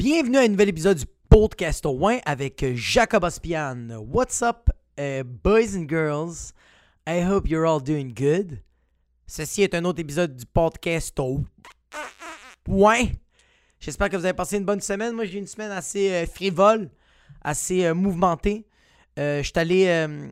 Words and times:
Bienvenue 0.00 0.38
à 0.38 0.40
un 0.40 0.48
nouvel 0.48 0.70
épisode 0.70 0.96
du 0.96 1.04
podcast 1.28 1.84
au 1.84 1.90
Win 1.90 2.20
avec 2.24 2.64
Jacob 2.74 3.22
Ospian. 3.22 3.88
What's 4.10 4.40
up, 4.40 4.70
uh, 4.98 5.22
boys 5.22 5.76
and 5.76 5.90
girls? 5.90 6.54
I 7.06 7.22
hope 7.22 7.46
you're 7.46 7.66
all 7.66 7.82
doing 7.82 8.14
good. 8.14 8.62
Ceci 9.26 9.60
est 9.60 9.74
un 9.74 9.84
autre 9.84 10.00
épisode 10.00 10.34
du 10.34 10.46
podcast 10.46 11.20
au 11.20 11.44
Win. 12.66 13.10
J'espère 13.78 14.08
que 14.08 14.16
vous 14.16 14.24
avez 14.24 14.32
passé 14.32 14.56
une 14.56 14.64
bonne 14.64 14.80
semaine. 14.80 15.14
Moi, 15.14 15.26
j'ai 15.26 15.34
eu 15.34 15.40
une 15.40 15.46
semaine 15.46 15.70
assez 15.70 16.10
euh, 16.10 16.24
frivole, 16.24 16.88
assez 17.42 17.84
euh, 17.84 17.92
mouvementée. 17.92 18.66
Euh, 19.18 19.42
Je 19.42 19.52
allé, 19.56 19.86
euh, 19.88 20.28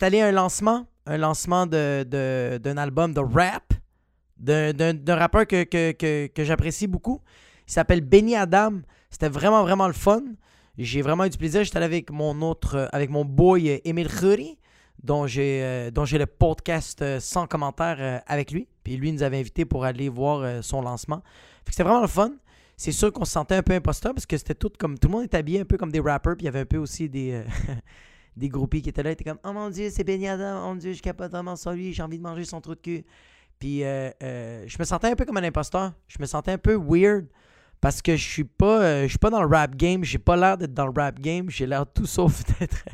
allé 0.00 0.20
à 0.20 0.26
un 0.26 0.32
lancement, 0.32 0.88
un 1.06 1.18
lancement 1.18 1.66
d'un 1.66 2.76
album 2.76 3.14
de 3.14 3.20
rap, 3.20 3.72
d'un, 4.36 5.14
rappeur 5.14 5.46
que 5.46 6.32
j'apprécie 6.38 6.88
beaucoup. 6.88 7.20
Il 7.68 7.72
s'appelle 7.72 8.00
Benny 8.00 8.34
Adam. 8.34 8.80
C'était 9.12 9.28
vraiment, 9.28 9.62
vraiment 9.62 9.86
le 9.86 9.92
fun. 9.92 10.22
J'ai 10.78 11.02
vraiment 11.02 11.24
eu 11.26 11.30
du 11.30 11.38
plaisir. 11.38 11.62
J'étais 11.62 11.76
allé 11.76 11.86
avec 11.86 12.10
mon 12.10 12.42
autre, 12.42 12.74
euh, 12.76 12.86
avec 12.90 13.10
mon 13.10 13.24
boy 13.24 13.70
euh, 13.70 13.78
Emile 13.84 14.08
Khoury, 14.08 14.58
dont 15.04 15.28
j'ai, 15.28 15.62
euh, 15.62 15.90
dont 15.92 16.04
j'ai 16.04 16.18
le 16.18 16.26
podcast 16.26 17.00
euh, 17.02 17.20
sans 17.20 17.46
commentaire 17.46 17.98
euh, 18.00 18.18
avec 18.26 18.50
lui. 18.50 18.66
Puis 18.82 18.96
lui 18.96 19.12
nous 19.12 19.22
avait 19.22 19.38
invités 19.38 19.64
pour 19.64 19.84
aller 19.84 20.08
voir 20.08 20.40
euh, 20.40 20.62
son 20.62 20.82
lancement. 20.82 21.22
C'était 21.68 21.84
vraiment 21.84 22.00
le 22.00 22.08
fun. 22.08 22.32
C'est 22.76 22.90
sûr 22.90 23.12
qu'on 23.12 23.24
se 23.24 23.32
sentait 23.32 23.54
un 23.54 23.62
peu 23.62 23.74
imposteur 23.74 24.12
parce 24.14 24.26
que 24.26 24.36
c'était 24.36 24.54
tout 24.56 24.72
comme. 24.76 24.98
Tout 24.98 25.06
le 25.08 25.12
monde 25.12 25.24
était 25.24 25.36
habillé 25.36 25.60
un 25.60 25.64
peu 25.64 25.76
comme 25.76 25.92
des 25.92 26.00
rappers. 26.00 26.34
Puis 26.36 26.42
il 26.42 26.46
y 26.46 26.48
avait 26.48 26.60
un 26.60 26.66
peu 26.66 26.78
aussi 26.78 27.08
des. 27.08 27.32
euh, 27.32 27.44
des 28.36 28.48
groupies 28.48 28.80
qui 28.80 28.88
étaient 28.88 29.02
là, 29.02 29.10
étaient 29.10 29.24
comme 29.24 29.38
Oh 29.44 29.52
mon 29.52 29.68
dieu, 29.68 29.90
c'est 29.90 30.04
Benny 30.04 30.26
Adam, 30.26 30.62
oh 30.62 30.68
mon 30.68 30.76
dieu, 30.76 30.94
je 30.94 31.02
capote 31.02 31.30
vraiment 31.30 31.54
sur 31.54 31.72
lui, 31.72 31.92
j'ai 31.92 32.02
envie 32.02 32.16
de 32.16 32.22
manger 32.22 32.46
son 32.46 32.62
trou 32.62 32.74
de 32.74 32.80
cul. 32.80 33.04
Puis 33.58 33.84
euh, 33.84 34.10
euh, 34.22 34.64
je 34.66 34.76
me 34.78 34.84
sentais 34.84 35.08
un 35.08 35.14
peu 35.14 35.24
comme 35.26 35.36
un 35.36 35.44
imposteur. 35.44 35.92
Je 36.08 36.16
me 36.18 36.26
sentais 36.26 36.52
un 36.52 36.58
peu 36.58 36.74
weird 36.74 37.26
parce 37.82 38.00
que 38.00 38.16
je 38.16 38.24
suis 38.24 38.44
pas 38.44 38.80
euh, 38.80 39.02
je 39.02 39.08
suis 39.08 39.18
pas 39.18 39.28
dans 39.28 39.42
le 39.42 39.48
rap 39.48 39.74
game, 39.74 40.04
j'ai 40.04 40.18
pas 40.18 40.36
l'air 40.36 40.56
d'être 40.56 40.72
dans 40.72 40.86
le 40.86 40.92
rap 40.96 41.18
game, 41.18 41.50
j'ai 41.50 41.66
l'air 41.66 41.84
tout 41.84 42.06
sauf 42.06 42.44
d'être 42.60 42.84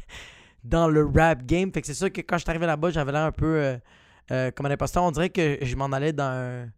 dans 0.64 0.88
le 0.88 1.04
rap 1.04 1.44
game. 1.44 1.70
Fait 1.70 1.82
que 1.82 1.86
c'est 1.86 1.94
sûr 1.94 2.10
que 2.10 2.22
quand 2.22 2.38
je 2.38 2.42
suis 2.42 2.50
arrivé 2.50 2.66
là-bas, 2.66 2.90
j'avais 2.90 3.12
l'air 3.12 3.24
un 3.24 3.32
peu 3.32 3.46
euh, 3.46 3.76
euh, 4.32 4.50
comme 4.50 4.64
un 4.64 4.70
imposteur. 4.70 5.04
On 5.04 5.10
dirait 5.10 5.28
que 5.28 5.58
je 5.60 5.76
m'en 5.76 5.92
allais 5.92 6.14
dans 6.14 6.24
un 6.24 6.68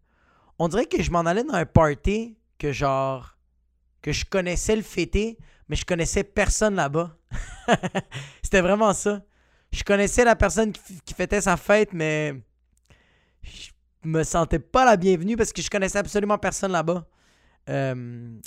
on 0.59 0.67
dirait 0.67 0.87
que 0.87 1.01
je 1.01 1.11
m'en 1.11 1.21
allais 1.21 1.45
dans 1.45 1.55
un 1.55 1.65
party 1.65 2.37
que 2.59 2.73
genre 2.73 3.39
que 4.03 4.11
je 4.11 4.25
connaissais 4.25 4.75
le 4.75 4.83
fêter, 4.83 5.39
mais 5.69 5.77
je 5.77 5.85
connaissais 5.87 6.25
personne 6.25 6.75
là-bas. 6.75 7.17
C'était 8.43 8.61
vraiment 8.61 8.93
ça. 8.93 9.23
Je 9.71 9.85
connaissais 9.85 10.25
la 10.25 10.35
personne 10.35 10.73
qui, 10.73 11.01
qui 11.01 11.15
fêtait 11.15 11.41
sa 11.41 11.57
fête, 11.57 11.93
mais 11.93 12.35
je 13.45 13.71
me 14.03 14.25
sentais 14.25 14.59
pas 14.59 14.85
la 14.85 14.97
bienvenue 14.97 15.37
parce 15.37 15.53
que 15.53 15.63
je 15.63 15.71
connaissais 15.71 15.99
absolument 15.99 16.39
personne 16.39 16.73
là-bas. 16.73 17.07
Euh, 17.71 18.39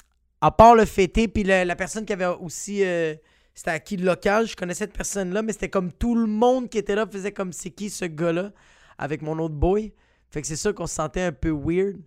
à 0.41 0.51
part 0.51 0.75
le 0.75 0.85
fêter, 0.85 1.27
puis 1.27 1.43
la 1.43 1.75
personne 1.75 2.05
qui 2.05 2.13
avait 2.13 2.25
aussi. 2.25 2.83
euh, 2.83 3.15
c'était 3.53 3.71
à 3.71 3.79
qui 3.79 3.97
le 3.97 4.05
local, 4.05 4.47
je 4.47 4.55
connaissais 4.55 4.85
cette 4.85 4.97
personne-là, 4.97 5.43
mais 5.43 5.53
c'était 5.53 5.69
comme 5.69 5.91
tout 5.91 6.15
le 6.15 6.25
monde 6.25 6.69
qui 6.69 6.79
était 6.79 6.95
là 6.95 7.05
faisait 7.05 7.31
comme 7.31 7.53
c'est 7.53 7.69
qui 7.69 7.89
ce 7.89 8.05
gars-là 8.05 8.51
avec 8.97 9.21
mon 9.21 9.37
autre 9.39 9.53
boy. 9.53 9.93
Fait 10.31 10.41
que 10.41 10.47
c'est 10.47 10.55
sûr 10.55 10.73
qu'on 10.73 10.87
se 10.87 10.95
sentait 10.95 11.21
un 11.21 11.31
peu 11.31 11.51
weird. 11.51 12.01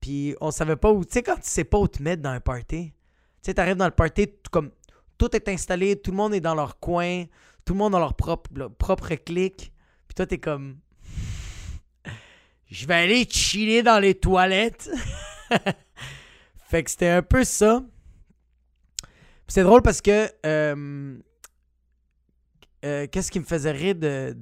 Puis 0.00 0.36
on 0.40 0.50
savait 0.50 0.76
pas 0.76 0.92
où. 0.92 1.04
Tu 1.04 1.12
sais, 1.14 1.22
quand 1.22 1.34
tu 1.36 1.48
sais 1.48 1.64
pas 1.64 1.78
où 1.78 1.88
te 1.88 2.02
mettre 2.02 2.22
dans 2.22 2.30
un 2.30 2.40
party, 2.40 2.92
tu 2.92 2.94
sais, 3.42 3.54
t'arrives 3.54 3.76
dans 3.76 3.86
le 3.86 3.90
party, 3.90 4.28
tout 4.28 4.50
comme 4.52 4.70
tout 5.18 5.34
est 5.34 5.48
installé, 5.48 6.00
tout 6.00 6.12
le 6.12 6.16
monde 6.16 6.34
est 6.34 6.40
dans 6.40 6.54
leur 6.54 6.78
coin, 6.78 7.24
tout 7.64 7.72
le 7.72 7.78
monde 7.78 7.92
dans 7.92 7.98
leur 7.98 8.14
propre, 8.14 8.50
propre 8.78 9.14
clic. 9.14 9.72
Puis 10.06 10.14
toi, 10.14 10.26
t'es 10.26 10.38
comme. 10.38 10.78
Je 12.70 12.86
vais 12.86 12.94
aller 12.94 13.26
chiller 13.28 13.82
dans 13.82 13.98
les 13.98 14.14
toilettes. 14.14 14.88
fait 16.74 16.82
que 16.82 16.90
c'était 16.90 17.08
un 17.08 17.22
peu 17.22 17.44
ça. 17.44 17.84
C'est 19.46 19.62
drôle 19.62 19.80
parce 19.82 20.00
que. 20.00 20.28
euh, 20.44 21.16
euh, 22.84 23.06
Qu'est-ce 23.12 23.30
qui 23.30 23.38
me 23.38 23.44
faisait 23.44 23.70
rire 23.70 23.94
de, 23.94 24.34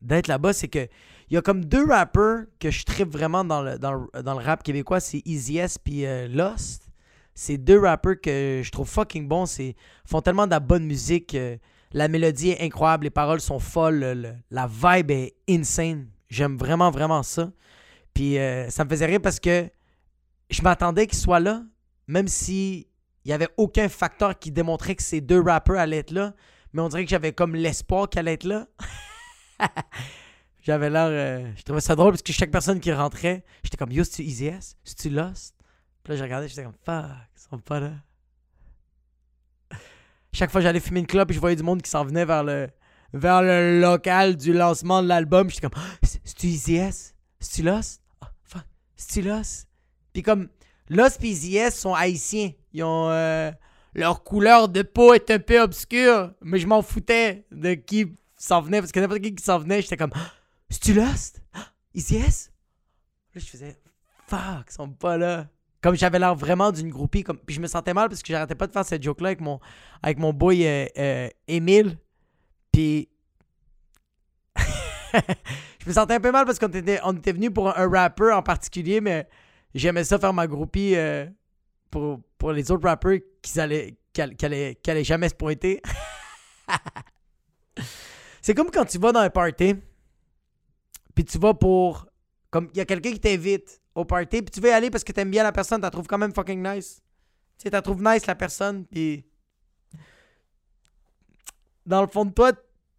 d'être 0.00 0.28
là-bas, 0.28 0.52
c'est 0.52 0.68
que 0.68 0.86
il 1.30 1.34
y 1.34 1.36
a 1.36 1.42
comme 1.42 1.64
deux 1.64 1.84
rappers 1.86 2.44
que 2.60 2.70
je 2.70 2.84
tripe 2.84 3.08
vraiment 3.10 3.44
dans 3.44 3.60
le, 3.60 3.76
rap 4.14 4.62
québécois, 4.62 5.00
c'est 5.00 5.20
Easy 5.24 5.58
S 5.58 5.78
puis 5.78 6.06
euh, 6.06 6.28
Lost. 6.28 6.88
C'est 7.34 7.58
deux 7.58 7.80
rappers 7.80 8.20
que 8.20 8.60
je 8.62 8.70
trouve 8.70 8.88
fucking 8.88 9.26
bons. 9.26 9.46
C'est 9.46 9.74
font 10.04 10.20
tellement 10.20 10.46
de 10.46 10.52
la 10.52 10.60
bonne 10.60 10.84
musique. 10.84 11.36
la 11.92 12.06
mélodie 12.06 12.50
est 12.50 12.60
incroyable, 12.62 13.04
les 13.04 13.10
paroles 13.10 13.40
sont 13.40 13.58
folles, 13.58 13.98
le- 13.98 14.14
le- 14.14 14.34
la 14.50 14.68
vibe 14.68 15.10
est 15.10 15.34
insane. 15.48 16.06
J'aime 16.28 16.56
vraiment, 16.56 16.90
vraiment 16.92 17.24
ça. 17.24 17.50
Puis 18.14 18.36
ça 18.68 18.84
me 18.84 18.88
faisait 18.90 19.06
rire 19.06 19.20
parce 19.20 19.40
que 19.40 19.68
je 20.52 20.62
m'attendais 20.62 21.06
qu'ils 21.06 21.18
soient 21.18 21.40
là, 21.40 21.62
même 22.06 22.28
si 22.28 22.88
il 23.24 23.28
n'y 23.28 23.32
avait 23.32 23.48
aucun 23.56 23.88
facteur 23.88 24.38
qui 24.38 24.50
démontrait 24.50 24.94
que 24.96 25.02
ces 25.02 25.20
deux 25.20 25.40
rappers 25.40 25.78
allaient 25.78 25.98
être 25.98 26.10
là. 26.10 26.34
Mais 26.72 26.82
on 26.82 26.88
dirait 26.88 27.04
que 27.04 27.10
j'avais 27.10 27.32
comme 27.32 27.54
l'espoir 27.54 28.08
qu'ils 28.08 28.18
allaient 28.20 28.34
être 28.34 28.44
là. 28.44 28.66
j'avais 30.62 30.90
l'air. 30.90 31.06
euh, 31.06 31.52
je 31.56 31.62
trouvais 31.62 31.80
ça 31.80 31.94
drôle 31.94 32.12
parce 32.12 32.22
que 32.22 32.32
chaque 32.32 32.50
personne 32.50 32.80
qui 32.80 32.92
rentrait, 32.92 33.44
j'étais 33.62 33.76
comme 33.76 33.92
Yo, 33.92 34.04
c'est-tu 34.04 34.22
Easy 34.22 34.46
S? 34.46 34.76
C'est-tu 34.84 35.10
Lost? 35.10 35.54
Puis 36.02 36.12
là, 36.12 36.18
je 36.18 36.22
regardais, 36.24 36.48
j'étais 36.48 36.64
comme 36.64 36.74
Fuck, 36.84 37.04
ils 37.36 37.40
sont 37.50 37.58
pas 37.58 37.80
là. 37.80 37.92
Chaque 40.32 40.50
fois 40.50 40.60
j'allais 40.62 40.80
fumer 40.80 41.00
une 41.00 41.06
clope 41.06 41.30
et 41.30 41.34
je 41.34 41.40
voyais 41.40 41.56
du 41.56 41.62
monde 41.62 41.82
qui 41.82 41.90
s'en 41.90 42.04
venait 42.04 42.24
vers 42.24 42.42
le, 42.42 42.68
vers 43.12 43.42
le 43.42 43.80
local 43.80 44.36
du 44.36 44.52
lancement 44.54 45.02
de 45.02 45.08
l'album, 45.08 45.50
j'étais 45.50 45.68
comme 45.68 45.80
c'est- 46.02 46.20
C'est-tu 46.24 46.46
Easy 46.46 46.76
S? 46.76 47.14
C'est-tu 47.38 47.62
Lost? 47.62 48.02
Ah, 48.22 48.32
fuck, 48.42 48.64
c'est-tu 48.96 49.22
Lost? 49.28 49.68
Puis 50.12 50.22
comme 50.22 50.48
Lost 50.88 51.22
et 51.22 51.28
Easy 51.28 51.56
S 51.56 51.78
sont 51.78 51.94
haïtiens. 51.94 52.52
Ils 52.72 52.84
ont. 52.84 53.10
euh, 53.10 53.50
leur 53.94 54.22
couleur 54.22 54.68
de 54.68 54.82
peau 54.82 55.12
est 55.14 55.30
un 55.30 55.38
peu 55.38 55.60
obscure, 55.60 56.32
mais 56.40 56.58
je 56.58 56.66
m'en 56.66 56.82
foutais 56.82 57.44
de 57.50 57.74
qui 57.74 58.16
s'en 58.36 58.60
venait 58.60 58.80
parce 58.80 58.92
que 58.92 59.00
n'importe 59.00 59.20
qui 59.20 59.34
qui 59.34 59.44
s'en 59.44 59.58
venait, 59.58 59.82
j'étais 59.82 59.96
comme 59.96 60.12
C'est-tu 60.70 60.94
Lost? 60.94 61.42
Ah, 61.52 61.66
Easy 61.94 62.16
S? 62.16 62.50
Là, 63.34 63.40
je 63.44 63.50
faisais 63.50 63.78
Fuck, 64.26 64.68
ils 64.70 64.72
sont 64.72 64.88
pas 64.88 65.18
là. 65.18 65.46
Comme 65.82 65.94
j'avais 65.94 66.18
l'air 66.18 66.34
vraiment 66.34 66.72
d'une 66.72 66.90
groupie. 66.90 67.22
Comme... 67.22 67.38
Puis 67.38 67.56
je 67.56 67.60
me 67.60 67.66
sentais 67.66 67.92
mal 67.92 68.08
parce 68.08 68.22
que 68.22 68.28
j'arrêtais 68.28 68.54
pas 68.54 68.66
de 68.66 68.72
faire 68.72 68.84
cette 68.84 69.02
joke-là 69.02 69.28
avec 69.28 69.40
mon, 69.40 69.60
avec 70.02 70.18
mon 70.18 70.32
boy 70.32 70.66
euh, 70.66 70.86
euh, 70.96 71.28
Émile. 71.48 71.98
Puis. 72.72 73.08
je 75.12 75.88
me 75.88 75.92
sentais 75.92 76.14
un 76.14 76.20
peu 76.20 76.30
mal 76.30 76.46
parce 76.46 76.58
qu'on 76.58 76.68
était, 76.68 77.00
on 77.04 77.14
était 77.16 77.32
venu 77.32 77.50
pour 77.50 77.68
un, 77.68 77.84
un 77.84 77.90
rappeur 77.90 78.38
en 78.38 78.42
particulier, 78.42 79.00
mais 79.00 79.28
j'aimais 79.74 80.04
ça 80.04 80.18
faire 80.18 80.32
ma 80.32 80.46
groupie 80.46 80.94
euh, 80.96 81.26
pour, 81.90 82.20
pour 82.38 82.52
les 82.52 82.70
autres 82.70 82.86
rappeurs 82.88 83.18
qui 83.40 83.60
allaient, 83.60 83.96
jamais 85.04 85.28
se 85.28 85.34
pointer. 85.34 85.82
C'est 88.42 88.54
comme 88.54 88.70
quand 88.70 88.84
tu 88.84 88.98
vas 88.98 89.12
dans 89.12 89.20
un 89.20 89.30
party, 89.30 89.76
puis 91.14 91.24
tu 91.24 91.38
vas 91.38 91.54
pour. 91.54 92.06
Comme 92.50 92.68
il 92.74 92.78
y 92.78 92.80
a 92.80 92.84
quelqu'un 92.84 93.12
qui 93.12 93.20
t'invite 93.20 93.80
au 93.94 94.04
party, 94.04 94.42
puis 94.42 94.50
tu 94.50 94.60
veux 94.60 94.68
y 94.68 94.72
aller 94.72 94.90
parce 94.90 95.04
que 95.04 95.12
t'aimes 95.12 95.30
bien 95.30 95.42
la 95.42 95.52
personne, 95.52 95.80
t'as 95.80 95.90
trouves 95.90 96.06
quand 96.06 96.18
même 96.18 96.34
fucking 96.34 96.62
nice. 96.62 97.00
Tu 97.56 97.64
sais, 97.64 97.70
t'as 97.70 97.82
trouves 97.82 98.02
nice 98.02 98.26
la 98.26 98.34
personne, 98.34 98.84
puis. 98.86 99.24
Dans 101.84 102.00
le 102.00 102.06
fond 102.06 102.24
de 102.24 102.30
toi, 102.32 102.52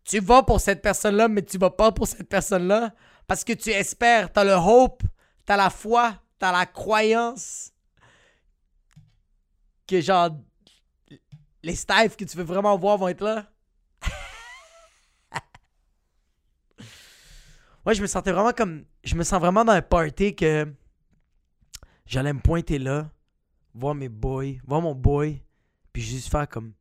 tu 0.03 0.19
vas 0.19 0.43
pour 0.43 0.59
cette 0.59 0.81
personne-là, 0.81 1.27
mais 1.27 1.41
tu 1.41 1.57
vas 1.57 1.69
pas 1.69 1.91
pour 1.91 2.07
cette 2.07 2.27
personne-là 2.27 2.93
parce 3.27 3.43
que 3.43 3.53
tu 3.53 3.69
espères, 3.69 4.31
t'as 4.31 4.43
le 4.43 4.53
hope, 4.53 5.03
t'as 5.45 5.57
la 5.57 5.69
foi, 5.69 6.15
t'as 6.39 6.51
la 6.51 6.65
croyance 6.65 7.71
que 9.87 10.01
genre 10.01 10.31
les 11.61 11.75
staffs 11.75 12.17
que 12.17 12.25
tu 12.25 12.37
veux 12.37 12.43
vraiment 12.43 12.77
voir 12.77 12.97
vont 12.97 13.07
être 13.07 13.23
là? 13.23 13.49
Ouais, 17.85 17.93
je 17.93 18.01
me 18.01 18.07
sentais 18.07 18.31
vraiment 18.31 18.53
comme. 18.53 18.85
Je 19.03 19.15
me 19.15 19.23
sens 19.23 19.41
vraiment 19.41 19.65
dans 19.65 19.73
un 19.73 19.81
party 19.81 20.33
que 20.35 20.73
j'allais 22.05 22.31
me 22.31 22.39
pointer 22.39 22.79
là, 22.79 23.11
voir 23.73 23.93
mes 23.93 24.07
boys, 24.07 24.53
voir 24.65 24.81
mon 24.81 24.95
boy, 24.95 25.43
puis 25.91 26.01
juste 26.01 26.29
faire 26.31 26.47
comme. 26.47 26.73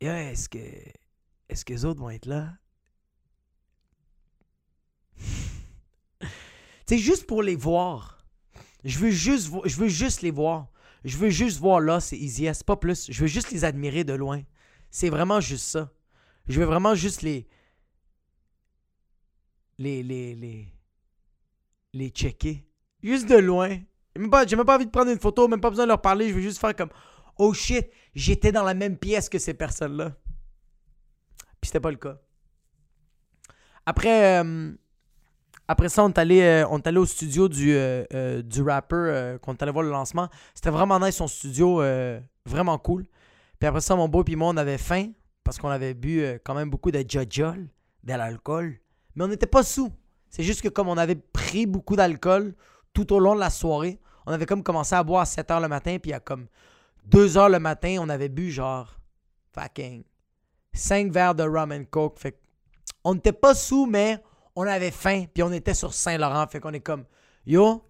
Yeah, 0.00 0.32
est-ce 0.32 0.48
que. 0.48 0.58
Est-ce 1.48 1.64
que 1.64 1.72
les 1.72 1.84
autres 1.84 2.00
vont 2.00 2.10
être 2.10 2.26
là? 2.26 2.52
Sais, 6.96 7.02
juste 7.02 7.26
pour 7.26 7.42
les 7.42 7.56
voir. 7.56 8.24
Je 8.84 8.98
veux 8.98 9.10
juste, 9.10 9.52
je 9.64 9.76
veux 9.76 9.88
juste 9.88 10.22
les 10.22 10.30
voir. 10.30 10.68
Je 11.04 11.16
veux 11.16 11.30
juste 11.30 11.58
voir 11.58 11.80
là, 11.80 12.00
c'est 12.00 12.16
Easy 12.16 12.48
pas 12.64 12.76
plus. 12.76 13.10
Je 13.10 13.20
veux 13.20 13.26
juste 13.26 13.50
les 13.50 13.64
admirer 13.64 14.04
de 14.04 14.12
loin. 14.12 14.42
C'est 14.90 15.10
vraiment 15.10 15.40
juste 15.40 15.66
ça. 15.66 15.92
Je 16.46 16.60
veux 16.60 16.66
vraiment 16.66 16.94
juste 16.94 17.22
les. 17.22 17.48
Les. 19.78 20.02
Les. 20.02 20.34
Les. 20.34 20.68
Les 21.92 22.08
checker. 22.08 22.66
Juste 23.02 23.28
de 23.28 23.36
loin. 23.36 23.68
J'ai 24.14 24.20
même, 24.20 24.30
pas, 24.30 24.44
même 24.44 24.64
pas 24.64 24.76
envie 24.76 24.86
de 24.86 24.90
prendre 24.90 25.10
une 25.10 25.18
photo, 25.18 25.48
même 25.48 25.60
pas 25.60 25.70
besoin 25.70 25.84
de 25.84 25.88
leur 25.88 26.00
parler. 26.00 26.28
Je 26.28 26.34
veux 26.34 26.40
juste 26.40 26.58
faire 26.58 26.74
comme. 26.76 26.90
Oh 27.38 27.52
shit, 27.54 27.90
j'étais 28.14 28.52
dans 28.52 28.62
la 28.62 28.74
même 28.74 28.96
pièce 28.96 29.28
que 29.28 29.38
ces 29.38 29.54
personnes-là. 29.54 30.16
Puis 31.60 31.68
c'était 31.68 31.80
pas 31.80 31.90
le 31.90 31.96
cas. 31.96 32.20
Après. 33.86 34.42
euh, 34.44 34.72
Après 35.72 35.88
ça, 35.88 36.04
on 36.04 36.10
est 36.10 36.18
allé, 36.18 36.42
euh, 36.42 36.66
on 36.68 36.76
est 36.76 36.86
allé 36.86 36.98
au 36.98 37.06
studio 37.06 37.48
du, 37.48 37.74
euh, 37.74 38.04
euh, 38.12 38.42
du 38.42 38.60
rapper 38.60 38.94
euh, 38.94 39.38
qu'on 39.38 39.54
est 39.54 39.62
allé 39.62 39.72
voir 39.72 39.82
le 39.82 39.90
lancement. 39.90 40.28
C'était 40.54 40.68
vraiment 40.68 41.00
nice 41.00 41.16
son 41.16 41.26
studio, 41.26 41.82
vraiment 42.44 42.76
cool. 42.76 43.06
Puis 43.58 43.66
après 43.66 43.80
ça, 43.80 43.96
mon 43.96 44.06
beau 44.06 44.22
et 44.22 44.36
moi, 44.36 44.48
on 44.50 44.56
avait 44.58 44.76
faim 44.76 45.12
parce 45.42 45.56
qu'on 45.56 45.70
avait 45.70 45.94
bu 45.94 46.22
quand 46.44 46.52
même 46.54 46.68
beaucoup 46.68 46.90
de 46.90 47.02
jajol, 47.08 47.70
de 48.04 48.12
l'alcool. 48.12 48.80
Mais 49.16 49.24
on 49.24 49.28
n'était 49.28 49.46
pas 49.46 49.62
sous. 49.62 49.90
C'est 50.28 50.42
juste 50.42 50.60
que 50.60 50.68
comme 50.68 50.88
on 50.88 50.98
avait 50.98 51.14
pris 51.14 51.64
beaucoup 51.64 51.96
d'alcool 51.96 52.54
tout 52.92 53.10
au 53.14 53.18
long 53.18 53.34
de 53.34 53.40
la 53.40 53.48
soirée, 53.48 53.98
on 54.26 54.32
avait 54.32 54.44
comme 54.44 54.62
commencé 54.62 54.94
à 54.94 55.02
boire 55.02 55.22
à 55.22 55.24
7 55.24 55.48
h 55.48 55.62
le 55.62 55.68
matin, 55.68 55.96
puis 56.02 56.12
à 56.12 56.20
comme 56.20 56.48
2 57.06 57.28
h 57.28 57.50
le 57.50 57.58
matin, 57.58 57.96
on 57.98 58.10
avait 58.10 58.28
bu 58.28 58.50
genre 58.50 58.94
fucking 59.54 60.04
5 60.74 61.10
verres 61.10 61.34
de 61.34 61.44
rum 61.44 61.72
and 61.72 61.84
coke. 61.90 62.18
Fait 62.18 62.38
on 63.04 63.14
n'était 63.14 63.32
pas 63.32 63.54
sous, 63.54 63.86
mais 63.86 64.22
on 64.54 64.62
avait 64.62 64.90
faim, 64.90 65.24
puis 65.32 65.42
on 65.42 65.52
était 65.52 65.74
sur 65.74 65.94
Saint-Laurent. 65.94 66.46
Fait 66.46 66.60
qu'on 66.60 66.72
est 66.72 66.80
comme, 66.80 67.04
yo, 67.46 67.88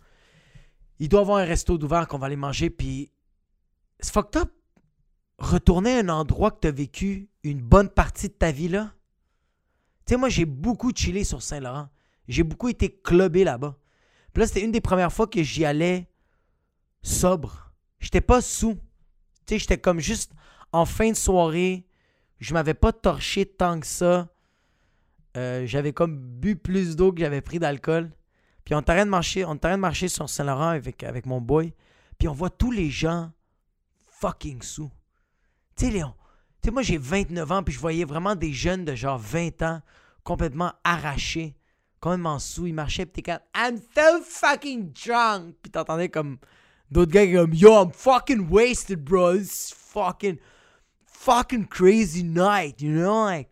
il 0.98 1.08
doit 1.08 1.20
y 1.20 1.22
avoir 1.22 1.38
un 1.38 1.44
resto 1.44 1.78
d'ouvert 1.78 2.06
qu'on 2.06 2.18
va 2.18 2.26
aller 2.26 2.36
manger, 2.36 2.70
puis 2.70 3.10
c'est 4.00 4.12
fucked 4.12 4.40
up. 4.40 4.52
Retourner 5.38 5.96
à 5.96 5.98
un 5.98 6.08
endroit 6.08 6.52
que 6.52 6.60
tu 6.60 6.68
as 6.68 6.72
vécu 6.72 7.28
une 7.42 7.60
bonne 7.60 7.88
partie 7.88 8.28
de 8.28 8.34
ta 8.34 8.52
vie 8.52 8.68
là. 8.68 8.92
Tu 10.06 10.12
sais, 10.12 10.16
moi, 10.16 10.28
j'ai 10.28 10.44
beaucoup 10.44 10.92
chillé 10.94 11.24
sur 11.24 11.42
Saint-Laurent. 11.42 11.88
J'ai 12.28 12.42
beaucoup 12.42 12.68
été 12.68 12.90
clubé 12.90 13.44
là-bas. 13.44 13.76
Puis 14.32 14.40
là, 14.40 14.46
c'était 14.46 14.64
une 14.64 14.72
des 14.72 14.80
premières 14.80 15.12
fois 15.12 15.26
que 15.26 15.42
j'y 15.42 15.64
allais 15.64 16.08
sobre. 17.02 17.72
J'étais 17.98 18.20
pas 18.20 18.40
sous. 18.40 18.74
Tu 19.46 19.54
sais, 19.54 19.58
j'étais 19.58 19.78
comme 19.78 20.00
juste 20.00 20.32
en 20.72 20.86
fin 20.86 21.10
de 21.10 21.16
soirée. 21.16 21.86
Je 22.38 22.54
m'avais 22.54 22.74
pas 22.74 22.92
torché 22.92 23.46
tant 23.46 23.78
que 23.78 23.86
ça. 23.86 24.31
Euh, 25.36 25.66
j'avais 25.66 25.92
comme 25.92 26.16
bu 26.16 26.56
plus 26.56 26.96
d'eau 26.96 27.12
que 27.12 27.20
j'avais 27.20 27.40
pris 27.40 27.58
d'alcool. 27.58 28.10
Puis 28.64 28.74
on 28.74 28.80
est 28.80 29.04
de 29.04 29.10
marcher, 29.10 29.44
on 29.44 29.54
de 29.54 29.76
marcher 29.76 30.08
sur 30.08 30.28
Saint-Laurent 30.28 30.68
avec, 30.68 31.02
avec 31.02 31.26
mon 31.26 31.40
boy. 31.40 31.72
Puis 32.18 32.28
on 32.28 32.32
voit 32.32 32.50
tous 32.50 32.70
les 32.70 32.90
gens 32.90 33.32
fucking 34.20 34.62
sous. 34.62 34.90
Tu 35.76 35.86
sais, 35.86 35.90
Léon, 35.90 36.14
tu 36.62 36.68
sais, 36.68 36.70
moi 36.70 36.82
j'ai 36.82 36.98
29 36.98 37.50
ans, 37.50 37.62
puis 37.62 37.74
je 37.74 37.80
voyais 37.80 38.04
vraiment 38.04 38.36
des 38.36 38.52
jeunes 38.52 38.84
de 38.84 38.94
genre 38.94 39.18
20 39.18 39.62
ans 39.62 39.80
complètement 40.22 40.72
arrachés, 40.84 41.56
complètement 42.00 42.38
sous. 42.38 42.66
Ils 42.66 42.74
marchaient, 42.74 43.06
puis 43.06 43.22
t'es 43.22 43.32
comme 43.32 43.40
I'm 43.56 43.78
so 43.78 44.22
fucking 44.22 44.92
drunk. 44.92 45.56
Puis 45.62 45.72
t'entendais 45.72 46.08
comme 46.08 46.38
d'autres 46.90 47.10
gars 47.10 47.26
qui 47.26 47.32
comme 47.32 47.54
Yo, 47.54 47.82
I'm 47.82 47.90
fucking 47.90 48.48
wasted, 48.48 49.02
bro. 49.02 49.38
This 49.38 49.70
is 49.70 49.74
fucking, 49.74 50.38
fucking 51.04 51.66
crazy 51.66 52.22
night, 52.22 52.80
you 52.80 52.92
know? 52.92 53.24
Like, 53.24 53.48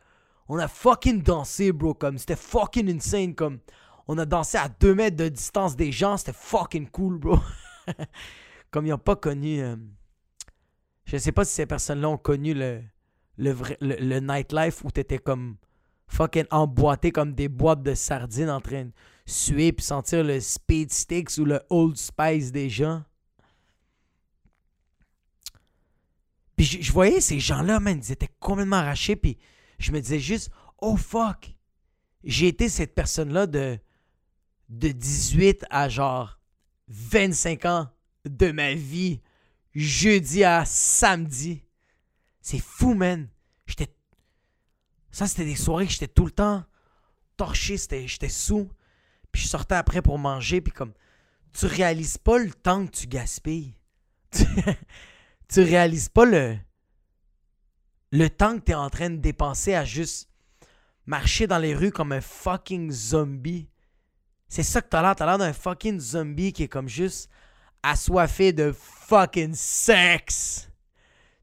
on 0.51 0.59
a 0.59 0.67
fucking 0.67 1.23
dansé, 1.23 1.71
bro. 1.71 1.95
Comme 1.95 2.19
c'était 2.19 2.37
fucking 2.37 2.91
insane. 2.91 3.35
Comme 3.37 3.61
on 4.09 4.19
a 4.19 4.27
dansé 4.27 4.59
à 4.59 4.69
2 4.69 4.95
mètres 4.97 5.17
de 5.17 5.29
distance 5.29 5.77
des 5.77 5.93
gens. 5.93 6.17
C'était 6.17 6.33
fucking 6.33 6.89
cool, 6.89 7.19
bro. 7.19 7.39
comme 8.71 8.85
ils 8.85 8.91
n'ont 8.91 8.99
pas 8.99 9.15
connu. 9.15 9.61
euh, 9.61 9.77
je 11.05 11.17
sais 11.17 11.31
pas 11.31 11.45
si 11.45 11.55
ces 11.55 11.67
personnes-là 11.67 12.09
ont 12.09 12.19
connu 12.19 12.53
le, 12.53 12.83
le, 13.39 13.53
vrai, 13.53 13.79
le, 13.81 14.19
nightlife 14.19 14.85
où 14.85 14.91
t'étais 14.91 15.19
comme 15.19 15.57
fucking 16.09 16.47
emboîté 16.51 17.13
comme 17.13 17.33
des 17.33 17.49
boîtes 17.49 17.85
de 17.85 17.95
sardines 17.95 18.51
en 18.51 18.61
train 18.61 18.87
de 18.87 18.93
suer 19.27 19.73
puis 19.73 19.85
sentir 19.85 20.25
le 20.25 20.41
speed 20.41 20.93
sticks 20.93 21.39
ou 21.39 21.45
le 21.45 21.61
old 21.71 21.97
spice 21.97 22.51
des 22.51 22.69
gens. 22.69 23.05
Puis 26.57 26.67
je, 26.67 26.83
je 26.83 26.93
voyais 26.93 27.21
ces 27.21 27.39
gens-là, 27.39 27.79
man, 27.79 28.01
ils 28.03 28.13
étaient 28.13 28.31
complètement 28.41 28.77
arrachés 28.77 29.15
puis 29.15 29.39
je 29.81 29.93
me 29.93 30.01
disais 30.01 30.21
juste, 30.21 30.51
oh 30.79 30.97
fuck, 30.97 31.55
j'ai 32.23 32.49
été 32.49 32.69
cette 32.69 32.95
personne-là 32.95 33.47
de, 33.47 33.79
de 34.69 34.89
18 34.89 35.65
à 35.71 35.89
genre 35.89 36.39
25 36.89 37.65
ans 37.65 37.89
de 38.25 38.53
ma 38.53 38.75
vie, 38.75 39.21
jeudi 39.75 40.45
à 40.45 40.65
samedi. 40.65 41.65
C'est 42.43 42.59
fou, 42.59 42.95
man. 42.95 43.29
J'étais. 43.67 43.89
Ça, 45.11 45.27
c'était 45.27 45.45
des 45.45 45.57
soirées 45.57 45.87
que 45.87 45.93
j'étais 45.93 46.09
tout 46.09 46.27
le 46.27 46.31
temps 46.31 46.65
torché, 47.37 47.77
j'étais 47.79 48.29
sous. 48.29 48.71
Puis 49.33 49.43
je 49.43 49.49
sortais 49.49 49.77
après 49.77 50.03
pour 50.03 50.19
manger, 50.19 50.61
puis 50.61 50.73
comme. 50.73 50.93
Tu 51.53 51.67
réalises 51.67 52.19
pas 52.19 52.39
le 52.39 52.53
temps 52.53 52.87
que 52.87 52.93
tu 52.93 53.07
gaspilles. 53.07 53.75
tu 55.49 55.61
réalises 55.61 56.09
pas 56.09 56.25
le. 56.25 56.57
Le 58.13 58.29
temps 58.29 58.59
que 58.59 58.65
t'es 58.65 58.75
en 58.75 58.91
train 58.91 59.11
de 59.11 59.17
dépenser 59.17 59.75
à 59.75 59.85
juste 59.85 60.29
marcher 61.07 61.47
dans 61.47 61.59
les 61.59 61.75
rues 61.75 61.93
comme 61.93 62.13
un 62.13 62.21
fucking 62.21 62.91
zombie. 62.91 63.69
C'est 64.49 64.63
ça 64.63 64.83
que 64.83 64.89
t'as 64.89 65.03
l'air. 65.03 65.15
T'as 65.15 65.27
l'air 65.27 65.39
d'un 65.39 65.53
fucking 65.53 66.01
zombie 66.01 66.53
qui 66.53 66.65
est 66.65 66.69
comme 66.69 66.89
juste 66.89 67.31
assoiffé 67.83 68.53
de 68.53 68.73
fucking 68.73 69.55
sexe. 69.55 70.69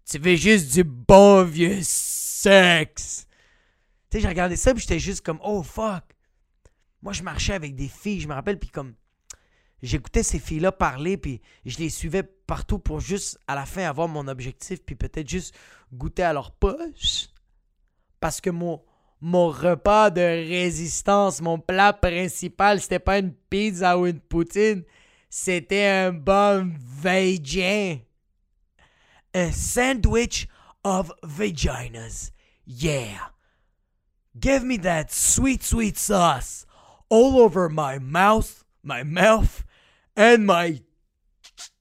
Tu 0.06 0.20
veux 0.20 0.36
juste 0.36 0.74
du 0.74 0.84
bon 0.84 1.44
vieux 1.44 1.80
sexe. 1.82 3.28
Tu 4.10 4.18
sais, 4.18 4.22
j'ai 4.22 4.28
regardé 4.28 4.56
ça 4.56 4.74
puis 4.74 4.82
j'étais 4.82 5.00
juste 5.00 5.26
comme 5.26 5.40
oh 5.44 5.64
fuck. 5.64 6.04
Moi, 7.02 7.14
je 7.14 7.24
marchais 7.24 7.54
avec 7.54 7.76
des 7.76 7.88
filles, 7.88 8.22
je 8.22 8.28
me 8.28 8.34
rappelle, 8.34 8.60
puis 8.60 8.70
comme 8.70 8.94
j'écoutais 9.82 10.24
ces 10.24 10.40
filles-là 10.40 10.72
parler, 10.72 11.18
puis 11.18 11.42
je 11.66 11.78
les 11.78 11.90
suivais 11.90 12.24
partout 12.24 12.80
pour 12.80 13.00
juste 13.00 13.40
à 13.48 13.56
la 13.56 13.66
fin 13.66 13.84
avoir 13.84 14.08
mon 14.08 14.28
objectif, 14.28 14.84
puis 14.84 14.96
peut-être 14.96 15.30
juste 15.30 15.56
goûter 15.94 16.24
à 16.24 16.34
leur 16.34 16.52
poche. 16.52 17.28
Parce 18.20 18.42
que 18.42 18.50
mon, 18.50 18.82
mon 19.22 19.50
repas 19.50 20.10
de 20.10 20.22
résistance, 20.22 21.42
mon 21.42 21.60
plat 21.60 21.94
principal, 21.94 22.82
c'était 22.82 23.00
pas 23.00 23.20
une 23.20 23.34
pizza 23.34 23.98
ou 23.98 24.08
une 24.08 24.20
poutine, 24.20 24.84
c'était 25.30 25.86
un 25.86 26.14
bon 26.14 26.74
végien. 26.80 28.00
A 29.34 29.52
sandwich 29.52 30.48
of 30.84 31.12
vaginas. 31.22 32.32
Yeah. 32.66 33.32
Give 34.40 34.64
me 34.64 34.78
that 34.78 35.12
sweet, 35.12 35.64
sweet 35.64 35.98
sauce 35.98 36.66
all 37.10 37.40
over 37.40 37.70
my 37.70 38.00
mouth, 38.00 38.64
my 38.84 39.04
mouth, 39.04 39.64
and 40.18 40.40
my 40.40 40.84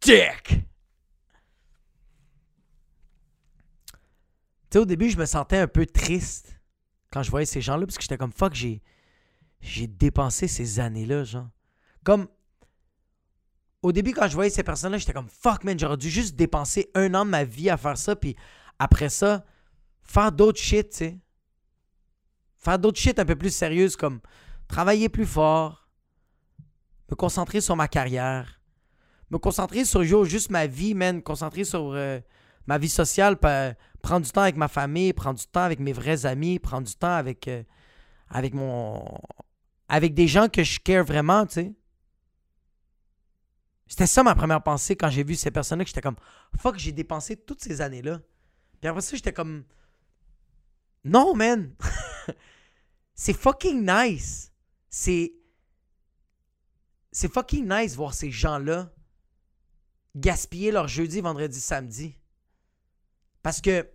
dick. 0.01 0.67
Tu 4.69 4.73
sais, 4.73 4.79
au 4.79 4.85
début, 4.85 5.11
je 5.11 5.17
me 5.17 5.27
sentais 5.27 5.59
un 5.59 5.69
peu 5.69 5.87
triste 5.87 6.61
quand 7.11 7.23
je 7.23 7.31
voyais 7.31 7.47
ces 7.47 7.61
gens-là, 7.61 7.87
parce 7.87 7.97
que 7.97 8.03
j'étais 8.03 8.19
comme 8.19 8.33
fuck, 8.33 8.55
j'ai, 8.55 8.83
dépensé 9.87 10.49
ces 10.49 10.81
années-là, 10.81 11.25
genre. 11.25 11.49
Comme 12.05 12.29
au 13.83 13.93
début, 13.93 14.13
quand 14.13 14.29
je 14.29 14.35
voyais 14.35 14.51
ces 14.51 14.63
personnes-là, 14.63 14.99
j'étais 14.99 15.13
comme 15.13 15.29
fuck, 15.29 15.65
man, 15.65 15.79
j'aurais 15.79 15.97
dû 15.97 16.11
juste 16.11 16.37
dépenser 16.37 16.91
un 16.95 17.15
an 17.15 17.25
de 17.25 17.31
ma 17.31 17.45
vie 17.45 17.71
à 17.71 17.77
faire 17.77 17.97
ça, 17.97 18.17
puis 18.17 18.37
après 18.79 19.09
ça, 19.09 19.45
faire 20.03 20.33
d'autres 20.33 20.61
shit, 20.61 20.91
tu 20.91 20.97
sais. 20.97 21.19
Faire 22.59 22.79
d'autres 22.79 22.99
shit 22.99 23.19
un 23.19 23.25
peu 23.25 23.37
plus 23.37 23.55
sérieuses, 23.55 23.97
comme 23.97 24.21
travailler 24.67 25.09
plus 25.09 25.27
fort, 25.27 25.86
me 27.11 27.17
concentrer 27.17 27.61
sur 27.61 27.77
ma 27.77 27.89
carrière, 27.89 28.61
me 29.31 29.39
concentrer 29.39 29.85
sur 29.85 30.03
juste 30.25 30.51
ma 30.51 30.67
vie, 30.67 30.95
man, 30.95 31.23
concentrer 31.23 31.65
sur 31.65 31.93
euh, 31.93 32.21
ma 32.67 32.79
vie 32.79 32.89
sociale, 32.89 33.37
prendre 33.37 34.25
du 34.25 34.31
temps 34.31 34.43
avec 34.43 34.57
ma 34.57 34.69
famille, 34.69 35.13
prendre 35.13 35.39
du 35.39 35.47
temps 35.47 35.63
avec 35.63 35.81
mes 35.81 35.93
vrais 35.93 36.27
amis, 36.27 36.59
prendre 36.59 36.87
du 36.87 36.95
temps 36.95 37.15
avec, 37.15 37.49
euh, 37.49 37.63
avec 38.29 38.55
mon. 38.55 39.05
avec 39.89 40.15
des 40.15 40.29
gens 40.29 40.49
que 40.49 40.63
je 40.63 40.81
care 40.81 41.05
vraiment, 41.05 41.47
tu 41.47 41.55
sais. 41.55 41.75
C'était 43.89 44.07
ça 44.07 44.25
ma 44.25 44.35
première 44.35 44.63
pensée 44.63 44.97
quand 44.97 45.11
j'ai 45.11 45.23
vu 45.23 45.37
ces 45.37 45.53
personnes-là, 45.53 45.85
que 45.85 45.89
j'étais 45.89 46.01
comme 46.01 46.17
fuck, 46.59 46.77
j'ai 46.77 46.91
dépensé 46.91 47.37
toutes 47.37 47.63
ces 47.63 47.81
années-là. 47.81 48.21
Puis 48.81 48.89
après 48.89 49.01
ça, 49.01 49.15
j'étais 49.17 49.33
comme 49.33 49.65
non, 51.07 51.35
man. 51.37 51.73
c'est 53.15 53.33
fucking 53.33 53.89
nice. 53.89 54.53
C'est 54.91 55.33
c'est 57.17 57.33
fucking 57.33 57.67
nice 57.67 57.97
voir 57.97 58.13
ces 58.13 58.31
gens-là 58.31 58.93
gaspiller 60.15 60.71
leur 60.71 60.87
jeudi, 60.87 61.23
vendredi, 61.23 61.59
samedi. 61.59 62.15
Parce 63.43 63.63
que 63.63 63.91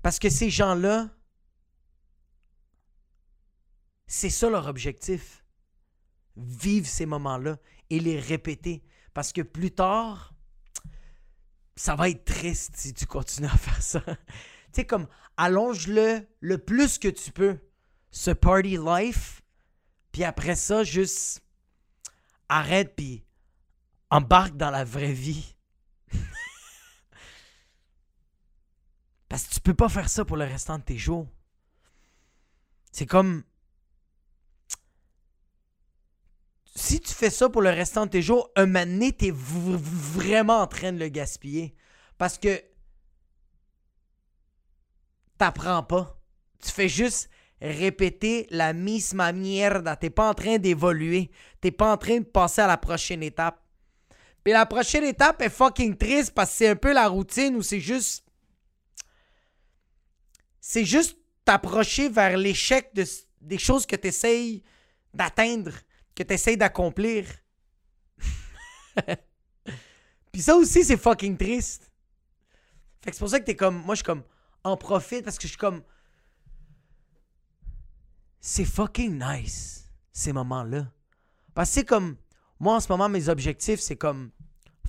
parce 0.00 0.20
que 0.20 0.30
ces 0.30 0.48
gens-là 0.48 1.10
c'est 4.06 4.30
ça 4.30 4.48
leur 4.48 4.68
objectif. 4.68 5.44
Vivre 6.36 6.86
ces 6.86 7.04
moments-là 7.04 7.58
et 7.90 7.98
les 7.98 8.20
répéter 8.20 8.84
parce 9.12 9.32
que 9.32 9.42
plus 9.42 9.72
tard 9.72 10.32
ça 11.74 11.96
va 11.96 12.10
être 12.10 12.24
triste 12.24 12.76
si 12.76 12.94
tu 12.94 13.06
continues 13.06 13.48
à 13.48 13.56
faire 13.56 13.82
ça. 13.82 14.00
tu 14.02 14.14
sais 14.70 14.86
comme 14.86 15.08
allonge-le 15.36 16.24
le 16.38 16.58
plus 16.58 16.98
que 16.98 17.08
tu 17.08 17.32
peux 17.32 17.58
ce 18.12 18.30
party 18.30 18.76
life 18.76 19.42
puis 20.12 20.22
après 20.22 20.54
ça 20.54 20.84
juste 20.84 21.42
arrête 22.48 22.94
puis 22.96 23.24
embarque 24.10 24.56
dans 24.56 24.70
la 24.70 24.84
vraie 24.84 25.12
vie. 25.12 25.56
Parce 29.28 29.44
que 29.46 29.54
tu 29.54 29.60
peux 29.60 29.74
pas 29.74 29.88
faire 29.88 30.08
ça 30.08 30.24
pour 30.24 30.36
le 30.36 30.44
restant 30.44 30.78
de 30.78 30.84
tes 30.84 30.98
jours. 30.98 31.26
C'est 32.92 33.06
comme 33.06 33.42
si 36.76 37.00
tu 37.00 37.12
fais 37.12 37.30
ça 37.30 37.48
pour 37.48 37.62
le 37.62 37.70
restant 37.70 38.06
de 38.06 38.10
tes 38.10 38.22
jours, 38.22 38.50
un 38.54 38.66
moment 38.66 38.84
donné, 38.84 39.12
t'es 39.12 39.32
vraiment 39.32 40.60
en 40.60 40.66
train 40.66 40.92
de 40.92 40.98
le 40.98 41.08
gaspiller. 41.08 41.74
Parce 42.18 42.38
que 42.38 42.62
t'apprends 45.38 45.82
pas. 45.82 46.20
Tu 46.62 46.70
fais 46.70 46.88
juste 46.88 47.30
répéter 47.60 48.46
la 48.50 48.72
misma 48.72 49.32
mierda. 49.32 49.96
T'es 49.96 50.10
pas 50.10 50.28
en 50.28 50.34
train 50.34 50.58
d'évoluer. 50.58 51.30
T'es 51.60 51.70
pas 51.70 51.92
en 51.92 51.96
train 51.96 52.18
de 52.18 52.24
passer 52.24 52.60
à 52.60 52.66
la 52.66 52.76
prochaine 52.76 53.22
étape. 53.22 53.62
Puis 54.44 54.52
la 54.52 54.66
prochaine 54.66 55.04
étape 55.04 55.42
est 55.42 55.50
fucking 55.50 55.96
triste 55.96 56.32
parce 56.32 56.50
que 56.50 56.56
c'est 56.56 56.68
un 56.68 56.76
peu 56.76 56.92
la 56.92 57.08
routine 57.08 57.56
où 57.56 57.62
c'est 57.62 57.80
juste. 57.80 58.24
C'est 60.60 60.84
juste 60.84 61.18
t'approcher 61.44 62.08
vers 62.08 62.36
l'échec 62.36 62.90
de, 62.94 63.04
des 63.40 63.58
choses 63.58 63.86
que 63.86 63.96
t'essayes 63.96 64.62
d'atteindre, 65.14 65.72
que 66.14 66.22
t'essayes 66.22 66.56
d'accomplir. 66.56 67.26
Puis 70.32 70.42
ça 70.42 70.56
aussi, 70.56 70.84
c'est 70.84 70.96
fucking 70.96 71.36
triste. 71.36 71.90
Fait 73.02 73.10
que 73.10 73.16
c'est 73.16 73.20
pour 73.20 73.30
ça 73.30 73.40
que 73.40 73.44
t'es 73.44 73.56
comme. 73.56 73.82
Moi, 73.82 73.94
je 73.94 73.98
suis 73.98 74.04
comme. 74.04 74.22
En 74.64 74.76
profite 74.76 75.24
parce 75.24 75.38
que 75.38 75.44
je 75.44 75.48
suis 75.48 75.56
comme. 75.56 75.82
C'est 78.40 78.64
fucking 78.64 79.22
nice, 79.22 79.90
ces 80.12 80.32
moments-là. 80.32 80.86
Parce 81.54 81.70
que 81.70 81.74
c'est 81.74 81.84
comme. 81.84 82.16
Moi, 82.58 82.76
en 82.76 82.80
ce 82.80 82.88
moment, 82.88 83.08
mes 83.08 83.28
objectifs, 83.28 83.80
c'est 83.80 83.96
comme. 83.96 84.30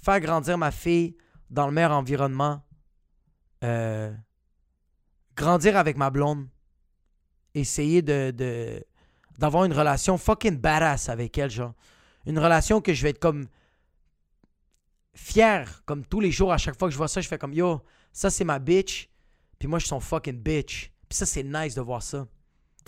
Faire 0.04 0.20
grandir 0.20 0.58
ma 0.58 0.72
fille 0.72 1.18
dans 1.50 1.66
le 1.66 1.74
meilleur 1.74 1.92
environnement. 1.92 2.62
Euh, 3.64 4.14
grandir 5.36 5.78
avec 5.78 5.98
ma 5.98 6.10
blonde. 6.10 6.48
Essayer 7.54 8.02
de. 8.02 8.84
d'avoir 9.38 9.66
une 9.66 9.74
relation 9.74 10.18
fucking 10.18 10.58
badass 10.58 11.10
avec 11.10 11.38
elle, 11.38 11.50
genre. 11.50 11.74
Une 12.26 12.40
relation 12.40 12.82
que 12.82 12.94
je 12.94 13.04
vais 13.04 13.12
être 13.12 13.20
comme 13.20 13.48
fier, 15.18 15.82
comme 15.86 16.06
tous 16.06 16.20
les 16.20 16.32
jours, 16.32 16.54
à 16.54 16.58
chaque 16.58 16.78
fois 16.78 16.88
que 16.88 16.92
je 16.94 16.98
vois 16.98 17.08
ça, 17.08 17.22
je 17.22 17.28
fais 17.28 17.38
comme 17.38 17.54
yo, 17.54 17.82
ça 18.14 18.30
c'est 18.30 18.44
ma 18.44 18.60
bitch, 18.60 19.10
puis 19.60 19.68
moi 19.68 19.80
je 19.80 19.86
suis 19.86 19.90
son 19.90 20.00
fucking 20.00 20.40
bitch. 20.40 20.92
Puis 21.10 21.18
ça 21.18 21.26
c'est 21.26 21.44
nice 21.44 21.76
de 21.76 21.82
voir 21.82 22.04
ça. 22.04 22.28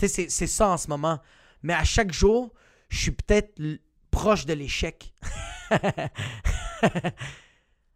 C'est- 0.08 0.29
ça 0.48 0.70
en 0.70 0.77
ce 0.77 0.88
moment. 0.88 1.20
Mais 1.63 1.74
à 1.74 1.84
chaque 1.84 2.12
jour, 2.12 2.53
je 2.89 2.98
suis 3.00 3.12
peut-être 3.12 3.60
proche 4.12 4.46
de 4.46 4.53
l'échec. 4.53 5.13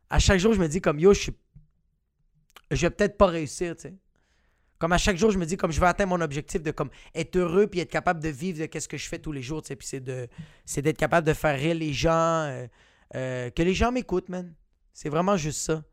à 0.10 0.20
chaque 0.20 0.40
jour, 0.40 0.54
je 0.54 0.60
me 0.60 0.68
dis 0.68 0.82
comme 0.82 1.00
yo, 1.00 1.14
je 1.14 1.20
suis. 1.22 1.34
Je 2.72 2.82
vais 2.82 2.90
peut-être 2.90 3.18
pas 3.18 3.28
réussir, 3.28 3.76
tu. 3.76 3.94
Comme 4.80 4.92
à 4.92 4.98
chaque 4.98 5.18
jour, 5.18 5.32
je 5.32 5.38
me 5.38 5.46
dis 5.46 5.56
comme 5.56 5.72
je 5.72 5.80
vais 5.80 5.86
atteindre 5.88 6.10
mon 6.10 6.22
objectif 6.22 6.62
de 6.62 6.72
comme 6.72 6.90
être 7.16 7.36
heureux 7.38 7.68
puis 7.68 7.80
être 7.80 7.92
capable 7.92 8.22
de 8.22 8.30
vivre 8.30 8.60
de 8.60 8.66
qu'est-ce 8.66 8.90
que 8.90 8.98
je 8.98 9.08
fais 9.08 9.20
tous 9.20 9.32
les 9.32 9.42
jours, 9.42 9.62
tu 9.62 9.70
sais. 9.70 9.76
Puis 9.76 9.88
c'est 9.88 10.00
de 10.02 10.28
c'est 10.66 10.82
d'être 10.82 10.98
capable 10.98 11.26
de 11.26 11.34
faire 11.34 11.58
rire 11.58 11.76
les 11.76 11.94
gens, 11.94 12.12
euh, 12.12 12.68
euh, 13.16 13.50
que 13.52 13.62
les 13.64 13.74
gens 13.74 13.92
m'écoutent, 13.92 14.30
man. 14.30 14.54
C'est 14.94 15.10
vraiment 15.10 15.38
juste 15.38 15.62
ça. 15.62 15.84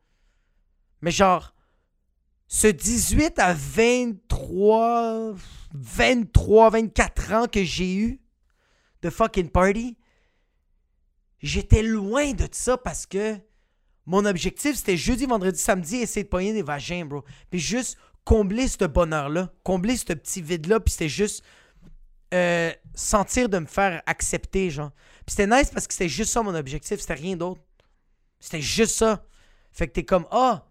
Mais 1.01 1.11
genre, 1.11 1.55
ce 2.53 2.67
18 2.67 3.39
à 3.39 3.53
23, 3.53 5.35
23, 5.73 6.69
24 6.69 7.31
ans 7.31 7.47
que 7.47 7.63
j'ai 7.63 7.95
eu 7.95 8.19
de 9.01 9.09
fucking 9.09 9.49
party, 9.49 9.97
j'étais 11.41 11.81
loin 11.81 12.33
de 12.33 12.45
ça 12.51 12.77
parce 12.77 13.05
que 13.05 13.37
mon 14.05 14.25
objectif, 14.25 14.75
c'était 14.75 14.97
jeudi, 14.97 15.25
vendredi, 15.27 15.57
samedi, 15.57 15.95
essayer 15.95 16.25
de 16.25 16.27
pogner 16.27 16.51
des 16.51 16.61
vagins, 16.61 17.05
bro. 17.05 17.23
Puis 17.49 17.61
juste 17.61 17.97
combler 18.25 18.67
ce 18.67 18.83
bonheur-là, 18.83 19.53
combler 19.63 19.95
ce 19.95 20.11
petit 20.11 20.41
vide-là, 20.41 20.81
puis 20.81 20.91
c'était 20.91 21.07
juste 21.07 21.45
euh, 22.33 22.73
sentir 22.93 23.47
de 23.47 23.59
me 23.59 23.65
faire 23.65 24.03
accepter, 24.05 24.71
genre. 24.71 24.91
Puis 25.25 25.37
c'était 25.37 25.47
nice 25.47 25.69
parce 25.69 25.87
que 25.87 25.93
c'était 25.93 26.09
juste 26.09 26.33
ça 26.33 26.43
mon 26.43 26.53
objectif, 26.53 26.99
c'était 26.99 27.13
rien 27.13 27.37
d'autre. 27.37 27.61
C'était 28.41 28.61
juste 28.61 28.97
ça. 28.97 29.23
Fait 29.71 29.87
que 29.87 29.93
t'es 29.93 30.03
comme, 30.03 30.27
ah, 30.31 30.67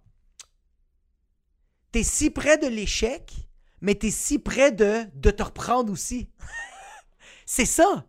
t'es 1.92 2.02
si 2.02 2.30
près 2.30 2.58
de 2.58 2.66
l'échec, 2.66 3.32
mais 3.80 3.94
t'es 3.94 4.10
si 4.10 4.38
près 4.38 4.72
de, 4.72 5.04
de 5.14 5.30
te 5.30 5.42
reprendre 5.42 5.92
aussi. 5.92 6.28
C'est 7.46 7.66
ça. 7.66 8.06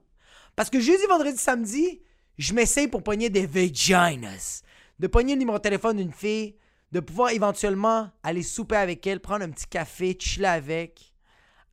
Parce 0.56 0.70
que 0.70 0.80
jeudi, 0.80 1.06
vendredi, 1.08 1.38
samedi, 1.38 2.02
je 2.38 2.54
m'essaye 2.54 2.88
pour 2.88 3.04
pogner 3.04 3.30
des 3.30 3.46
vaginas. 3.46 4.64
De 5.00 5.08
pogner 5.08 5.34
le 5.34 5.40
numéro 5.40 5.58
de 5.58 5.64
téléphone 5.64 5.98
d'une 5.98 6.14
fille, 6.14 6.56
de 6.92 7.00
pouvoir 7.00 7.32
éventuellement 7.32 8.12
aller 8.22 8.44
souper 8.44 8.76
avec 8.76 9.06
elle, 9.08 9.20
prendre 9.20 9.44
un 9.44 9.50
petit 9.50 9.66
café, 9.66 10.16
chiller 10.20 10.48
avec, 10.48 11.14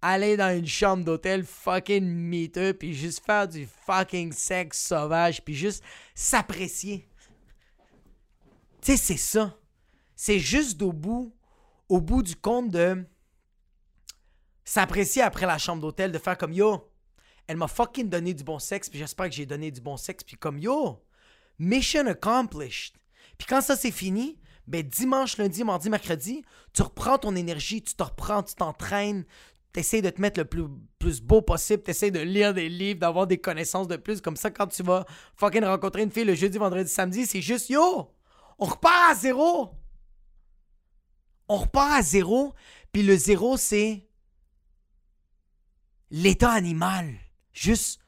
aller 0.00 0.36
dans 0.36 0.56
une 0.56 0.66
chambre 0.66 1.04
d'hôtel 1.04 1.44
fucking 1.44 2.04
miteux, 2.04 2.72
puis 2.72 2.94
juste 2.94 3.24
faire 3.24 3.48
du 3.48 3.68
fucking 3.84 4.32
sexe 4.32 4.86
sauvage, 4.86 5.44
puis 5.44 5.54
juste 5.54 5.82
s'apprécier. 6.14 7.08
Tu 8.80 8.92
sais, 8.92 8.96
c'est 8.96 9.16
ça. 9.16 9.58
C'est 10.14 10.38
juste 10.38 10.80
au 10.82 10.92
bout, 10.92 11.34
au 11.88 12.00
bout 12.00 12.22
du 12.22 12.36
compte 12.36 12.70
de 12.70 13.04
s'apprécier 14.64 15.22
après 15.22 15.46
la 15.46 15.58
chambre 15.58 15.82
d'hôtel, 15.82 16.12
de 16.12 16.18
faire 16.18 16.36
comme 16.36 16.52
yo, 16.52 16.90
elle 17.46 17.56
m'a 17.56 17.68
fucking 17.68 18.08
donné 18.08 18.34
du 18.34 18.44
bon 18.44 18.58
sexe, 18.58 18.90
puis 18.90 18.98
j'espère 18.98 19.28
que 19.28 19.34
j'ai 19.34 19.46
donné 19.46 19.70
du 19.70 19.80
bon 19.80 19.96
sexe, 19.96 20.22
puis 20.22 20.36
comme 20.36 20.58
yo, 20.58 21.02
mission 21.58 22.06
accomplished. 22.06 22.96
Puis 23.38 23.46
quand 23.48 23.62
ça 23.62 23.76
c'est 23.76 23.90
fini, 23.90 24.38
ben 24.66 24.82
dimanche, 24.82 25.38
lundi, 25.38 25.64
mardi, 25.64 25.88
mercredi, 25.88 26.44
tu 26.74 26.82
reprends 26.82 27.16
ton 27.16 27.34
énergie, 27.34 27.82
tu 27.82 27.94
te 27.94 28.02
reprends, 28.02 28.42
tu 28.42 28.54
t'entraînes, 28.54 29.24
tu 29.72 29.80
essaies 29.80 30.02
de 30.02 30.10
te 30.10 30.20
mettre 30.20 30.38
le 30.38 30.44
plus, 30.44 30.64
plus 30.98 31.22
beau 31.22 31.40
possible, 31.40 31.82
tu 31.82 31.90
essaies 31.90 32.10
de 32.10 32.20
lire 32.20 32.52
des 32.52 32.68
livres, 32.68 33.00
d'avoir 33.00 33.26
des 33.26 33.38
connaissances 33.38 33.88
de 33.88 33.96
plus. 33.96 34.20
Comme 34.20 34.36
ça, 34.36 34.50
quand 34.50 34.66
tu 34.66 34.82
vas 34.82 35.06
fucking 35.36 35.64
rencontrer 35.64 36.02
une 36.02 36.10
fille 36.10 36.24
le 36.24 36.34
jeudi, 36.34 36.58
vendredi, 36.58 36.90
samedi, 36.90 37.24
c'est 37.24 37.40
juste 37.40 37.70
yo, 37.70 38.10
on 38.58 38.66
repart 38.66 39.12
à 39.12 39.14
zéro. 39.14 39.70
On 41.48 41.56
repart 41.56 41.92
à 41.92 42.02
zéro, 42.02 42.54
puis 42.92 43.02
le 43.02 43.16
zéro, 43.16 43.56
c'est 43.56 44.06
l'état 46.10 46.50
animal. 46.50 47.14
Juste, 47.52 48.00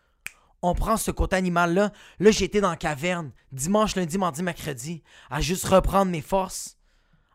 on 0.62 0.74
prend 0.74 0.96
ce 0.96 1.10
côté 1.10 1.36
animal-là. 1.36 1.92
Là, 2.18 2.30
j'étais 2.30 2.60
dans 2.60 2.70
la 2.70 2.76
caverne, 2.76 3.32
dimanche, 3.52 3.96
lundi, 3.96 4.18
mardi, 4.18 4.42
mercredi, 4.42 5.02
à 5.30 5.40
juste 5.40 5.64
reprendre 5.64 6.10
mes 6.10 6.20
forces, 6.20 6.76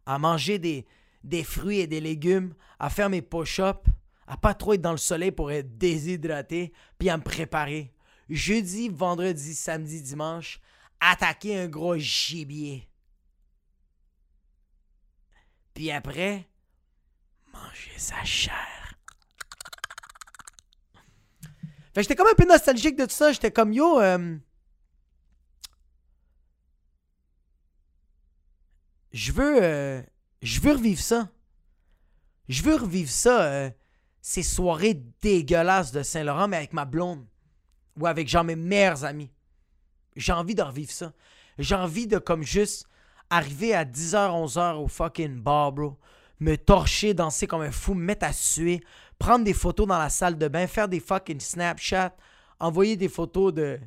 à 0.05 0.19
manger 0.19 0.59
des, 0.59 0.85
des 1.23 1.43
fruits 1.43 1.79
et 1.79 1.87
des 1.87 2.01
légumes, 2.01 2.53
à 2.79 2.89
faire 2.89 3.09
mes 3.09 3.21
push-ups, 3.21 3.89
à 4.27 4.37
pas 4.37 4.53
trop 4.53 4.73
être 4.73 4.81
dans 4.81 4.91
le 4.91 4.97
soleil 4.97 5.31
pour 5.31 5.51
être 5.51 5.77
déshydraté, 5.77 6.73
puis 6.97 7.09
à 7.09 7.17
me 7.17 7.23
préparer. 7.23 7.93
Jeudi, 8.29 8.89
vendredi, 8.89 9.53
samedi, 9.53 10.01
dimanche, 10.01 10.59
attaquer 10.99 11.59
un 11.59 11.67
gros 11.67 11.97
gibier. 11.97 12.87
Puis 15.75 15.91
après, 15.91 16.47
manger 17.53 17.91
sa 17.97 18.23
chair. 18.23 18.95
Fait 21.93 22.01
j'étais 22.01 22.15
comme 22.15 22.27
un 22.31 22.35
peu 22.35 22.47
nostalgique 22.47 22.95
de 22.97 23.05
tout 23.05 23.11
ça. 23.11 23.31
J'étais 23.31 23.51
comme 23.51 23.71
yo. 23.71 23.99
euh, 23.99 24.37
je 29.11 29.31
veux. 29.31 29.61
euh, 29.63 30.01
veux 30.61 30.71
revivre 30.71 31.01
ça. 31.01 31.29
Je 32.49 32.63
veux 32.63 32.75
revivre 32.75 33.11
ça. 33.11 33.43
euh, 33.43 33.69
ces 34.21 34.43
soirées 34.43 35.03
dégueulasses 35.21 35.91
de 35.91 36.01
Saint-Laurent, 36.01 36.47
mais 36.47 36.57
avec 36.57 36.73
ma 36.73 36.85
blonde. 36.85 37.27
Ou 37.99 38.07
avec 38.07 38.27
genre 38.27 38.43
mes 38.43 38.55
meilleurs 38.55 39.03
amis. 39.05 39.31
J'ai 40.15 40.31
envie 40.31 40.55
de 40.55 40.63
revivre 40.63 40.91
ça. 40.91 41.13
J'ai 41.59 41.75
envie 41.75 42.07
de 42.07 42.17
comme 42.17 42.43
juste 42.43 42.87
arriver 43.29 43.73
à 43.73 43.85
10h, 43.85 44.15
11h 44.15 44.75
au 44.75 44.87
fucking 44.87 45.41
bar, 45.41 45.71
bro. 45.71 45.97
Me 46.39 46.57
torcher, 46.57 47.13
danser 47.13 47.47
comme 47.47 47.61
un 47.61 47.71
fou, 47.71 47.93
me 47.93 48.03
mettre 48.03 48.25
à 48.25 48.33
suer, 48.33 48.81
prendre 49.17 49.45
des 49.45 49.53
photos 49.53 49.87
dans 49.87 49.97
la 49.97 50.09
salle 50.09 50.37
de 50.37 50.47
bain, 50.47 50.67
faire 50.67 50.87
des 50.87 50.99
fucking 50.99 51.39
Snapchat, 51.39 52.15
envoyer 52.59 52.97
des 52.97 53.09
photos 53.09 53.53
de, 53.53 53.79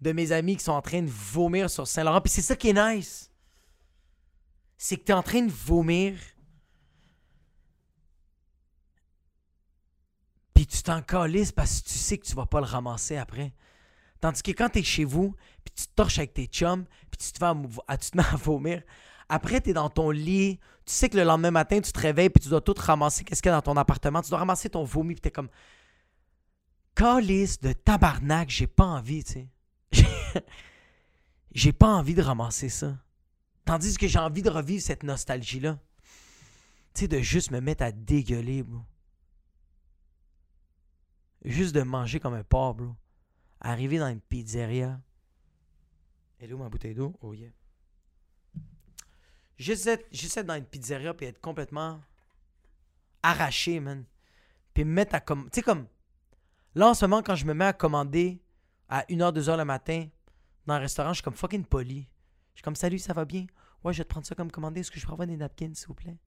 mes 0.00 0.32
amis 0.32 0.56
qui 0.56 0.64
sont 0.64 0.72
en 0.72 0.82
train 0.82 1.02
de 1.02 1.10
vomir 1.10 1.70
sur 1.70 1.86
Saint-Laurent. 1.86 2.20
Puis 2.20 2.30
c'est 2.30 2.42
ça 2.42 2.56
qui 2.56 2.70
est 2.70 2.96
nice. 2.96 3.30
C'est 4.76 4.96
que 4.96 5.04
t'es 5.04 5.12
en 5.12 5.22
train 5.22 5.42
de 5.42 5.52
vomir. 5.52 6.18
Puis 10.52 10.66
tu 10.66 10.82
t'en 10.82 11.00
calisses 11.00 11.52
parce 11.52 11.80
que 11.80 11.88
tu 11.88 11.98
sais 11.98 12.18
que 12.18 12.26
tu 12.26 12.34
vas 12.34 12.46
pas 12.46 12.60
le 12.60 12.66
ramasser 12.66 13.16
après. 13.16 13.52
Tandis 14.24 14.42
que 14.42 14.52
quand 14.52 14.70
t'es 14.70 14.82
chez 14.82 15.04
vous, 15.04 15.34
puis 15.62 15.74
tu 15.76 15.86
te 15.86 15.92
torches 15.94 16.16
avec 16.16 16.32
tes 16.32 16.46
chums, 16.46 16.86
puis 17.10 17.18
tu 17.18 17.30
te, 17.30 17.38
fais 17.38 17.44
à 17.88 17.98
tu 17.98 18.10
mets 18.14 18.24
à 18.24 18.36
vomir, 18.36 18.82
après 19.28 19.60
t'es 19.60 19.74
dans 19.74 19.90
ton 19.90 20.10
lit, 20.10 20.58
tu 20.86 20.94
sais 20.94 21.10
que 21.10 21.18
le 21.18 21.24
lendemain 21.24 21.50
matin, 21.50 21.78
tu 21.78 21.92
te 21.92 22.00
réveilles, 22.00 22.30
puis 22.30 22.42
tu 22.42 22.48
dois 22.48 22.62
tout 22.62 22.74
ramasser, 22.78 23.22
qu'est-ce 23.22 23.42
qu'il 23.42 23.50
y 23.50 23.52
a 23.52 23.56
dans 23.56 23.60
ton 23.60 23.76
appartement, 23.76 24.22
tu 24.22 24.30
dois 24.30 24.38
ramasser 24.38 24.70
ton 24.70 24.82
vomi, 24.82 25.12
puis 25.12 25.20
t'es 25.20 25.30
comme... 25.30 25.50
Calice 26.94 27.60
de 27.60 27.74
tabarnak, 27.74 28.48
j'ai 28.48 28.66
pas 28.66 28.86
envie, 28.86 29.24
tu 29.24 29.46
sais. 29.92 30.06
j'ai 31.54 31.74
pas 31.74 31.88
envie 31.88 32.14
de 32.14 32.22
ramasser 32.22 32.70
ça. 32.70 32.96
Tandis 33.66 33.98
que 33.98 34.08
j'ai 34.08 34.18
envie 34.18 34.40
de 34.40 34.48
revivre 34.48 34.82
cette 34.82 35.02
nostalgie-là. 35.02 35.78
Tu 36.94 37.00
sais, 37.00 37.08
de 37.08 37.18
juste 37.18 37.50
me 37.50 37.60
mettre 37.60 37.84
à 37.84 37.92
dégueuler, 37.92 38.62
bro. 38.62 38.80
Juste 41.44 41.74
de 41.74 41.82
manger 41.82 42.20
comme 42.20 42.32
un 42.32 42.42
porc, 42.42 42.76
bro. 42.76 42.96
Arriver 43.64 43.98
dans 43.98 44.08
une 44.08 44.20
pizzeria. 44.20 45.00
Où 46.42 46.56
ma 46.58 46.68
bouteille 46.68 46.94
d'eau? 46.94 47.16
Oh 47.22 47.32
yeah. 47.32 47.48
J'essaie 49.56 50.04
j'essaie 50.12 50.44
dans 50.44 50.54
une 50.54 50.66
pizzeria 50.66 51.14
puis 51.14 51.26
être 51.26 51.40
complètement 51.40 52.02
arraché, 53.22 53.80
man. 53.80 54.04
Puis 54.74 54.84
me 54.84 54.92
mettre 54.92 55.14
à 55.14 55.20
comme. 55.20 55.44
Tu 55.44 55.54
sais, 55.54 55.62
comme. 55.62 55.86
Là, 56.74 56.88
en 56.90 56.94
ce 56.94 57.06
moment, 57.06 57.22
quand 57.22 57.34
je 57.34 57.46
me 57.46 57.54
mets 57.54 57.64
à 57.64 57.72
commander 57.72 58.42
à 58.90 59.04
1h, 59.04 59.32
2h 59.32 59.56
le 59.56 59.64
matin 59.64 60.06
dans 60.66 60.74
un 60.74 60.78
restaurant, 60.78 61.10
je 61.10 61.14
suis 61.14 61.22
comme 61.22 61.34
fucking 61.34 61.64
poli. 61.64 62.06
Je 62.52 62.58
suis 62.58 62.62
comme 62.62 62.76
salut, 62.76 62.98
ça 62.98 63.14
va 63.14 63.24
bien? 63.24 63.46
Ouais, 63.82 63.94
je 63.94 63.98
vais 63.98 64.04
te 64.04 64.10
prendre 64.10 64.26
ça 64.26 64.34
comme 64.34 64.50
commandé. 64.50 64.80
Est-ce 64.80 64.90
que 64.90 65.00
je 65.00 65.06
peux 65.06 65.12
avoir 65.12 65.26
des 65.26 65.36
napkins, 65.36 65.72
s'il 65.72 65.86
vous 65.88 65.94
plaît? 65.94 66.18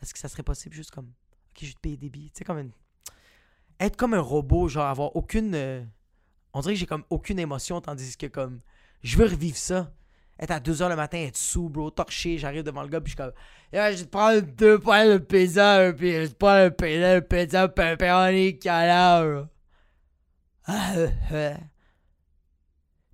Est-ce 0.00 0.12
que 0.12 0.18
ça 0.18 0.28
serait 0.28 0.42
possible 0.42 0.74
juste 0.74 0.90
comme. 0.90 1.06
Ok, 1.50 1.58
je 1.60 1.66
vais 1.66 1.72
te 1.74 1.78
payer 1.80 1.96
des 1.96 2.10
billets? 2.10 2.30
Tu 2.30 2.38
sais, 2.38 2.44
comme 2.44 2.58
une. 2.58 2.72
Être 3.78 3.96
comme 3.96 4.14
un 4.14 4.20
robot, 4.20 4.66
genre 4.66 4.86
avoir 4.86 5.14
aucune. 5.14 5.54
euh, 5.54 5.84
On 6.52 6.60
dirait 6.60 6.74
que 6.74 6.80
j'ai 6.80 6.86
comme 6.86 7.04
aucune 7.10 7.38
émotion, 7.38 7.80
tandis 7.80 8.16
que 8.16 8.26
comme. 8.26 8.60
Je 9.02 9.16
veux 9.16 9.26
revivre 9.26 9.56
ça. 9.56 9.92
Être 10.38 10.50
à 10.50 10.60
2h 10.60 10.88
le 10.88 10.96
matin, 10.96 11.18
être 11.18 11.36
sous, 11.36 11.68
bro, 11.68 11.90
torché, 11.90 12.38
j'arrive 12.38 12.62
devant 12.62 12.82
le 12.82 12.88
gars, 12.88 13.00
puis 13.00 13.12
je 13.12 13.16
suis 13.16 13.24
comme. 13.24 13.32
Yeah, 13.72 13.92
je 13.92 14.04
te 14.04 14.08
prendre 14.08 14.40
deux 14.40 14.78
points 14.78 15.06
de 15.06 15.18
pizza, 15.18 15.92
puis 15.92 16.12
je 16.12 16.26
te 16.26 16.34
prendre 16.34 16.64
un 16.64 16.70
pizza, 16.70 17.16
un 17.16 17.20
pizza, 17.20 17.68
pepperoni, 17.68 18.58
calard. 18.58 19.46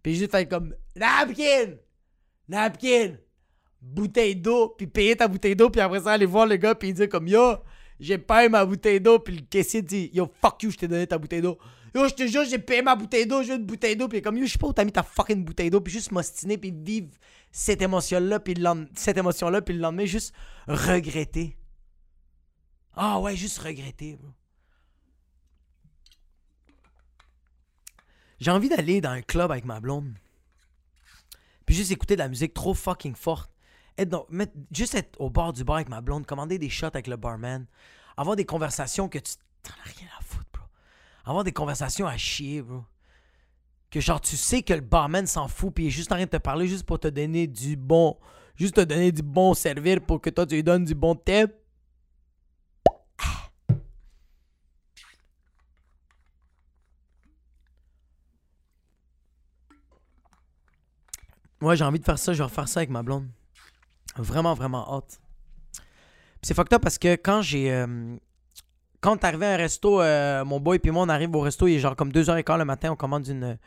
Puis 0.02 0.14
juste 0.14 0.30
faire 0.30 0.48
comme. 0.48 0.74
Napkin! 0.96 1.76
Napkin! 2.48 3.16
Bouteille 3.80 4.36
d'eau, 4.36 4.74
puis 4.76 4.86
payer 4.86 5.16
ta 5.16 5.28
bouteille 5.28 5.54
d'eau, 5.54 5.70
puis 5.70 5.80
après 5.80 6.00
ça, 6.00 6.12
aller 6.12 6.26
voir 6.26 6.46
le 6.46 6.56
gars, 6.56 6.74
puis 6.74 6.92
dire 6.92 7.08
comme 7.08 7.28
Yo, 7.28 7.56
j'ai 8.00 8.18
payé 8.18 8.48
ma 8.48 8.64
bouteille 8.64 9.00
d'eau, 9.00 9.18
puis 9.18 9.36
le 9.36 9.42
caissier 9.42 9.82
dit 9.82 10.10
Yo, 10.12 10.28
fuck 10.40 10.62
you, 10.62 10.70
je 10.70 10.76
t'ai 10.76 10.88
donné 10.88 11.06
ta 11.06 11.16
bouteille 11.18 11.42
d'eau. 11.42 11.58
Yo, 11.94 12.06
je 12.08 12.14
te 12.14 12.26
jure, 12.26 12.44
j'ai 12.44 12.58
payé 12.58 12.82
ma 12.82 12.94
bouteille 12.96 13.26
d'eau, 13.26 13.42
veux 13.42 13.54
une 13.54 13.64
bouteille 13.64 13.96
d'eau, 13.96 14.08
puis 14.08 14.20
comme 14.22 14.36
Yo, 14.36 14.46
je 14.46 14.52
sais 14.52 14.58
pas 14.58 14.66
où 14.66 14.72
t'as 14.72 14.84
mis 14.84 14.92
ta 14.92 15.02
fucking 15.02 15.44
bouteille 15.44 15.70
d'eau, 15.70 15.80
puis 15.80 15.92
juste 15.92 16.12
m'ostiner, 16.12 16.58
puis 16.58 16.70
vivre 16.70 17.08
cette 17.50 17.80
émotion-là, 17.82 18.40
puis 18.40 18.54
cette 18.94 19.16
émotion-là, 19.16 19.62
puis 19.62 19.74
le 19.74 19.80
lendemain, 19.80 20.04
juste 20.04 20.34
regretter. 20.66 21.56
Ah 22.94 23.18
ouais, 23.20 23.36
juste 23.36 23.58
regretter, 23.58 24.16
bro. 24.16 24.28
J'ai 28.40 28.50
envie 28.50 28.68
d'aller 28.68 29.00
dans 29.00 29.10
un 29.10 29.22
club 29.22 29.50
avec 29.50 29.64
ma 29.64 29.80
blonde. 29.80 30.14
Puis 31.66 31.74
juste 31.74 31.90
écouter 31.90 32.14
de 32.14 32.20
la 32.20 32.28
musique 32.28 32.54
trop 32.54 32.72
fucking 32.74 33.14
forte. 33.14 33.50
Être 33.96 34.08
dans- 34.10 34.26
mettre- 34.30 34.52
juste 34.70 34.94
être 34.94 35.20
au 35.20 35.28
bord 35.28 35.52
du 35.52 35.64
bar 35.64 35.76
avec 35.76 35.88
ma 35.88 36.00
blonde, 36.00 36.24
commander 36.24 36.58
des 36.58 36.70
shots 36.70 36.86
avec 36.86 37.08
le 37.08 37.16
barman. 37.16 37.66
Avoir 38.16 38.36
des 38.36 38.44
conversations 38.44 39.08
que 39.08 39.18
tu 39.18 39.34
t'en 39.62 39.72
as 39.84 39.88
rien 39.88 40.08
à 40.18 40.22
bro. 40.22 40.27
Avoir 41.28 41.44
des 41.44 41.52
conversations 41.52 42.06
à 42.06 42.16
chier, 42.16 42.62
bro. 42.62 42.84
Que 43.90 44.00
genre 44.00 44.20
tu 44.20 44.36
sais 44.36 44.62
que 44.62 44.72
le 44.72 44.80
barman 44.80 45.26
s'en 45.26 45.46
fout 45.46 45.74
puis 45.74 45.84
il 45.84 45.86
est 45.88 45.90
juste 45.90 46.10
en 46.10 46.14
train 46.14 46.24
de 46.24 46.30
te 46.30 46.36
parler 46.38 46.66
juste 46.66 46.84
pour 46.84 46.98
te 46.98 47.08
donner 47.08 47.46
du 47.46 47.76
bon. 47.76 48.18
Juste 48.54 48.76
te 48.76 48.80
donner 48.80 49.12
du 49.12 49.22
bon 49.22 49.52
servir 49.54 50.00
pour 50.00 50.20
que 50.20 50.30
toi 50.30 50.46
tu 50.46 50.54
lui 50.54 50.62
donnes 50.62 50.84
du 50.84 50.94
bon 50.94 51.14
tip. 51.14 51.52
Ouais, 61.60 61.76
j'ai 61.76 61.84
envie 61.84 61.98
de 61.98 62.04
faire 62.04 62.18
ça, 62.18 62.32
je 62.32 62.38
vais 62.38 62.44
refaire 62.44 62.68
ça 62.68 62.80
avec 62.80 62.90
ma 62.90 63.02
blonde. 63.02 63.28
Vraiment, 64.16 64.54
vraiment 64.54 64.96
hâte. 64.96 65.20
C'est 66.40 66.54
fucked 66.54 66.72
up 66.72 66.82
parce 66.82 66.98
que 66.98 67.16
quand 67.16 67.42
j'ai. 67.42 67.72
euh, 67.72 68.16
quand 69.00 69.22
arrivé 69.24 69.46
à 69.46 69.54
un 69.54 69.56
resto, 69.56 70.00
euh, 70.00 70.44
mon 70.44 70.60
boy 70.60 70.78
puis 70.78 70.90
moi, 70.90 71.04
on 71.04 71.08
arrive 71.08 71.34
au 71.34 71.40
resto, 71.40 71.66
il 71.66 71.74
est 71.74 71.78
genre 71.78 71.96
comme 71.96 72.10
2h15 72.10 72.58
le 72.58 72.64
matin, 72.64 72.92
on 72.92 72.96
commande 72.96 73.26
une. 73.26 73.58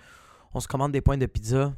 On 0.54 0.60
se 0.60 0.68
commande 0.68 0.92
des 0.92 1.00
points 1.00 1.18
de 1.18 1.26
pizza. 1.26 1.74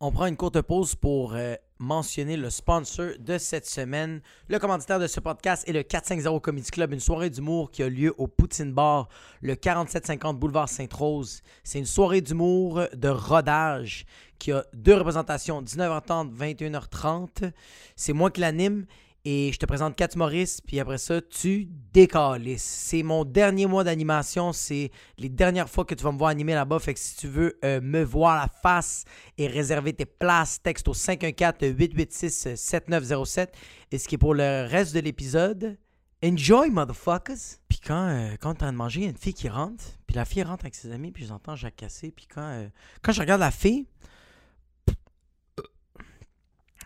On 0.00 0.12
prend 0.12 0.26
une 0.26 0.36
courte 0.36 0.60
pause 0.60 0.94
pour 0.94 1.32
euh, 1.34 1.54
mentionner 1.78 2.36
le 2.36 2.50
sponsor 2.50 3.12
de 3.18 3.38
cette 3.38 3.66
semaine. 3.66 4.20
Le 4.48 4.58
commanditaire 4.58 4.98
de 4.98 5.06
ce 5.06 5.20
podcast 5.20 5.66
est 5.66 5.72
le 5.72 5.82
450 5.82 6.42
Comedy 6.42 6.70
Club, 6.70 6.92
une 6.92 7.00
soirée 7.00 7.30
d'humour 7.30 7.70
qui 7.70 7.82
a 7.82 7.88
lieu 7.88 8.14
au 8.18 8.26
Poutine 8.26 8.74
Bar, 8.74 9.08
le 9.40 9.54
4750 9.56 10.38
Boulevard 10.38 10.68
Sainte-Rose. 10.68 11.40
C'est 11.64 11.78
une 11.78 11.86
soirée 11.86 12.20
d'humour 12.20 12.82
de 12.94 13.08
rodage 13.08 14.04
qui 14.38 14.52
a 14.52 14.66
deux 14.74 14.96
représentations, 14.96 15.62
19h30, 15.62 16.30
21h30. 16.36 17.52
C'est 17.96 18.12
moi 18.12 18.30
qui 18.30 18.42
l'anime 18.42 18.84
et 19.28 19.50
je 19.52 19.58
te 19.58 19.66
présente 19.66 19.96
quatre 19.96 20.14
Maurice, 20.14 20.60
puis 20.60 20.78
après 20.78 20.98
ça, 20.98 21.20
tu 21.20 21.66
décalisses. 21.92 22.62
C'est 22.62 23.02
mon 23.02 23.24
dernier 23.24 23.66
mois 23.66 23.82
d'animation, 23.82 24.52
c'est 24.52 24.92
les 25.18 25.28
dernières 25.28 25.68
fois 25.68 25.84
que 25.84 25.96
tu 25.96 26.04
vas 26.04 26.12
me 26.12 26.18
voir 26.18 26.30
animer 26.30 26.54
là-bas. 26.54 26.78
Fait 26.78 26.94
que 26.94 27.00
si 27.00 27.16
tu 27.16 27.26
veux 27.26 27.58
euh, 27.64 27.80
me 27.80 28.04
voir 28.04 28.36
la 28.36 28.46
face 28.46 29.04
et 29.36 29.48
réserver 29.48 29.94
tes 29.94 30.06
places, 30.06 30.62
texte 30.62 30.86
au 30.86 30.94
514-886-7907. 30.94 33.48
Et 33.90 33.98
ce 33.98 34.06
qui 34.06 34.14
est 34.14 34.18
pour 34.18 34.32
le 34.32 34.64
reste 34.70 34.94
de 34.94 35.00
l'épisode, 35.00 35.76
enjoy, 36.22 36.70
motherfuckers! 36.70 37.58
Puis 37.68 37.80
quand, 37.84 38.06
euh, 38.06 38.36
quand 38.40 38.54
t'es 38.54 38.62
en 38.62 38.66
train 38.66 38.72
de 38.72 38.78
manger, 38.78 39.00
il 39.00 39.02
y 39.02 39.08
a 39.08 39.10
une 39.10 39.16
fille 39.16 39.34
qui 39.34 39.48
rentre, 39.48 39.82
puis 40.06 40.14
la 40.14 40.24
fille 40.24 40.44
rentre 40.44 40.66
avec 40.66 40.76
ses 40.76 40.92
amis, 40.92 41.10
puis 41.10 41.26
j'entends 41.26 41.56
Jacques 41.56 41.74
Cassé, 41.74 42.12
puis 42.12 42.28
quand, 42.32 42.48
euh, 42.48 42.68
quand 43.02 43.10
je 43.10 43.22
regarde 43.22 43.40
la 43.40 43.50
fille, 43.50 43.88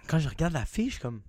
quand 0.07 0.19
je 0.19 0.31
regarde 0.31 0.55
la 0.55 0.65
fille, 0.65 0.87
je 0.87 0.93
suis 0.93 1.03
comme. 1.03 1.21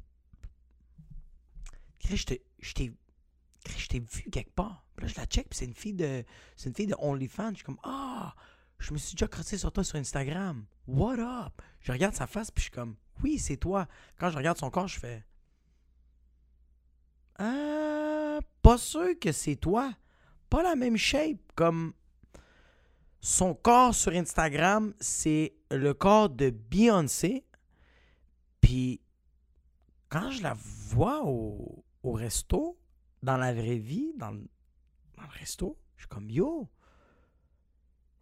Je 2.10 2.26
t'ai- 2.26 2.44
je 2.60 2.74
t'ai 2.74 4.00
vu 4.00 4.24
quelque 4.32 4.54
part. 4.54 4.86
Là, 4.98 5.08
je 5.08 5.16
la 5.16 5.26
check, 5.26 5.48
puis 5.50 5.58
c'est 5.58 5.66
une 5.66 5.74
fille 5.74 5.94
de. 5.94 6.24
C'est 6.58 6.70
une 6.70 6.76
fille 6.76 6.88
de 6.88 6.96
OnlyFans. 7.00 7.52
Je 7.52 7.56
suis 7.58 7.64
comme 7.66 7.80
Ah! 7.84 8.36
Je 8.80 8.92
me 8.94 8.98
suis 8.98 9.14
déjà 9.16 9.28
crossé 9.28 9.58
sur 9.58 9.72
toi 9.72 9.84
sur 9.84 9.98
Instagram. 9.98 10.66
What 10.88 11.20
up? 11.20 11.54
Je 11.82 11.92
regarde 11.92 12.16
sa 12.16 12.26
face, 12.28 12.50
puis 12.50 12.62
je 12.62 12.66
suis 12.66 12.72
comme 12.72 12.96
Oui, 13.24 13.38
c'est 13.38 13.58
toi. 13.58 13.88
Quand 14.18 14.30
je 14.32 14.38
regarde 14.38 14.58
son 14.58 14.70
corps, 14.72 14.88
je 14.88 15.00
fais 15.00 15.24
Ah, 17.38 18.40
pas 18.62 18.78
sûr 18.78 19.18
que 19.20 19.32
c'est 19.32 19.56
toi. 19.56 19.94
Pas 20.50 20.64
la 20.64 20.76
même 20.76 20.98
shape. 20.98 21.38
Comme 21.56 21.94
son 23.20 23.54
corps 23.54 23.94
sur 23.96 24.12
Instagram, 24.14 24.94
c'est 25.00 25.54
le 25.70 25.94
corps 25.94 26.30
de 26.30 26.50
Beyoncé. 26.50 27.46
Puis 28.62 29.02
quand 30.10 30.32
je 30.32 30.42
la 30.44 30.56
vois 30.56 31.22
au, 31.24 31.84
au 32.04 32.14
resto, 32.14 32.78
dans 33.24 33.38
la 33.38 33.54
vraie 33.54 33.78
vie, 33.78 34.14
dans, 34.18 34.32
le- 34.32 34.48
dans 35.16 35.24
le 35.24 35.40
resto, 35.40 35.78
je 35.96 36.02
suis 36.04 36.10
comme 36.10 36.30
yo. 36.30 36.68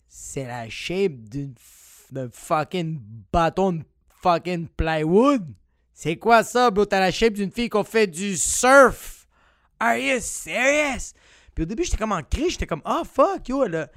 C'est 0.08 0.46
la 0.46 0.70
shape 0.70 1.14
d'un 2.12 2.30
fucking 2.32 3.00
bâton 3.32 3.74
de 3.74 3.84
fucking 4.22 4.68
plywood. 4.70 5.54
C'est 5.94 6.18
quoi 6.18 6.44
ça, 6.44 6.72
bro? 6.72 6.86
T'as 6.86 7.00
la 7.00 7.12
shape 7.12 7.34
d'une 7.34 7.52
fille 7.52 7.70
qui 7.70 7.78
a 7.78 7.84
fait 7.84 8.08
du 8.08 8.36
surf. 8.36 9.28
Are 9.80 9.98
you 9.98 10.18
serious? 10.20 11.14
Puis 11.54 11.64
au 11.64 11.66
début, 11.66 11.84
j'étais 11.84 11.98
comme 11.98 12.12
en 12.12 12.24
crise. 12.24 12.52
J'étais 12.54 12.68
comme, 12.68 12.82
ah 12.86 13.04
fuck, 13.06 13.48
yo, 13.48 13.64
elle 13.64 13.76
a, 13.76 13.92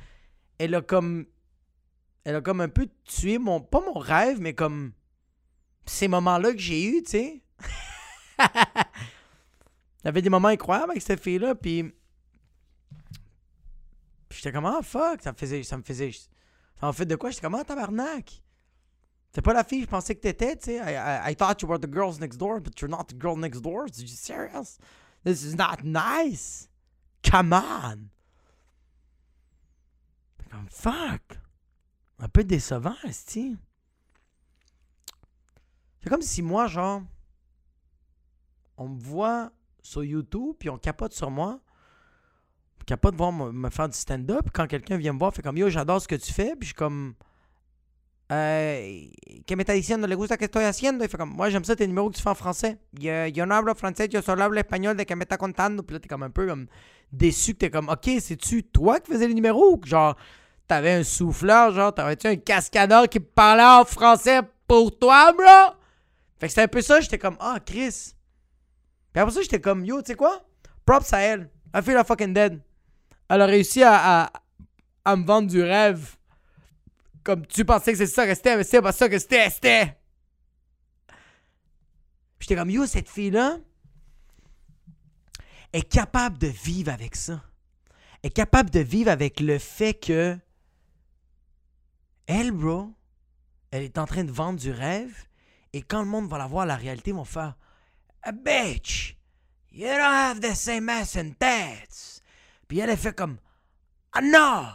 elle 0.58 0.74
a 0.74 0.82
comme. 0.82 1.26
Elle 2.24 2.36
a 2.36 2.40
comme 2.40 2.60
un 2.60 2.68
peu 2.68 2.88
tué 3.04 3.38
mon. 3.38 3.60
Pas 3.60 3.80
mon 3.80 3.94
rêve, 3.98 4.40
mais 4.40 4.54
comme. 4.54 4.92
Ces 5.86 6.06
moments-là 6.08 6.52
que 6.52 6.58
j'ai 6.58 6.84
eu, 6.84 7.02
tu 7.02 7.10
sais. 7.10 7.42
Il 10.02 10.06
y 10.06 10.08
avait 10.08 10.22
des 10.22 10.30
moments 10.30 10.48
incroyables 10.48 10.90
avec 10.90 11.02
cette 11.02 11.20
fille-là, 11.20 11.54
puis. 11.54 11.84
puis 14.28 14.38
j'étais 14.38 14.52
comme, 14.52 14.66
ah 14.66 14.80
fuck, 14.82 15.22
ça 15.22 15.32
me 15.32 15.36
faisait. 15.36 15.62
Ça 15.62 15.76
me 15.76 15.82
faisait. 15.82 16.10
M'a 16.80 16.92
fait 16.92 17.06
de 17.06 17.14
quoi? 17.16 17.30
J'étais 17.30 17.42
comme, 17.42 17.54
ah 17.54 17.64
tabarnak. 17.64 18.42
C'est 19.34 19.42
pas 19.42 19.54
la 19.54 19.64
fille 19.64 19.82
je 19.82 19.86
pensais 19.86 20.14
que 20.14 20.20
t'étais, 20.20 20.56
tu 20.56 20.64
sais. 20.64 20.76
I, 20.76 21.30
I, 21.30 21.34
thought 21.34 21.62
you 21.62 21.68
were 21.68 21.78
the 21.78 21.90
girls 21.90 22.20
next 22.20 22.36
door, 22.36 22.60
but 22.60 22.78
you're 22.80 22.90
not 22.90 23.04
the 23.08 23.18
girl 23.18 23.36
next 23.36 23.62
door. 23.62 23.86
Serious? 23.90 24.78
This 25.24 25.42
is 25.42 25.54
not 25.54 25.82
nice. 25.84 26.68
Come 27.22 27.52
on. 27.52 28.10
Comme, 30.50 30.68
fuck. 30.68 31.38
Un 32.18 32.28
peu 32.28 32.44
décevant, 32.44 32.96
esti. 33.04 33.56
C'est 36.02 36.10
comme 36.10 36.22
si 36.22 36.42
moi, 36.42 36.66
genre, 36.66 37.02
on 38.76 38.88
me 38.88 39.00
voit 39.00 39.50
sur 39.82 40.04
YouTube, 40.04 40.54
puis 40.58 40.70
on 40.70 40.78
capote 40.78 41.12
sur 41.12 41.30
moi. 41.30 41.60
Capote 42.86 43.14
voir 43.14 43.32
me, 43.32 43.70
faire 43.70 43.88
du 43.88 43.96
stand-up. 43.96 44.48
Quand 44.52 44.66
quelqu'un 44.66 44.96
vient 44.96 45.12
me 45.12 45.18
voir, 45.18 45.32
fait 45.32 45.42
comme 45.42 45.56
Yo, 45.56 45.68
j'adore 45.68 46.00
ce 46.00 46.08
que 46.08 46.16
tu 46.16 46.32
fais. 46.32 46.54
Puis 46.56 46.62
je 46.62 46.66
suis 46.66 46.74
comme. 46.74 47.14
¿Qué 48.28 49.56
me 49.56 49.62
está 49.62 49.74
diciendo? 49.74 50.06
¿Le 50.06 50.16
gusta 50.16 50.36
que 50.36 50.46
estoy 50.46 50.64
haciendo? 50.64 51.04
Il 51.04 51.10
fait 51.10 51.18
comme, 51.18 51.34
moi 51.34 51.50
j'aime 51.50 51.64
ça 51.64 51.76
tes 51.76 51.86
numéros 51.86 52.08
que 52.10 52.16
tu 52.16 52.22
fais 52.22 52.30
en 52.30 52.34
français. 52.34 52.78
Yo, 52.98 53.26
yo 53.26 53.44
no 53.44 53.54
hablo 53.54 53.74
français, 53.74 54.08
yo 54.10 54.22
solo 54.22 54.42
hablo 54.42 54.58
espagnol 54.58 54.96
de 54.96 55.04
que 55.04 55.14
me 55.14 55.22
está 55.24 55.36
contando. 55.36 55.82
Puis 55.82 55.94
là, 55.94 56.00
t'es 56.00 56.08
comme 56.08 56.22
un 56.22 56.30
peu 56.30 56.46
comme 56.46 56.66
déçu 57.12 57.52
que 57.52 57.58
t'es 57.58 57.70
comme, 57.70 57.90
ok, 57.90 58.10
c'est-tu 58.20 58.64
toi 58.64 59.00
qui 59.00 59.12
faisais 59.12 59.28
les 59.28 59.34
numéros? 59.34 59.74
Ou 59.76 59.80
genre, 59.84 60.16
t'avais 60.66 60.92
un 60.92 61.04
souffleur, 61.04 61.72
genre, 61.72 61.94
t'avais-tu 61.94 62.26
un 62.26 62.36
cascadeur 62.36 63.08
qui 63.08 63.20
parlait 63.20 63.62
en 63.62 63.84
français 63.84 64.40
pour 64.66 64.98
toi, 64.98 65.32
bro? 65.32 65.76
Fait 66.40 66.46
que 66.46 66.48
c'était 66.48 66.62
un 66.62 66.68
peu 66.68 66.80
ça, 66.80 67.00
j'étais 67.00 67.18
comme, 67.18 67.36
ah, 67.38 67.58
Chris. 67.64 68.14
Puis 69.12 69.20
après 69.20 69.34
ça, 69.34 69.42
j'étais 69.42 69.60
comme, 69.60 69.84
yo, 69.84 70.00
tu 70.02 70.08
sais 70.08 70.14
quoi? 70.14 70.44
Props 70.84 71.12
à 71.12 71.20
elle. 71.20 71.50
I 71.74 71.82
feel 71.82 71.96
a 71.96 72.04
fucking 72.04 72.34
dead. 72.34 72.60
Elle 73.28 73.42
a 73.42 73.46
réussi 73.46 73.82
à, 73.82 74.22
à, 74.22 74.32
à 75.04 75.16
me 75.16 75.24
vendre 75.24 75.48
du 75.48 75.62
rêve. 75.62 76.16
Comme 77.22 77.46
tu 77.46 77.64
pensais 77.64 77.92
que 77.92 77.98
c'est 77.98 78.06
ça 78.06 78.26
que 78.26 78.34
c'était, 78.34 78.56
mais 78.56 78.64
c'est 78.64 78.82
pas 78.82 78.92
ça 78.92 79.08
que 79.08 79.18
c'était, 79.18 79.48
c'était. 79.48 79.96
J'étais 82.40 82.56
comme, 82.56 82.70
yo, 82.70 82.86
cette 82.86 83.08
fille-là 83.08 83.58
est 85.72 85.88
capable 85.88 86.38
de 86.38 86.48
vivre 86.48 86.92
avec 86.92 87.14
ça. 87.14 87.40
Est 88.22 88.30
capable 88.30 88.70
de 88.70 88.80
vivre 88.80 89.10
avec 89.10 89.40
le 89.40 89.58
fait 89.58 89.94
que 89.94 90.36
elle, 92.26 92.50
bro, 92.50 92.92
elle 93.70 93.82
est 93.82 93.98
en 93.98 94.04
train 94.04 94.24
de 94.24 94.30
vendre 94.30 94.58
du 94.58 94.70
rêve 94.70 95.26
et 95.72 95.82
quand 95.82 96.00
le 96.00 96.08
monde 96.08 96.28
va 96.28 96.38
la 96.38 96.46
voir, 96.46 96.66
la 96.66 96.76
réalité, 96.76 97.10
ils 97.10 97.16
vont 97.16 97.24
faire 97.24 97.56
A 98.24 98.32
bitch, 98.32 99.14
you 99.70 99.86
don't 99.86 100.00
have 100.00 100.40
the 100.40 100.54
same 100.54 100.88
ass 100.88 101.16
and 101.16 101.32
tats. 101.38 102.20
Puis 102.68 102.78
elle, 102.78 102.90
elle 102.90 102.96
fait 102.96 103.16
comme 103.16 103.38
Ah 104.12 104.20
non, 104.20 104.66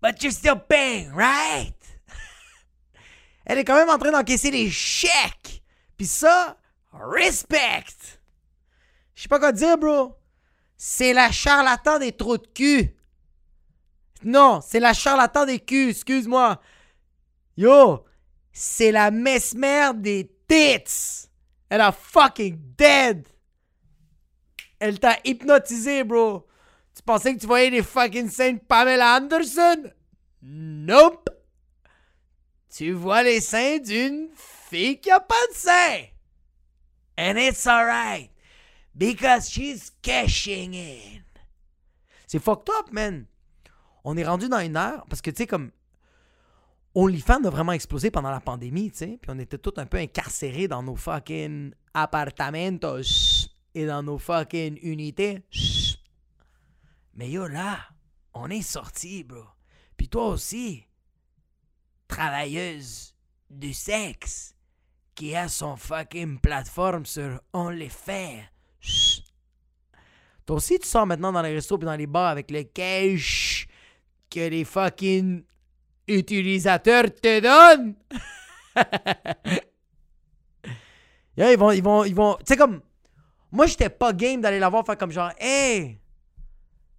but 0.00 0.22
you're 0.22 0.32
still 0.32 0.56
paying, 0.56 1.10
right? 1.12 1.74
elle 3.44 3.58
est 3.58 3.64
quand 3.64 3.74
même 3.74 3.90
en 3.90 3.98
train 3.98 4.12
d'encaisser 4.12 4.50
les 4.50 4.70
chèques. 4.70 5.62
Puis 5.96 6.06
ça, 6.06 6.56
respect. 6.92 7.84
Je 9.14 9.22
sais 9.22 9.28
pas 9.28 9.38
quoi 9.38 9.52
dire, 9.52 9.76
bro. 9.76 10.16
C'est 10.76 11.12
la 11.12 11.30
charlatan 11.30 11.98
des 11.98 12.12
trous 12.12 12.38
de 12.38 12.46
cul. 12.46 12.96
Non, 14.22 14.60
c'est 14.62 14.80
la 14.80 14.94
charlatan 14.94 15.44
des 15.44 15.58
culs, 15.58 15.90
excuse-moi. 15.90 16.60
Yo, 17.56 18.04
c'est 18.52 18.92
la 18.92 19.10
mesmer 19.10 19.90
des 19.94 20.30
tits. 20.48 21.28
Elle 21.70 21.80
a 21.80 21.92
fucking 21.92 22.58
dead. 22.76 23.26
Elle 24.78 24.98
t'a 24.98 25.18
hypnotisé, 25.24 26.04
bro. 26.04 26.46
Tu 26.94 27.02
pensais 27.02 27.34
que 27.34 27.40
tu 27.40 27.46
voyais 27.46 27.70
les 27.70 27.82
fucking 27.82 28.28
seins 28.28 28.56
Pamela 28.56 29.16
Anderson? 29.16 29.90
Nope. 30.42 31.30
Tu 32.74 32.92
vois 32.92 33.22
les 33.22 33.40
seins 33.40 33.78
d'une 33.78 34.28
fille 34.34 35.00
qui 35.00 35.10
a 35.10 35.20
pas 35.20 35.46
de 35.50 35.54
seins. 35.54 36.04
And 37.16 37.36
it's 37.36 37.66
alright. 37.66 38.30
Because 38.94 39.48
she's 39.48 39.92
cashing 40.02 40.74
in. 40.74 41.22
C'est 42.26 42.42
fucked 42.42 42.68
up, 42.70 42.92
man. 42.92 43.26
On 44.04 44.16
est 44.16 44.24
rendu 44.24 44.48
dans 44.48 44.60
une 44.60 44.76
heure 44.76 45.04
parce 45.08 45.20
que, 45.20 45.30
tu 45.30 45.38
sais, 45.38 45.46
comme. 45.46 45.70
OnlyFans 46.94 47.44
a 47.44 47.50
vraiment 47.50 47.72
explosé 47.72 48.10
pendant 48.10 48.30
la 48.30 48.40
pandémie, 48.40 48.90
tu 48.90 48.98
sais. 48.98 49.18
Puis 49.20 49.30
on 49.30 49.38
était 49.38 49.58
tous 49.58 49.78
un 49.78 49.86
peu 49.86 49.98
incarcérés 49.98 50.66
dans 50.66 50.82
nos 50.82 50.96
fucking 50.96 51.72
appartamentos 51.94 53.48
et 53.74 53.86
dans 53.86 54.02
nos 54.02 54.18
fucking 54.18 54.78
unités. 54.82 55.42
Mais 57.14 57.30
yo, 57.30 57.46
là, 57.46 57.78
on 58.34 58.50
est 58.50 58.62
sortis, 58.62 59.22
bro. 59.22 59.44
Puis 59.96 60.08
toi 60.08 60.28
aussi, 60.28 60.84
travailleuse 62.08 63.14
du 63.48 63.72
sexe 63.72 64.56
qui 65.14 65.36
a 65.36 65.48
son 65.48 65.76
fucking 65.76 66.40
plateforme 66.40 67.06
sur 67.06 67.40
OnlyFans. 67.52 68.42
Toi 70.46 70.56
aussi, 70.56 70.78
tu 70.78 70.88
sors 70.88 71.06
maintenant 71.06 71.32
dans 71.32 71.42
les 71.42 71.54
restos 71.54 71.78
et 71.80 71.84
dans 71.84 71.94
les 71.94 72.06
bars 72.06 72.30
avec 72.30 72.50
le 72.50 72.64
cash 72.64 73.68
que 74.28 74.40
les 74.40 74.64
fucking 74.64 75.44
utilisateurs 76.18 77.14
te 77.14 77.40
donnent. 77.40 77.94
ils 81.36 81.56
vont, 81.56 81.70
ils 81.72 81.82
vont, 81.82 82.04
ils 82.04 82.14
vont. 82.14 82.36
Tu 82.36 82.44
sais, 82.48 82.56
comme. 82.56 82.80
Moi, 83.52 83.66
j'étais 83.66 83.88
pas 83.88 84.12
game 84.12 84.40
d'aller 84.40 84.60
la 84.60 84.68
voir 84.68 84.86
faire 84.86 84.96
comme 84.96 85.10
genre, 85.10 85.32
hey, 85.38 85.98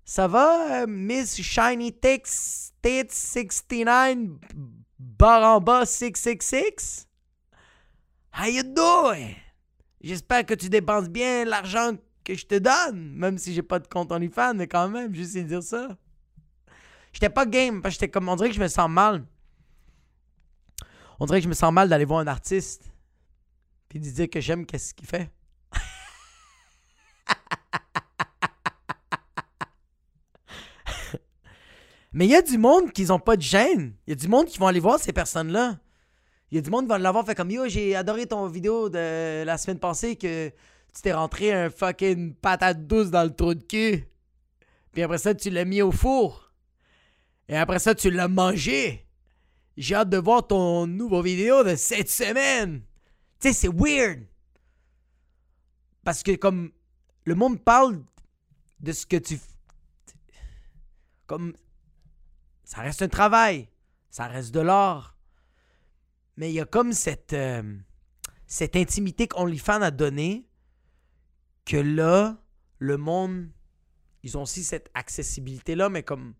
ça 0.03 0.27
va, 0.27 0.81
euh, 0.81 0.85
Miss 0.87 1.41
Shiny 1.41 1.93
Tits, 1.93 2.73
Tits 2.81 3.07
69, 3.09 4.17
bar 4.99 5.55
en 5.55 5.61
bas 5.61 5.85
666? 5.85 7.07
How 8.37 8.47
you 8.47 8.63
doing? 8.63 9.35
J'espère 10.01 10.45
que 10.45 10.53
tu 10.53 10.67
dépenses 10.67 11.07
bien 11.07 11.45
l'argent 11.45 11.93
que 12.23 12.35
je 12.35 12.45
te 12.45 12.55
donne, 12.55 13.13
même 13.13 13.37
si 13.37 13.53
j'ai 13.53 13.61
pas 13.61 13.79
de 13.79 13.87
compte 13.87 14.11
OnlyFans, 14.11 14.55
mais 14.55 14.67
quand 14.67 14.89
même, 14.89 15.13
juste 15.13 15.37
dire 15.37 15.63
ça. 15.63 15.97
J'étais 17.13 17.29
pas 17.29 17.45
game, 17.45 17.81
parce 17.81 17.95
que 17.95 17.99
j'étais 18.01 18.09
comme, 18.09 18.29
on 18.29 18.35
dirait 18.35 18.49
que 18.49 18.55
je 18.55 18.61
me 18.61 18.67
sens 18.67 18.89
mal. 18.89 19.25
On 21.19 21.25
dirait 21.25 21.39
que 21.39 21.43
je 21.43 21.49
me 21.49 21.53
sens 21.53 21.71
mal 21.71 21.87
d'aller 21.89 22.05
voir 22.05 22.19
un 22.19 22.27
artiste, 22.27 22.91
puis 23.89 23.99
de 23.99 24.09
dire 24.09 24.29
que 24.29 24.39
j'aime 24.39 24.65
qu'est-ce 24.65 24.93
qu'il 24.93 25.07
fait. 25.07 25.29
Mais 32.13 32.25
il 32.25 32.31
y 32.31 32.35
a 32.35 32.41
du 32.41 32.57
monde 32.57 32.91
qui 32.91 33.05
n'ont 33.05 33.19
pas 33.19 33.37
de 33.37 33.41
gêne. 33.41 33.93
Il 34.07 34.11
y 34.11 34.13
a 34.13 34.15
du 34.15 34.27
monde 34.27 34.47
qui 34.47 34.57
vont 34.57 34.67
aller 34.67 34.79
voir 34.79 34.99
ces 34.99 35.13
personnes-là. 35.13 35.77
Il 36.51 36.55
y 36.55 36.57
a 36.57 36.61
du 36.61 36.69
monde 36.69 36.85
qui 36.85 36.89
va 36.89 36.97
l'avoir 36.97 37.25
fait 37.25 37.35
comme 37.35 37.51
Yo, 37.51 37.67
j'ai 37.69 37.95
adoré 37.95 38.25
ton 38.25 38.47
vidéo 38.47 38.89
de 38.89 39.43
la 39.43 39.57
semaine 39.57 39.79
passée 39.79 40.15
que 40.17 40.49
tu 40.93 41.01
t'es 41.01 41.13
rentré 41.13 41.53
un 41.53 41.69
fucking 41.69 42.33
patate 42.35 42.85
douce 42.85 43.09
dans 43.09 43.23
le 43.23 43.33
trou 43.33 43.53
de 43.53 43.63
cul. 43.63 44.05
Puis 44.91 45.03
après 45.03 45.17
ça, 45.17 45.33
tu 45.33 45.49
l'as 45.49 45.63
mis 45.63 45.81
au 45.81 45.91
four. 45.91 46.40
Et 47.51 47.57
après 47.57 47.79
ça, 47.79 47.93
tu 47.93 48.09
l'as 48.09 48.29
mangé. 48.29 49.05
J'ai 49.75 49.95
hâte 49.95 50.09
de 50.09 50.17
voir 50.17 50.47
ton 50.47 50.87
nouveau 50.87 51.21
vidéo 51.21 51.65
de 51.65 51.75
cette 51.75 52.09
semaine. 52.09 52.81
Tu 53.41 53.49
sais, 53.49 53.53
c'est 53.53 53.67
weird. 53.67 54.25
Parce 56.05 56.23
que 56.23 56.33
comme 56.37 56.71
le 57.25 57.35
monde 57.35 57.61
parle 57.61 58.01
de 58.79 58.93
ce 58.93 59.05
que 59.05 59.17
tu... 59.17 59.37
Comme... 61.27 61.53
Ça 62.63 62.79
reste 62.83 63.01
un 63.01 63.09
travail. 63.09 63.67
Ça 64.09 64.27
reste 64.27 64.53
de 64.53 64.61
l'art. 64.61 65.17
Mais 66.37 66.51
il 66.51 66.53
y 66.53 66.61
a 66.61 66.65
comme 66.65 66.93
cette, 66.93 67.33
euh, 67.33 67.77
cette 68.47 68.77
intimité 68.77 69.27
qu'OnlyFans 69.27 69.81
a 69.81 69.91
donnée 69.91 70.47
que 71.65 71.75
là, 71.75 72.41
le 72.79 72.95
monde, 72.95 73.49
ils 74.23 74.37
ont 74.37 74.43
aussi 74.43 74.63
cette 74.63 74.89
accessibilité-là, 74.93 75.89
mais 75.89 76.03
comme 76.03 76.33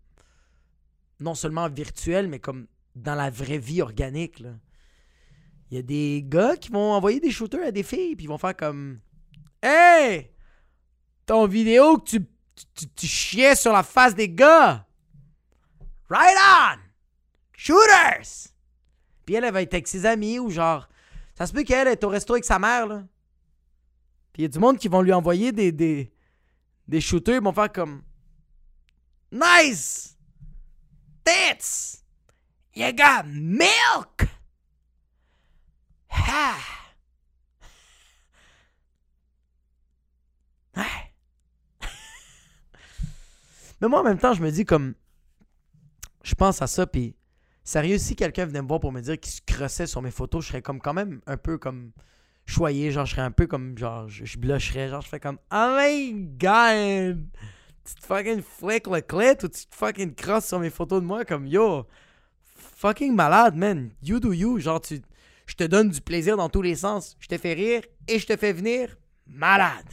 non 1.22 1.34
seulement 1.34 1.68
virtuelle, 1.68 2.28
mais 2.28 2.38
comme 2.38 2.66
dans 2.94 3.14
la 3.14 3.30
vraie 3.30 3.58
vie 3.58 3.82
organique. 3.82 4.40
Là. 4.40 4.50
Il 5.70 5.76
y 5.76 5.78
a 5.78 5.82
des 5.82 6.22
gars 6.26 6.56
qui 6.56 6.70
vont 6.70 6.92
envoyer 6.92 7.20
des 7.20 7.30
shooters 7.30 7.66
à 7.66 7.70
des 7.70 7.82
filles, 7.82 8.16
puis 8.16 8.24
ils 8.24 8.28
vont 8.28 8.38
faire 8.38 8.56
comme 8.56 9.00
Hey! 9.62 10.30
Ton 11.24 11.46
vidéo 11.46 11.98
que 11.98 12.10
tu, 12.10 12.26
tu, 12.74 12.88
tu 12.88 13.06
chiais 13.06 13.54
sur 13.54 13.72
la 13.72 13.82
face 13.82 14.14
des 14.14 14.28
gars! 14.28 14.86
Right 16.10 16.36
on! 16.36 16.78
Shooters! 17.56 18.52
Puis 19.24 19.34
elle, 19.34 19.44
elle 19.44 19.52
va 19.52 19.62
être 19.62 19.74
avec 19.74 19.88
ses 19.88 20.04
amis 20.04 20.38
ou 20.38 20.50
genre. 20.50 20.88
Ça 21.34 21.46
se 21.46 21.52
peut 21.52 21.62
qu'elle 21.62 21.88
est 21.88 22.04
au 22.04 22.08
resto 22.08 22.34
avec 22.34 22.44
sa 22.44 22.58
mère, 22.58 22.86
là. 22.86 23.04
Puis 24.32 24.42
il 24.42 24.42
y 24.42 24.44
a 24.46 24.48
du 24.48 24.58
monde 24.58 24.78
qui 24.78 24.88
vont 24.88 25.02
lui 25.02 25.12
envoyer 25.12 25.52
des, 25.52 25.72
des, 25.72 26.12
des 26.88 27.00
shooters. 27.00 27.36
Ils 27.36 27.42
vont 27.42 27.52
faire 27.52 27.70
comme. 27.70 28.02
Nice! 29.30 30.11
Tits! 31.24 32.02
You 32.74 32.92
got 32.92 33.26
milk! 33.26 34.28
Ha! 36.08 36.56
Mais 43.80 43.88
moi, 43.88 44.00
en 44.00 44.04
même 44.04 44.18
temps, 44.18 44.34
je 44.34 44.42
me 44.42 44.50
dis 44.50 44.64
comme. 44.64 44.94
Je 46.22 46.34
pense 46.34 46.62
à 46.62 46.66
ça, 46.66 46.86
puis 46.86 47.16
Sérieux, 47.64 47.98
si 47.98 48.16
quelqu'un 48.16 48.46
venait 48.46 48.60
me 48.60 48.66
voir 48.66 48.80
pour 48.80 48.90
me 48.90 49.00
dire 49.00 49.18
qu'il 49.20 49.32
se 49.32 49.40
crossait 49.40 49.86
sur 49.86 50.02
mes 50.02 50.10
photos, 50.10 50.42
je 50.44 50.48
serais 50.48 50.62
comme 50.62 50.80
quand 50.80 50.94
même 50.94 51.20
un 51.26 51.36
peu 51.36 51.58
comme 51.58 51.92
choyé, 52.44 52.90
genre 52.90 53.06
je 53.06 53.12
serais 53.12 53.22
un 53.22 53.30
peu 53.30 53.46
comme 53.46 53.78
genre 53.78 54.08
je, 54.08 54.24
je 54.24 54.36
blucherais, 54.38 54.88
genre 54.88 55.00
je 55.00 55.08
fais 55.08 55.20
comme 55.20 55.38
Oh 55.52 55.76
my 55.78 56.12
god! 56.40 57.24
Tu 57.84 57.94
te 57.94 58.06
fucking 58.06 58.42
flick 58.42 58.86
le 58.86 59.00
clit 59.00 59.44
ou 59.44 59.48
tu 59.48 59.66
te 59.66 59.74
fucking 59.74 60.14
crosses 60.14 60.46
sur 60.46 60.60
mes 60.60 60.70
photos 60.70 61.00
de 61.00 61.06
moi 61.06 61.24
comme 61.24 61.46
yo! 61.46 61.86
Fucking 62.54 63.14
malade, 63.14 63.56
man! 63.56 63.90
You 64.02 64.20
do 64.20 64.32
you, 64.32 64.58
genre 64.58 64.80
tu. 64.80 65.00
Je 65.46 65.54
te 65.54 65.64
donne 65.64 65.90
du 65.90 66.00
plaisir 66.00 66.36
dans 66.36 66.48
tous 66.48 66.62
les 66.62 66.76
sens. 66.76 67.16
Je 67.18 67.26
te 67.26 67.36
fais 67.36 67.52
rire 67.52 67.82
et 68.08 68.18
je 68.18 68.26
te 68.26 68.36
fais 68.36 68.52
venir 68.52 68.96
malade. 69.26 69.88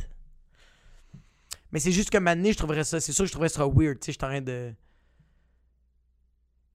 Mais 1.72 1.80
c'est 1.80 1.92
juste 1.92 2.10
que 2.10 2.18
maintenant, 2.18 2.52
je 2.52 2.58
trouverais 2.58 2.84
ça. 2.84 3.00
C'est 3.00 3.12
sûr 3.12 3.24
que 3.24 3.28
je 3.28 3.32
trouverais 3.32 3.50
ça 3.50 3.68
weird. 3.68 4.00
Tu 4.00 4.06
sais, 4.06 4.12
je 4.12 4.18
suis 4.18 4.26
en 4.26 4.30
train 4.30 4.42
de 4.42 4.74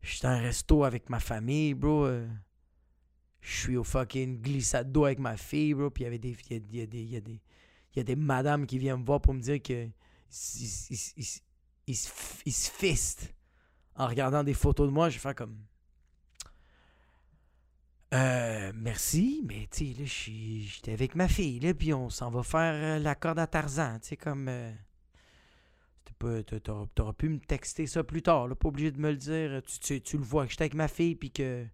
je 0.05 0.11
suis 0.11 0.21
dans 0.21 0.29
un 0.29 0.39
resto 0.39 0.85
avec 0.85 1.09
ma 1.09 1.19
famille, 1.19 1.73
bro. 1.73 2.05
Euh, 2.05 2.29
je 3.41 3.57
suis 3.57 3.77
au 3.77 3.85
fucking 3.85 4.41
glissade 4.41 4.93
d'eau 4.93 5.07
avec 5.07 5.19
ma 5.19 5.37
fille, 5.37 5.73
bro. 5.73 5.89
Puis 5.89 6.03
il 6.03 6.05
y 6.05 6.09
avait 6.09 6.19
des. 6.19 6.37
Il 6.51 6.77
y 6.77 6.83
a, 6.83 6.87
des. 6.87 6.99
Il 7.01 7.11
y 7.11 7.17
a 7.17 7.21
des. 7.21 7.41
Y 7.97 8.01
a 8.01 8.03
des 8.03 8.17
madames 8.17 8.67
qui 8.67 8.79
viennent 8.79 9.01
me 9.01 9.05
voir 9.05 9.21
pour 9.21 9.33
me 9.33 9.41
dire 9.41 9.63
que. 9.63 9.89
Ils, 10.31 11.97
se 11.97 12.71
fistent 12.71 13.35
en 13.95 14.07
regardant 14.07 14.43
des 14.43 14.55
photos 14.55 14.89
de 14.89 14.93
moi. 14.93 15.09
Je 15.09 15.19
faire 15.19 15.35
comme. 15.35 15.57
Euh, 18.15 18.73
merci, 18.77 19.43
mais 19.45 19.69
tu 19.71 19.93
sais, 19.93 20.01
là, 20.01 20.05
j'étais 20.07 20.93
avec 20.93 21.17
ma 21.17 21.27
fille, 21.27 21.59
là, 21.59 21.75
puis 21.75 21.93
on 21.93 22.11
s'en 22.11 22.31
va 22.31 22.45
faire 22.45 22.75
euh, 22.75 22.99
la 23.01 23.17
corde 23.17 23.41
à 23.41 23.47
Tarzan, 23.47 23.99
tu 24.01 24.11
sais, 24.11 24.17
comme. 24.17 24.49
Euh, 24.49 24.73
T'aurais 26.95 27.13
pu 27.13 27.29
me 27.29 27.39
texter 27.39 27.87
ça 27.87 28.03
plus 28.03 28.23
tard, 28.23 28.49
là, 28.49 28.55
pas 28.55 28.69
obligé 28.69 28.91
de 28.91 29.01
me 29.01 29.11
le 29.11 29.17
dire. 29.17 29.61
Tu, 29.83 30.01
tu, 30.01 30.17
le 30.17 30.23
vois 30.23 30.47
que 30.47 30.53
j'étais 30.53 30.63
avec 30.63 30.75
ma 30.75 30.89
fille, 30.89 31.17
puis 31.17 31.31
que. 31.31 31.67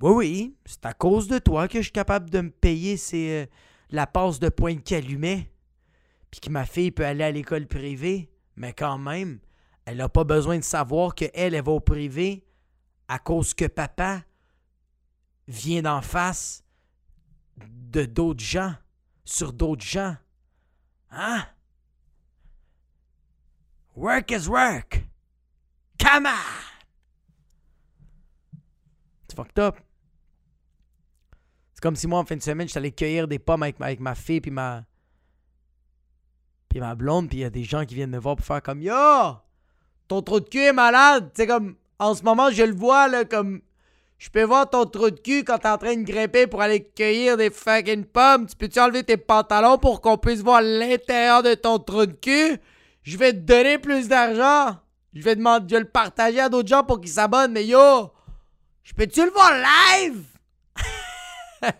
Oui, 0.00 0.12
oui, 0.12 0.56
c'est 0.64 0.86
à 0.86 0.94
cause 0.94 1.28
de 1.28 1.38
toi 1.38 1.68
que 1.68 1.78
je 1.78 1.84
suis 1.84 1.92
capable 1.92 2.30
de 2.30 2.40
me 2.40 2.50
payer 2.50 2.96
c'est 2.96 3.48
la 3.90 4.06
passe 4.06 4.38
de 4.38 4.48
pointe 4.48 4.82
calumet, 4.82 5.50
puis 6.34 6.40
que 6.40 6.50
ma 6.50 6.66
fille 6.66 6.90
peut 6.90 7.06
aller 7.06 7.22
à 7.22 7.30
l'école 7.30 7.68
privée. 7.68 8.28
Mais 8.56 8.72
quand 8.72 8.98
même, 8.98 9.38
elle 9.84 9.98
n'a 9.98 10.08
pas 10.08 10.24
besoin 10.24 10.58
de 10.58 10.64
savoir 10.64 11.14
qu'elle, 11.14 11.30
elle 11.32 11.62
va 11.62 11.70
au 11.70 11.78
privé 11.78 12.44
à 13.06 13.20
cause 13.20 13.54
que 13.54 13.66
papa 13.66 14.24
vient 15.46 15.82
d'en 15.82 16.02
face 16.02 16.64
de 17.56 18.04
d'autres 18.04 18.42
gens, 18.42 18.74
sur 19.24 19.52
d'autres 19.52 19.84
gens. 19.84 20.16
Hein? 21.12 21.46
Work 23.94 24.32
is 24.32 24.48
work. 24.48 25.06
Come 26.00 26.26
on! 26.26 28.58
C'est 29.28 29.36
fucked 29.36 29.58
up. 29.60 29.76
C'est 31.74 31.80
comme 31.80 31.94
si 31.94 32.08
moi, 32.08 32.18
en 32.18 32.24
fin 32.24 32.34
de 32.34 32.42
semaine, 32.42 32.66
j'étais 32.66 32.78
allé 32.78 32.90
cueillir 32.90 33.28
des 33.28 33.38
pommes 33.38 33.62
avec 33.62 33.78
ma, 33.78 33.86
avec 33.86 34.16
fille 34.16 34.40
puis 34.40 34.50
ma. 34.50 34.84
Puis 36.74 36.80
ma 36.80 36.96
blonde, 36.96 37.28
puis 37.28 37.38
il 37.38 37.42
y 37.42 37.44
a 37.44 37.50
des 37.50 37.62
gens 37.62 37.84
qui 37.84 37.94
viennent 37.94 38.10
me 38.10 38.18
voir 38.18 38.34
pour 38.34 38.44
faire 38.44 38.60
comme 38.60 38.82
Yo! 38.82 38.92
Ton 40.08 40.22
trou 40.22 40.40
de 40.40 40.48
cul 40.48 40.58
est 40.58 40.72
malade! 40.72 41.30
Sais, 41.32 41.46
comme. 41.46 41.76
En 42.00 42.16
ce 42.16 42.24
moment, 42.24 42.50
je 42.50 42.64
le 42.64 42.74
vois, 42.74 43.06
là, 43.06 43.24
comme. 43.24 43.60
Je 44.18 44.28
peux 44.28 44.42
voir 44.42 44.68
ton 44.68 44.84
trou 44.84 45.10
de 45.10 45.20
cul 45.20 45.44
quand 45.44 45.58
t'es 45.58 45.68
en 45.68 45.78
train 45.78 45.94
de 45.94 46.02
grimper 46.02 46.48
pour 46.48 46.60
aller 46.60 46.82
cueillir 46.82 47.36
des 47.36 47.50
fucking 47.50 48.04
pommes. 48.06 48.48
Tu 48.48 48.56
peux-tu 48.56 48.80
enlever 48.80 49.04
tes 49.04 49.16
pantalons 49.16 49.78
pour 49.78 50.00
qu'on 50.00 50.18
puisse 50.18 50.40
voir 50.40 50.62
l'intérieur 50.62 51.44
de 51.44 51.54
ton 51.54 51.78
trou 51.78 52.06
de 52.06 52.12
cul? 52.12 52.58
Je 53.04 53.16
vais 53.18 53.32
te 53.32 53.38
donner 53.38 53.78
plus 53.78 54.08
d'argent. 54.08 54.76
Je 55.14 55.22
vais 55.22 55.36
demander, 55.36 55.76
vais 55.76 55.82
le 55.82 55.88
partager 55.88 56.40
à 56.40 56.48
d'autres 56.48 56.68
gens 56.68 56.82
pour 56.82 57.00
qu'ils 57.00 57.12
s'abonnent. 57.12 57.52
Mais 57.52 57.66
yo, 57.66 58.10
je 58.82 58.92
peux-tu 58.94 59.24
le 59.24 59.30
voir 59.30 59.52
live? 59.52 60.24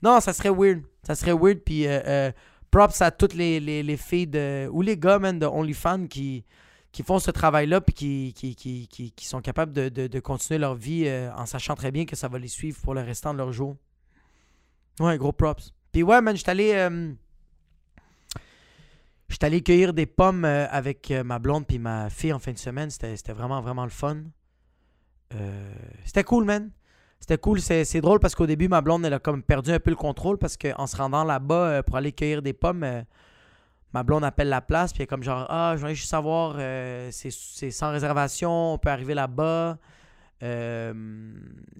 non, 0.00 0.20
ça 0.20 0.32
serait 0.32 0.54
weird. 0.56 0.82
Ça 1.04 1.16
serait 1.16 1.34
weird. 1.34 1.58
Puis 1.64 1.88
euh, 1.88 2.00
euh, 2.06 2.32
props 2.72 3.02
à 3.02 3.12
toutes 3.12 3.34
les, 3.34 3.60
les, 3.60 3.96
filles 3.96 4.26
de, 4.26 4.66
ou 4.72 4.82
les 4.82 4.96
gars, 4.96 5.20
man, 5.20 5.38
de 5.38 5.46
OnlyFans 5.46 6.06
qui, 6.08 6.44
qui 6.90 7.02
font 7.04 7.20
ce 7.20 7.30
travail-là 7.30 7.80
puis 7.82 7.94
qui, 7.94 8.32
qui, 8.34 8.56
qui, 8.56 9.12
qui, 9.12 9.26
sont 9.26 9.40
capables 9.40 9.72
de, 9.72 9.88
de, 9.88 10.20
continuer 10.20 10.58
leur 10.58 10.74
vie 10.74 11.04
euh, 11.06 11.30
en 11.36 11.46
sachant 11.46 11.74
très 11.74 11.92
bien 11.92 12.06
que 12.06 12.16
ça 12.16 12.28
va 12.28 12.38
les 12.38 12.48
suivre 12.48 12.80
pour 12.82 12.94
le 12.94 13.02
restant 13.02 13.34
de 13.34 13.38
leur 13.38 13.52
jour. 13.52 13.76
Ouais, 14.98 15.16
gros 15.18 15.32
props. 15.32 15.72
Puis 15.92 16.02
ouais, 16.02 16.20
man, 16.22 16.34
j'étais 16.34 16.50
allé. 16.50 16.72
Euh, 16.72 17.12
j'étais 19.28 19.46
allé 19.46 19.62
cueillir 19.62 19.92
des 19.92 20.06
pommes 20.06 20.46
euh, 20.46 20.66
avec 20.70 21.10
ma 21.10 21.38
blonde 21.38 21.66
puis 21.66 21.78
ma 21.78 22.08
fille 22.08 22.32
en 22.32 22.38
fin 22.38 22.52
de 22.52 22.58
semaine. 22.58 22.88
C'était 22.90 23.32
vraiment, 23.34 23.60
vraiment 23.60 23.84
le 23.84 23.90
fun. 23.90 24.24
C'était 26.04 26.24
cool, 26.24 26.44
man. 26.44 26.70
C'était 27.22 27.38
cool. 27.38 27.60
C'est 27.60 28.00
drôle 28.02 28.18
parce 28.18 28.34
qu'au 28.34 28.46
début, 28.46 28.68
ma 28.68 28.82
blonde, 28.82 29.06
elle 29.06 29.14
a 29.14 29.18
comme 29.18 29.42
perdu 29.42 29.70
un 29.70 29.80
peu 29.80 29.90
le 29.90 29.96
contrôle 29.96 30.36
parce 30.36 30.58
qu'en 30.58 30.86
se 30.86 30.96
rendant 30.96 31.24
là-bas 31.24 31.82
pour 31.84 31.96
aller 31.96 32.12
cueillir 32.12 32.42
des 32.42 32.52
pommes 32.52 32.84
ma 33.92 34.02
blonde 34.02 34.24
appelle 34.24 34.48
la 34.48 34.60
place, 34.60 34.92
puis 34.92 35.02
elle 35.02 35.04
est 35.04 35.08
comme 35.08 35.22
genre, 35.22 35.46
ah, 35.48 35.72
je 35.74 35.80
voudrais 35.80 35.94
juste 35.94 36.08
savoir, 36.08 36.56
euh, 36.58 37.08
c'est 37.10 37.70
sans 37.70 37.90
réservation, 37.90 38.74
on 38.74 38.78
peut 38.78 38.90
arriver 38.90 39.14
là-bas. 39.14 39.78
Euh, 40.42 40.92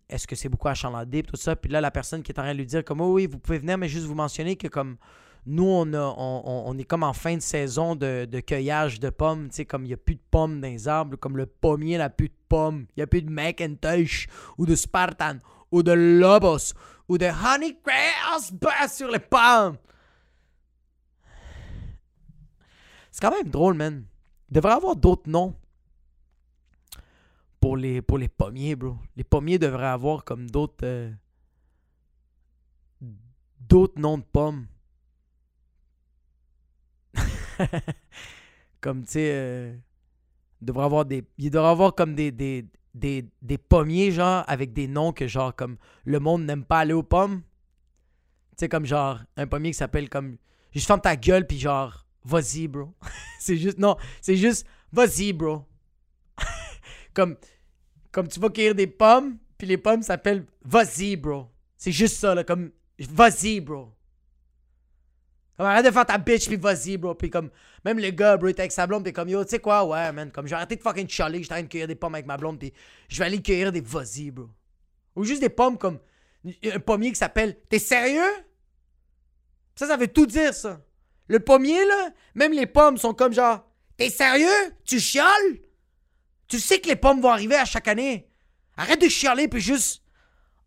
est-ce 0.08 0.26
que 0.26 0.36
c'est 0.36 0.48
beaucoup 0.48 0.68
achalandé, 0.68 1.22
tout 1.22 1.36
ça. 1.36 1.56
Puis 1.56 1.70
là, 1.70 1.80
la 1.80 1.90
personne 1.90 2.22
qui 2.22 2.30
est 2.30 2.38
en 2.38 2.42
train 2.42 2.52
de 2.52 2.58
lui 2.58 2.66
dire, 2.66 2.84
comme, 2.84 3.00
oh 3.00 3.14
oui, 3.14 3.26
vous 3.26 3.38
pouvez 3.38 3.58
venir, 3.58 3.76
mais 3.76 3.88
juste 3.88 4.06
vous 4.06 4.14
mentionner 4.14 4.56
que 4.56 4.68
comme 4.68 4.96
nous, 5.44 5.64
on, 5.64 5.92
a, 5.92 6.14
on, 6.16 6.78
est 6.78 6.84
comme 6.84 7.02
en 7.02 7.12
fin 7.12 7.36
de 7.36 7.42
saison 7.42 7.96
de, 7.96 8.40
cueillage 8.40 9.00
de 9.00 9.10
pommes, 9.10 9.48
tu 9.48 9.56
sais, 9.56 9.64
comme 9.64 9.84
il 9.84 9.88
n'y 9.88 9.94
a 9.94 9.98
plus 9.98 10.14
de 10.14 10.22
pommes 10.30 10.60
dans 10.60 10.68
les 10.68 10.86
arbres, 10.86 11.16
comme 11.16 11.36
le 11.36 11.46
pommier 11.46 11.98
n'a 11.98 12.10
plus 12.10 12.28
de 12.28 12.34
pommes, 12.48 12.86
il 12.90 13.00
n'y 13.00 13.02
a 13.02 13.06
plus 13.08 13.22
de 13.22 13.30
Macintosh 13.30 14.28
ou 14.56 14.66
de 14.66 14.76
Spartan 14.76 15.38
ou 15.72 15.82
de 15.82 15.92
Lobos 15.92 16.74
ou 17.08 17.18
de 17.18 17.26
Honeycrisp 17.26 18.64
sur 18.88 19.08
les 19.08 19.18
pommes. 19.18 19.76
C'est 23.10 23.20
quand 23.20 23.36
même 23.36 23.50
drôle, 23.50 23.74
man. 23.74 24.04
Il 24.48 24.54
devrait 24.54 24.72
avoir 24.72 24.96
d'autres 24.96 25.28
noms 25.28 25.54
pour 27.60 27.76
les, 27.76 28.00
pour 28.00 28.18
les 28.18 28.28
pommiers, 28.28 28.76
bro. 28.76 28.96
Les 29.16 29.24
pommiers 29.24 29.58
devraient 29.58 29.86
avoir 29.86 30.24
comme 30.24 30.50
d'autres. 30.50 30.84
Euh, 30.84 31.10
d'autres 33.60 34.00
noms 34.00 34.18
de 34.18 34.24
pommes. 34.24 34.66
comme, 38.80 39.04
tu 39.04 39.12
sais. 39.12 39.30
Euh, 39.32 39.74
il 40.60 40.66
devrait 40.66 40.84
avoir 40.84 41.04
avoir 41.64 41.94
comme 41.94 42.14
des 42.14 43.58
pommiers, 43.68 44.12
genre, 44.12 44.44
avec 44.46 44.72
des 44.72 44.86
noms 44.86 45.12
que, 45.12 45.26
genre, 45.26 45.54
comme 45.54 45.76
le 46.04 46.20
monde 46.20 46.44
n'aime 46.44 46.64
pas 46.64 46.80
aller 46.80 46.92
aux 46.92 47.02
pommes. 47.02 47.42
Tu 48.50 48.60
sais, 48.60 48.68
comme 48.68 48.86
genre, 48.86 49.18
un 49.36 49.46
pommier 49.46 49.70
qui 49.70 49.78
s'appelle 49.78 50.08
comme. 50.08 50.36
Juste 50.72 50.86
ferme 50.86 51.00
ta 51.00 51.16
gueule, 51.16 51.46
puis 51.46 51.58
genre 51.58 52.02
vas-y, 52.24 52.68
bro. 52.68 52.94
c'est 53.38 53.56
juste, 53.56 53.78
non, 53.78 53.96
c'est 54.20 54.36
juste, 54.36 54.66
vas-y, 54.92 55.32
bro. 55.32 55.64
comme, 57.14 57.36
comme 58.10 58.28
tu 58.28 58.40
vas 58.40 58.50
cueillir 58.50 58.74
des 58.74 58.86
pommes, 58.86 59.38
puis 59.58 59.66
les 59.66 59.78
pommes 59.78 60.02
s'appellent 60.02 60.46
vas-y, 60.64 61.16
bro. 61.16 61.48
C'est 61.76 61.92
juste 61.92 62.16
ça, 62.16 62.34
là, 62.34 62.44
comme, 62.44 62.70
vas-y, 62.98 63.60
bro. 63.60 63.92
Arrête 65.58 65.84
de 65.84 65.90
faire 65.90 66.06
ta 66.06 66.18
bitch, 66.18 66.48
puis 66.48 66.56
vas-y, 66.56 66.96
bro. 66.96 67.14
Puis 67.14 67.30
comme, 67.30 67.50
même 67.84 67.98
le 67.98 68.10
gars, 68.10 68.36
bro, 68.36 68.48
il 68.48 68.52
était 68.52 68.62
avec 68.62 68.72
sa 68.72 68.86
blonde, 68.86 69.04
puis 69.04 69.12
comme, 69.12 69.28
yo, 69.28 69.44
tu 69.44 69.50
sais 69.50 69.58
quoi, 69.58 69.84
ouais, 69.84 70.12
man, 70.12 70.30
comme, 70.32 70.46
j'ai 70.46 70.54
arrêté 70.54 70.76
de 70.76 70.82
fucking 70.82 71.08
chialer, 71.08 71.42
j'étais 71.42 71.54
en 71.54 71.56
train 71.56 71.62
de 71.62 71.68
cueillir 71.68 71.86
des 71.86 71.94
pommes 71.94 72.14
avec 72.14 72.26
ma 72.26 72.36
blonde, 72.36 72.58
puis 72.58 72.72
je 73.08 73.18
vais 73.18 73.26
aller 73.26 73.40
cueillir 73.40 73.70
des 73.70 73.80
vas-y, 73.80 74.30
bro. 74.30 74.48
Ou 75.14 75.24
juste 75.24 75.40
des 75.40 75.50
pommes 75.50 75.78
comme, 75.78 75.98
un 76.64 76.80
pommier 76.80 77.10
qui 77.10 77.18
s'appelle, 77.18 77.56
t'es 77.68 77.78
sérieux? 77.78 78.32
Ça, 79.76 79.86
ça 79.86 79.96
veut 79.96 80.08
tout 80.08 80.26
dire, 80.26 80.52
ça. 80.52 80.80
Le 81.28 81.38
pommier, 81.38 81.84
là, 81.84 82.10
même 82.34 82.52
les 82.52 82.66
pommes 82.66 82.96
sont 82.96 83.14
comme 83.14 83.32
genre 83.32 83.64
T'es 83.96 84.10
sérieux? 84.10 84.74
Tu 84.84 84.98
chioles? 85.00 85.60
Tu 86.48 86.58
sais 86.58 86.80
que 86.80 86.88
les 86.88 86.96
pommes 86.96 87.20
vont 87.20 87.30
arriver 87.30 87.56
à 87.56 87.64
chaque 87.64 87.88
année. 87.88 88.28
Arrête 88.76 89.00
de 89.00 89.08
chialer 89.08 89.48
puis 89.48 89.60
juste 89.60 90.02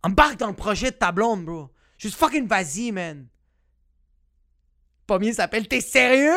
embarque 0.03 0.37
dans 0.37 0.47
le 0.47 0.55
projet 0.55 0.91
de 0.91 0.95
ta 0.95 1.11
blonde, 1.11 1.45
bro. 1.45 1.69
Juste 1.97 2.15
fucking 2.15 2.47
vas-y, 2.47 2.91
man. 2.91 3.27
Pommier 5.07 5.33
s'appelle 5.33 5.67
T'es 5.67 5.81
sérieux? 5.81 6.33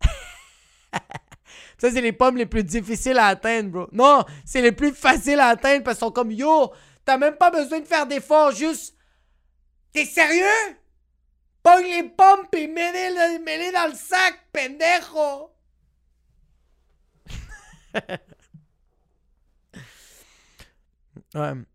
Ça, 1.78 1.90
c'est 1.90 2.00
les 2.00 2.12
pommes 2.12 2.36
les 2.36 2.46
plus 2.46 2.64
difficiles 2.64 3.18
à 3.18 3.26
atteindre, 3.26 3.70
bro. 3.70 3.88
Non, 3.92 4.24
c'est 4.44 4.62
les 4.62 4.72
plus 4.72 4.92
faciles 4.92 5.40
à 5.40 5.48
atteindre 5.48 5.82
parce 5.82 5.98
qu'elles 5.98 6.08
sont 6.08 6.12
comme 6.12 6.30
Yo, 6.30 6.72
t'as 7.04 7.18
même 7.18 7.36
pas 7.36 7.50
besoin 7.50 7.80
de 7.80 7.86
faire 7.86 8.06
d'efforts, 8.06 8.52
juste. 8.52 8.96
T'es 9.92 10.04
sérieux? 10.04 10.76
Pogne 11.62 11.86
les 11.86 12.02
pommes 12.04 12.46
et 12.52 12.66
mets-les 12.66 13.72
dans 13.72 13.88
le 13.88 13.94
sac, 13.94 14.38
pendejo! 14.52 15.50
ouais. 21.34 21.71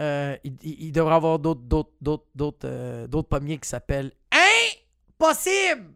Euh, 0.00 0.36
il, 0.42 0.56
il, 0.62 0.92
devrait 0.92 1.14
avoir 1.14 1.38
d'autres 1.38 1.60
d'autres 1.60 1.92
d'autres 2.00 2.26
d'autres 2.34 2.66
euh, 2.68 3.06
d'autres 3.06 3.28
pommiers 3.28 3.58
qui 3.58 3.68
s'appellent 3.68 4.12
Impossible! 4.32 5.94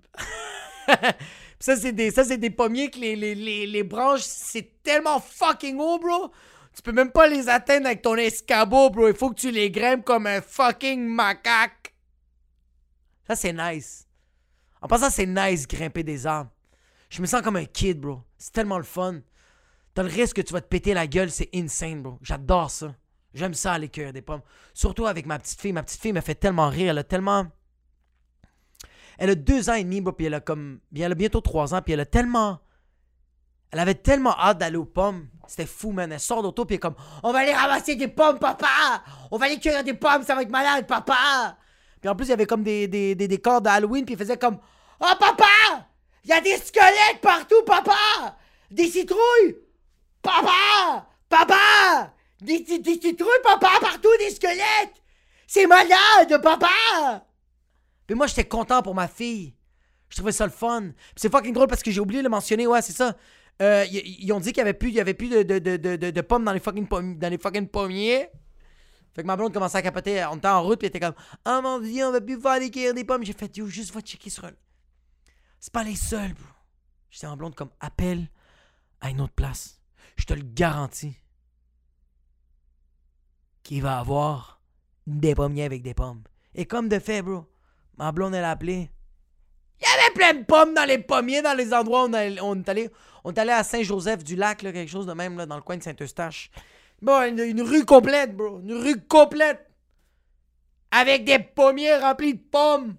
ça 1.58 1.74
c'est 1.76 1.90
des 1.92 2.12
ça 2.12 2.22
c'est 2.22 2.38
des 2.38 2.50
pommiers 2.50 2.90
que 2.90 3.00
les, 3.00 3.16
les, 3.16 3.34
les, 3.34 3.66
les 3.66 3.82
branches 3.82 4.20
c'est 4.20 4.82
tellement 4.84 5.18
fucking 5.18 5.78
haut 5.80 5.98
bro. 5.98 6.30
Tu 6.76 6.82
peux 6.82 6.92
même 6.92 7.10
pas 7.10 7.26
les 7.26 7.48
atteindre 7.48 7.86
avec 7.86 8.02
ton 8.02 8.14
escabeau 8.14 8.90
bro, 8.90 9.08
il 9.08 9.14
faut 9.14 9.30
que 9.30 9.40
tu 9.40 9.50
les 9.50 9.70
grimpes 9.70 10.04
comme 10.04 10.28
un 10.28 10.40
fucking 10.40 11.04
macaque. 11.04 11.92
Ça, 13.28 13.36
c'est 13.36 13.52
nice. 13.52 14.06
En 14.80 14.88
passant, 14.88 15.10
c'est 15.10 15.26
nice 15.26 15.68
grimper 15.68 16.02
des 16.02 16.26
arbres. 16.26 16.50
Je 17.10 17.20
me 17.20 17.26
sens 17.26 17.42
comme 17.42 17.56
un 17.56 17.66
kid, 17.66 18.00
bro. 18.00 18.22
C'est 18.38 18.52
tellement 18.52 18.78
le 18.78 18.84
fun. 18.84 19.20
T'as 19.92 20.02
le 20.02 20.08
risque 20.08 20.36
que 20.36 20.42
tu 20.42 20.52
vas 20.52 20.60
te 20.62 20.68
péter 20.68 20.94
la 20.94 21.06
gueule, 21.06 21.30
c'est 21.30 21.50
insane, 21.54 22.02
bro. 22.02 22.18
J'adore 22.22 22.70
ça. 22.70 22.94
J'aime 23.34 23.54
ça 23.54 23.72
aller 23.72 23.88
cueillir 23.88 24.12
des 24.12 24.22
pommes. 24.22 24.42
Surtout 24.74 25.06
avec 25.06 25.26
ma 25.26 25.38
petite 25.38 25.60
fille. 25.60 25.72
Ma 25.72 25.82
petite 25.82 26.00
fille 26.00 26.12
me 26.12 26.20
fait 26.20 26.34
tellement 26.34 26.68
rire. 26.68 26.90
Elle 26.90 26.98
a 26.98 27.04
tellement. 27.04 27.46
Elle 29.18 29.30
a 29.30 29.34
deux 29.34 29.68
ans 29.68 29.74
et 29.74 29.84
demi, 29.84 30.02
puis 30.02 30.26
elle 30.26 30.34
a 30.34 30.40
comme. 30.40 30.80
Elle 30.96 31.12
a 31.12 31.14
bientôt 31.14 31.40
trois 31.40 31.74
ans, 31.74 31.82
puis 31.82 31.92
elle 31.92 32.00
a 32.00 32.06
tellement. 32.06 32.60
Elle 33.70 33.80
avait 33.80 33.94
tellement 33.94 34.38
hâte 34.38 34.58
d'aller 34.58 34.76
aux 34.76 34.84
pommes. 34.86 35.28
C'était 35.46 35.66
fou, 35.66 35.92
man. 35.92 36.10
Elle 36.10 36.20
sort 36.20 36.42
d'auto, 36.42 36.64
puis 36.64 36.74
elle 36.74 36.78
est 36.78 36.80
comme 36.80 36.94
On 37.22 37.32
va 37.32 37.40
aller 37.40 37.52
ramasser 37.52 37.96
des 37.96 38.08
pommes, 38.08 38.38
papa 38.38 39.02
On 39.30 39.36
va 39.36 39.46
aller 39.46 39.58
cueillir 39.58 39.84
des 39.84 39.94
pommes, 39.94 40.22
ça 40.22 40.34
va 40.34 40.42
être 40.42 40.50
malade, 40.50 40.86
papa 40.86 41.56
puis 42.00 42.08
en 42.08 42.14
plus, 42.14 42.26
il 42.26 42.30
y 42.30 42.32
avait 42.32 42.46
comme 42.46 42.62
des, 42.62 42.86
des, 42.86 43.14
des 43.14 43.28
décors 43.28 43.60
d'Halloween, 43.60 44.04
puis 44.04 44.14
il 44.14 44.18
faisait 44.18 44.36
comme 44.36 44.58
Oh 45.00 45.14
papa! 45.18 45.86
Il 46.24 46.30
y 46.30 46.32
a 46.32 46.40
des 46.40 46.56
squelettes 46.56 47.20
partout, 47.20 47.62
papa! 47.66 48.36
Des 48.70 48.88
citrouilles! 48.88 49.56
Papa! 50.22 51.06
Papa! 51.28 52.14
Des, 52.40 52.60
des, 52.60 53.00
citrouilles, 53.00 53.42
papa, 53.42 53.68
partout, 53.80 54.08
des 54.18 54.30
squelettes! 54.30 55.02
C'est 55.46 55.66
malade, 55.66 56.40
papa! 56.42 57.26
Puis 58.06 58.14
moi, 58.16 58.26
j'étais 58.26 58.46
content 58.46 58.82
pour 58.82 58.94
ma 58.94 59.08
fille. 59.08 59.54
Je 60.08 60.16
trouvais 60.16 60.32
ça 60.32 60.44
le 60.46 60.52
fun. 60.52 60.90
C'est 61.16 61.30
fucking 61.30 61.52
drôle 61.52 61.68
parce 61.68 61.82
que 61.82 61.90
j'ai 61.90 62.00
oublié 62.00 62.20
de 62.20 62.24
le 62.24 62.30
mentionner. 62.30 62.66
Ouais, 62.66 62.80
c'est 62.80 62.92
ça. 62.92 63.16
Euh, 63.60 63.84
ils, 63.90 64.32
ont 64.32 64.40
dit 64.40 64.52
qu'il 64.52 64.58
y 64.58 64.60
avait 64.60 64.72
plus, 64.72 64.98
avait 64.98 65.14
plus 65.14 65.28
de, 65.28 66.20
pommes 66.20 66.44
dans 66.44 66.52
les 66.52 66.60
fucking, 66.60 66.86
pom- 66.86 67.18
dans 67.18 67.28
les 67.28 67.38
fucking 67.38 67.68
pommiers. 67.68 68.28
Fait 69.14 69.22
que 69.22 69.26
ma 69.26 69.36
blonde 69.36 69.52
commençait 69.52 69.78
à 69.78 69.82
capoter. 69.82 70.24
On 70.30 70.36
était 70.36 70.48
en 70.48 70.62
route, 70.62 70.78
puis 70.78 70.86
elle 70.86 70.96
était 70.96 71.00
comme 71.00 71.14
Ah 71.44 71.60
mon 71.60 71.80
dieu, 71.80 72.06
on 72.06 72.12
va 72.12 72.20
plus 72.20 72.40
faire 72.40 72.60
des 72.60 72.92
des 72.92 73.04
pommes. 73.04 73.24
J'ai 73.24 73.32
fait 73.32 73.56
Yo, 73.56 73.66
juste 73.66 73.92
va 73.92 74.00
checker 74.00 74.30
sur 74.30 74.44
un. 74.44 74.52
C'est 75.58 75.72
pas 75.72 75.82
les 75.82 75.96
seuls, 75.96 76.34
bro. 76.34 76.46
J'étais 77.10 77.26
en 77.26 77.36
blonde 77.36 77.54
comme 77.54 77.70
appelle 77.80 78.28
à 79.00 79.10
une 79.10 79.20
autre 79.20 79.34
place. 79.34 79.80
Je 80.16 80.24
te 80.24 80.34
le 80.34 80.42
garantis. 80.42 81.16
Qu'il 83.68 83.82
va 83.82 83.98
avoir 83.98 84.62
des 85.06 85.34
pommiers 85.34 85.64
avec 85.64 85.82
des 85.82 85.92
pommes. 85.92 86.22
Et 86.54 86.64
comme 86.64 86.88
de 86.88 86.98
fait, 86.98 87.20
bro, 87.20 87.44
ma 87.98 88.12
blonde, 88.12 88.34
elle 88.34 88.44
a 88.44 88.52
appelé. 88.52 88.90
Il 89.78 89.84
y 89.84 89.86
avait 89.86 90.14
plein 90.14 90.32
de 90.40 90.46
pommes 90.46 90.72
dans 90.72 90.86
les 90.86 90.96
pommiers, 90.96 91.42
dans 91.42 91.52
les 91.52 91.74
endroits 91.74 92.06
où 92.06 92.08
on, 92.08 92.14
est 92.14 92.68
allé. 92.70 92.88
On 93.24 93.30
est 93.30 93.38
allé 93.38 93.52
à 93.52 93.62
Saint-Joseph-du-Lac, 93.62 94.60
quelque 94.60 94.86
chose 94.86 95.04
de 95.04 95.12
même, 95.12 95.36
dans 95.44 95.56
le 95.56 95.60
coin 95.60 95.76
de 95.76 95.82
Saint-Eustache. 95.82 96.50
Bon, 97.02 97.20
une, 97.28 97.40
une 97.40 97.60
rue 97.60 97.84
complète, 97.84 98.34
bro. 98.34 98.58
Une 98.60 98.72
rue 98.72 99.02
complète. 99.02 99.70
Avec 100.90 101.26
des 101.26 101.38
pommiers 101.38 101.98
remplis 101.98 102.36
de 102.36 102.42
pommes. 102.50 102.96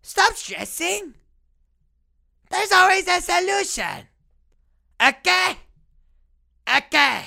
Stop 0.00 0.34
stressing. 0.34 1.12
There's 2.48 2.72
always 2.72 3.06
a 3.06 3.20
solution. 3.20 4.06
Okay? 4.98 5.58
Okay. 6.68 7.22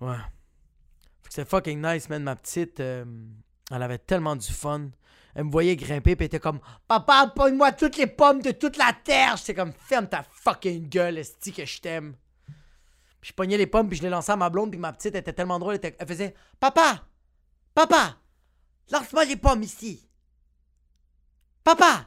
Ouais. 0.00 0.16
C'était 1.28 1.44
fucking 1.44 1.80
nice, 1.80 2.08
man. 2.08 2.22
Ma 2.22 2.36
petite, 2.36 2.80
euh, 2.80 3.04
elle 3.70 3.82
avait 3.82 3.98
tellement 3.98 4.36
du 4.36 4.50
fun. 4.52 4.90
Elle 5.34 5.44
me 5.44 5.50
voyait 5.50 5.76
grimper, 5.76 6.16
puis 6.16 6.24
elle 6.24 6.26
était 6.26 6.40
comme 6.40 6.60
Papa, 6.88 7.32
pogne-moi 7.34 7.72
toutes 7.72 7.96
les 7.96 8.06
pommes 8.06 8.42
de 8.42 8.50
toute 8.50 8.76
la 8.76 8.92
terre. 8.92 9.36
J'étais 9.36 9.54
comme 9.54 9.72
Ferme 9.72 10.08
ta 10.08 10.24
fucking 10.24 10.88
gueule, 10.88 11.18
esti 11.18 11.52
que 11.52 11.64
je 11.64 11.80
t'aime. 11.80 12.16
Puis 13.20 13.30
je 13.30 13.32
pognais 13.34 13.56
les 13.56 13.66
pommes, 13.66 13.88
puis 13.88 13.98
je 13.98 14.02
les 14.02 14.10
lançais 14.10 14.32
à 14.32 14.36
ma 14.36 14.50
blonde, 14.50 14.70
puis 14.70 14.80
ma 14.80 14.92
petite 14.92 15.14
était 15.14 15.32
tellement 15.32 15.58
drôle. 15.58 15.78
Elle 15.82 16.06
faisait 16.08 16.34
Papa, 16.58 17.06
papa, 17.74 18.16
lance-moi 18.90 19.24
les 19.26 19.36
pommes 19.36 19.62
ici. 19.62 20.08
Papa, 21.62 22.06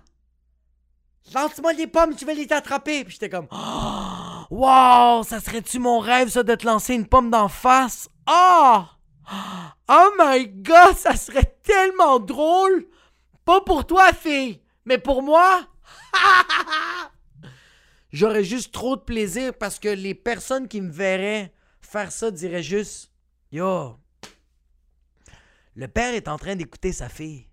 lance-moi 1.34 1.74
les 1.74 1.88
pommes, 1.88 2.18
je 2.18 2.26
vais 2.26 2.36
les 2.36 2.52
attraper. 2.52 3.04
Puis 3.04 3.14
j'étais 3.14 3.30
comme 3.30 3.48
Oh, 3.52 4.46
Wow, 4.52 5.24
ça 5.24 5.40
serait-tu 5.40 5.80
mon 5.80 6.00
rêve, 6.00 6.30
ça, 6.30 6.44
de 6.44 6.56
te 6.56 6.66
lancer 6.66 6.94
une 6.94 7.08
pomme 7.08 7.32
d'en 7.32 7.48
face? 7.48 8.10
Oh! 8.28 8.84
Oh 9.94 10.12
my 10.18 10.48
god, 10.48 10.96
ça 10.96 11.18
serait 11.18 11.58
tellement 11.64 12.20
drôle! 12.20 12.88
Pas 13.44 13.60
pour 13.60 13.86
toi, 13.86 14.14
fille, 14.14 14.62
mais 14.86 14.98
pour 14.98 15.22
moi? 15.22 15.68
J'aurais 18.12 18.44
juste 18.44 18.74
trop 18.74 18.96
de 18.96 19.02
plaisir 19.02 19.54
parce 19.54 19.80
que 19.80 19.90
les 19.90 20.16
personnes 20.16 20.70
qui 20.70 20.80
me 20.80 20.92
verraient 20.92 21.54
faire 21.82 22.12
ça 22.12 22.32
diraient 22.32 22.64
juste 22.64 23.12
Yo, 23.52 23.98
le 25.76 25.88
père 25.88 26.14
est 26.14 26.28
en 26.28 26.38
train 26.38 26.56
d'écouter 26.56 26.92
sa 26.92 27.10
fille. 27.10 27.48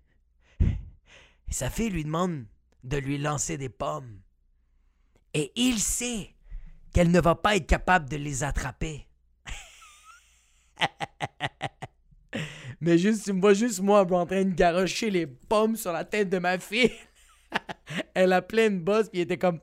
Et 0.61 1.53
sa 1.53 1.69
fille 1.69 1.89
lui 1.89 2.03
demande 2.03 2.45
de 2.83 2.97
lui 2.97 3.17
lancer 3.17 3.57
des 3.57 3.69
pommes. 3.69 4.19
Et 5.33 5.51
il 5.55 5.79
sait 5.79 6.35
qu'elle 6.93 7.11
ne 7.11 7.21
va 7.21 7.35
pas 7.35 7.55
être 7.55 7.67
capable 7.67 8.09
de 8.09 8.17
les 8.17 8.43
attraper. 8.43 9.07
Mais 12.81 12.97
juste, 12.97 13.25
tu 13.25 13.33
me 13.33 13.41
vois 13.41 13.53
juste 13.53 13.81
moi 13.81 14.01
en 14.01 14.25
train 14.25 14.45
de 14.45 14.53
garocher 14.53 15.09
les 15.09 15.27
pommes 15.27 15.75
sur 15.75 15.91
la 15.91 16.05
tête 16.05 16.29
de 16.29 16.39
ma 16.39 16.57
fille. 16.57 16.91
Elle 18.13 18.33
a 18.33 18.41
plein 18.41 18.69
de 18.69 18.77
boss, 18.77 19.09
puis 19.09 19.21
était 19.21 19.37
comme 19.37 19.59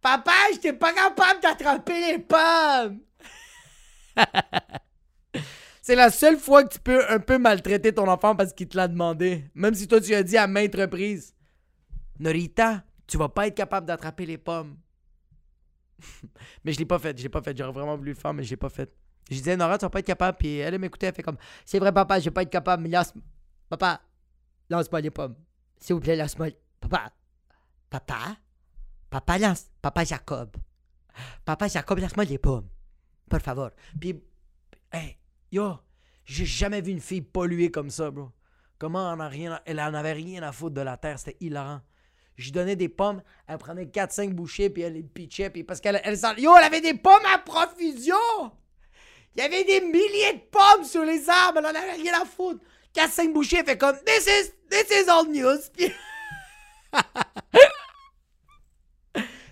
Papa, 0.00 0.32
j'étais 0.52 0.72
pas 0.72 0.92
capable 0.92 1.40
d'attraper 1.40 2.12
les 2.12 2.18
pommes. 2.18 3.00
C'est 5.82 5.94
la 5.94 6.10
seule 6.10 6.38
fois 6.38 6.64
que 6.64 6.74
tu 6.74 6.80
peux 6.80 7.02
un 7.10 7.18
peu 7.18 7.38
maltraiter 7.38 7.92
ton 7.92 8.06
enfant 8.06 8.36
parce 8.36 8.52
qu'il 8.52 8.68
te 8.68 8.76
l'a 8.76 8.88
demandé. 8.88 9.44
Même 9.54 9.74
si 9.74 9.88
toi 9.88 10.00
tu 10.00 10.14
as 10.14 10.22
dit 10.22 10.36
à 10.36 10.46
maintes 10.46 10.74
reprises 10.74 11.34
Norita, 12.20 12.84
tu 13.06 13.16
vas 13.16 13.30
pas 13.30 13.46
être 13.46 13.56
capable 13.56 13.86
d'attraper 13.86 14.26
les 14.26 14.38
pommes. 14.38 14.76
mais 16.64 16.72
je 16.72 16.78
l'ai 16.78 16.84
pas 16.84 16.98
fait, 16.98 17.16
je 17.16 17.22
l'ai 17.22 17.28
pas 17.28 17.42
fait. 17.42 17.56
J'aurais 17.56 17.72
vraiment 17.72 17.96
voulu 17.96 18.10
le 18.10 18.16
faire, 18.16 18.34
mais 18.34 18.44
je 18.44 18.50
l'ai 18.50 18.56
pas 18.56 18.68
fait. 18.68 18.92
Je 19.30 19.36
disais, 19.36 19.56
Nora, 19.56 19.78
tu 19.78 19.86
vas 19.86 19.90
pas 19.90 20.00
être 20.00 20.06
capable. 20.06 20.36
Puis 20.38 20.58
elle 20.58 20.78
m'écoutait, 20.78 21.06
elle 21.06 21.14
fait 21.14 21.22
comme, 21.22 21.38
c'est 21.64 21.78
vrai, 21.78 21.92
papa, 21.92 22.18
je 22.18 22.26
vais 22.26 22.30
pas 22.30 22.42
être 22.42 22.50
capable, 22.50 22.82
mais 22.82 22.90
lance. 22.90 23.14
Papa, 23.68 24.02
lance-moi 24.68 25.00
les 25.00 25.10
pommes. 25.10 25.34
S'il 25.78 25.94
vous 25.94 26.00
plaît, 26.00 26.16
lance-moi. 26.16 26.48
Papa, 26.78 27.10
papa, 27.88 28.36
papa, 29.08 29.38
lance. 29.38 29.70
Papa 29.80 30.04
Jacob. 30.04 30.56
Papa 31.44 31.68
Jacob, 31.68 31.98
lance-moi 31.98 32.24
les 32.24 32.38
pommes. 32.38 32.68
Por 33.30 33.40
favor. 33.40 33.70
Puis, 33.98 34.22
hey, 34.92 35.16
yo, 35.50 35.78
j'ai 36.24 36.44
jamais 36.44 36.82
vu 36.82 36.92
une 36.92 37.00
fille 37.00 37.22
polluée 37.22 37.70
comme 37.70 37.90
ça, 37.90 38.10
bro. 38.10 38.30
Comment 38.78 39.10
en, 39.10 39.20
a 39.20 39.28
rien, 39.28 39.60
elle 39.64 39.80
en 39.80 39.94
avait 39.94 40.12
rien 40.12 40.42
à 40.42 40.52
foutre 40.52 40.74
de 40.74 40.80
la 40.80 40.96
terre, 40.96 41.18
c'était 41.18 41.36
hilarant. 41.40 41.80
Je 42.40 42.52
donnais 42.52 42.76
des 42.76 42.88
pommes, 42.88 43.22
elle 43.46 43.58
prenait 43.58 43.84
4-5 43.84 44.30
bouchées, 44.30 44.70
puis 44.70 44.82
elle 44.82 44.94
les 44.94 45.02
pitchait, 45.02 45.50
puis 45.50 45.62
parce 45.62 45.80
qu'elle 45.80 46.00
elle, 46.02 46.18
Yo, 46.38 46.56
elle 46.56 46.64
avait 46.64 46.80
des 46.80 46.94
pommes 46.94 47.24
à 47.32 47.38
profusion! 47.38 48.14
Il 49.36 49.42
y 49.42 49.44
avait 49.44 49.64
des 49.64 49.80
milliers 49.80 50.32
de 50.34 50.40
pommes 50.50 50.84
sur 50.84 51.04
les 51.04 51.28
arbres, 51.28 51.58
elle 51.58 51.66
en 51.66 51.68
avait 51.68 51.92
rien 51.92 52.20
à 52.20 52.24
foutre. 52.24 52.64
4-5 52.94 53.32
bouchées, 53.32 53.58
elle 53.58 53.66
fait 53.66 53.78
comme 53.78 53.96
This 54.04 54.26
is, 54.26 54.50
this 54.68 54.86
is 54.90 55.10
old 55.10 55.28
news. 55.30 55.58
Puis- 55.76 55.92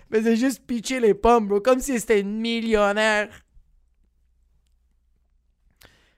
Mais 0.09 0.23
c'est 0.23 0.35
juste 0.35 0.65
pitcher 0.65 0.99
les 0.99 1.13
pommes, 1.13 1.47
bro, 1.47 1.61
comme 1.61 1.79
si 1.79 1.99
c'était 1.99 2.19
une 2.19 2.39
millionnaire. 2.39 3.29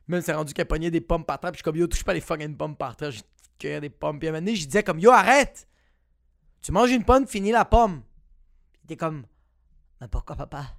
Même 0.08 0.22
c'est 0.22 0.34
rendu 0.34 0.54
qu'elle 0.54 0.68
pognait 0.68 0.90
des 0.92 1.02
pommes 1.02 1.26
par 1.26 1.40
terre, 1.40 1.52
puis 1.52 1.58
je 1.58 1.60
suis 1.60 1.64
comme 1.64 1.76
Yo, 1.76 1.88
touche 1.88 2.04
pas 2.04 2.14
les 2.14 2.22
fucking 2.22 2.56
pommes 2.56 2.76
par 2.76 2.96
terre, 2.96 3.12
je 3.12 3.22
cueillir 3.60 3.82
des 3.82 3.90
pommes. 3.90 4.18
Puis 4.18 4.28
à 4.28 4.32
un 4.32 4.34
moment 4.34 4.46
donné, 4.46 4.56
je 4.56 4.66
disais 4.66 4.84
comme 4.84 5.00
Yo, 5.00 5.12
arrête! 5.12 5.68
Tu 6.62 6.72
manges 6.72 6.92
une 6.92 7.04
pomme, 7.04 7.28
finis 7.28 7.52
la 7.52 7.66
pomme. 7.66 8.04
Il 8.82 8.86
était 8.86 8.98
comme 8.98 9.26
Mais 10.00 10.08
pourquoi 10.08 10.36
papa? 10.36 10.76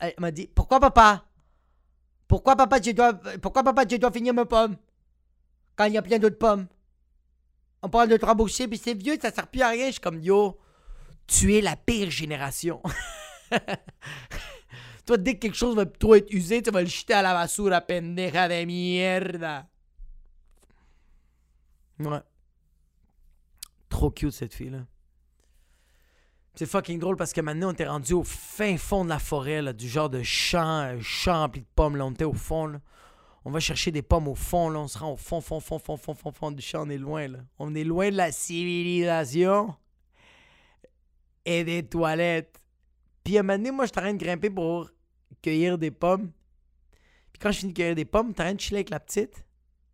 Elle 0.00 0.14
m'a 0.18 0.30
dit 0.30 0.46
Pourquoi 0.46 0.80
papa? 0.80 1.24
Pourquoi 2.28 2.56
papa 2.56 2.80
je 2.82 2.90
dois 2.92 3.14
pourquoi 3.42 3.62
papa 3.62 3.84
dois 3.84 4.10
finir 4.10 4.34
ma 4.34 4.44
pomme? 4.44 4.76
Quand 5.76 5.84
il 5.86 5.94
y 5.94 5.98
a 5.98 6.02
plein 6.02 6.18
d'autres 6.18 6.38
pommes. 6.38 6.66
On 7.82 7.88
parle 7.88 8.08
de 8.08 8.16
trois 8.16 8.34
bouchées, 8.34 8.66
puis 8.66 8.78
c'est 8.78 8.94
vieux, 8.94 9.18
ça 9.20 9.30
sert 9.30 9.46
plus 9.46 9.60
à 9.60 9.68
rien. 9.68 9.86
Je 9.86 9.92
suis 9.92 10.00
comme 10.00 10.20
Yo, 10.20 10.58
tu 11.26 11.54
es 11.54 11.60
la 11.60 11.76
pire 11.76 12.10
génération. 12.10 12.80
Toi, 15.06 15.18
dès 15.18 15.34
que 15.34 15.40
quelque 15.40 15.56
chose 15.56 15.76
va 15.76 15.84
trop 15.84 16.14
être 16.14 16.32
usé, 16.32 16.62
tu 16.62 16.70
vas 16.70 16.80
le 16.80 16.86
jeter 16.86 17.12
à 17.12 17.20
la 17.20 17.34
basura, 17.34 17.82
pendeja 17.82 18.48
de 18.48 18.64
mierda. 18.64 19.68
Ouais. 21.98 22.22
Trop 23.90 24.10
cute 24.10 24.32
cette 24.32 24.54
fille-là. 24.54 24.86
C'est 26.56 26.66
fucking 26.66 27.00
drôle 27.00 27.16
parce 27.16 27.32
que 27.32 27.40
maintenant 27.40 27.70
on 27.70 27.72
était 27.72 27.86
rendu 27.86 28.12
au 28.12 28.22
fin 28.22 28.76
fond 28.76 29.04
de 29.04 29.08
la 29.08 29.18
forêt, 29.18 29.60
là, 29.60 29.72
du 29.72 29.88
genre 29.88 30.08
de 30.08 30.22
champ, 30.22 30.82
euh, 30.82 30.98
champ 31.00 31.40
rempli 31.40 31.62
de 31.62 31.66
pommes. 31.74 31.96
Là. 31.96 32.06
On 32.06 32.12
était 32.12 32.24
au 32.24 32.32
fond. 32.32 32.80
On 33.44 33.50
va 33.50 33.58
chercher 33.58 33.90
des 33.90 34.02
pommes 34.02 34.28
au 34.28 34.36
fond. 34.36 34.70
Là. 34.70 34.78
On 34.78 34.86
se 34.86 34.96
rend 34.96 35.12
au 35.12 35.16
fond, 35.16 35.40
fond, 35.40 35.58
fond, 35.58 35.80
fond, 35.80 35.96
fond, 35.96 36.14
fond, 36.14 36.30
fond 36.30 36.52
du 36.52 36.62
champ. 36.62 36.86
On 36.86 36.90
est 36.90 36.98
loin. 36.98 37.26
Là. 37.26 37.38
On 37.58 37.74
est 37.74 37.82
loin 37.82 38.10
de 38.10 38.16
la 38.16 38.30
civilisation 38.30 39.74
et 41.44 41.64
des 41.64 41.84
toilettes. 41.84 42.60
Puis 43.24 43.36
à 43.36 43.40
un 43.40 43.42
moment 43.42 43.58
donné, 43.58 43.72
moi, 43.72 43.86
je 43.86 43.92
suis 43.92 44.12
de 44.12 44.24
grimper 44.24 44.50
pour 44.50 44.90
cueillir 45.42 45.76
des 45.76 45.90
pommes. 45.90 46.30
Puis 47.32 47.40
quand 47.40 47.50
je 47.50 47.58
finis 47.58 47.72
de 47.72 47.76
cueillir 47.76 47.96
des 47.96 48.04
pommes, 48.04 48.28
je 48.28 48.34
suis 48.34 48.42
en 48.42 48.44
train 48.44 48.54
de 48.54 48.60
chiller 48.60 48.78
avec 48.78 48.90
la 48.90 49.00
petite. 49.00 49.44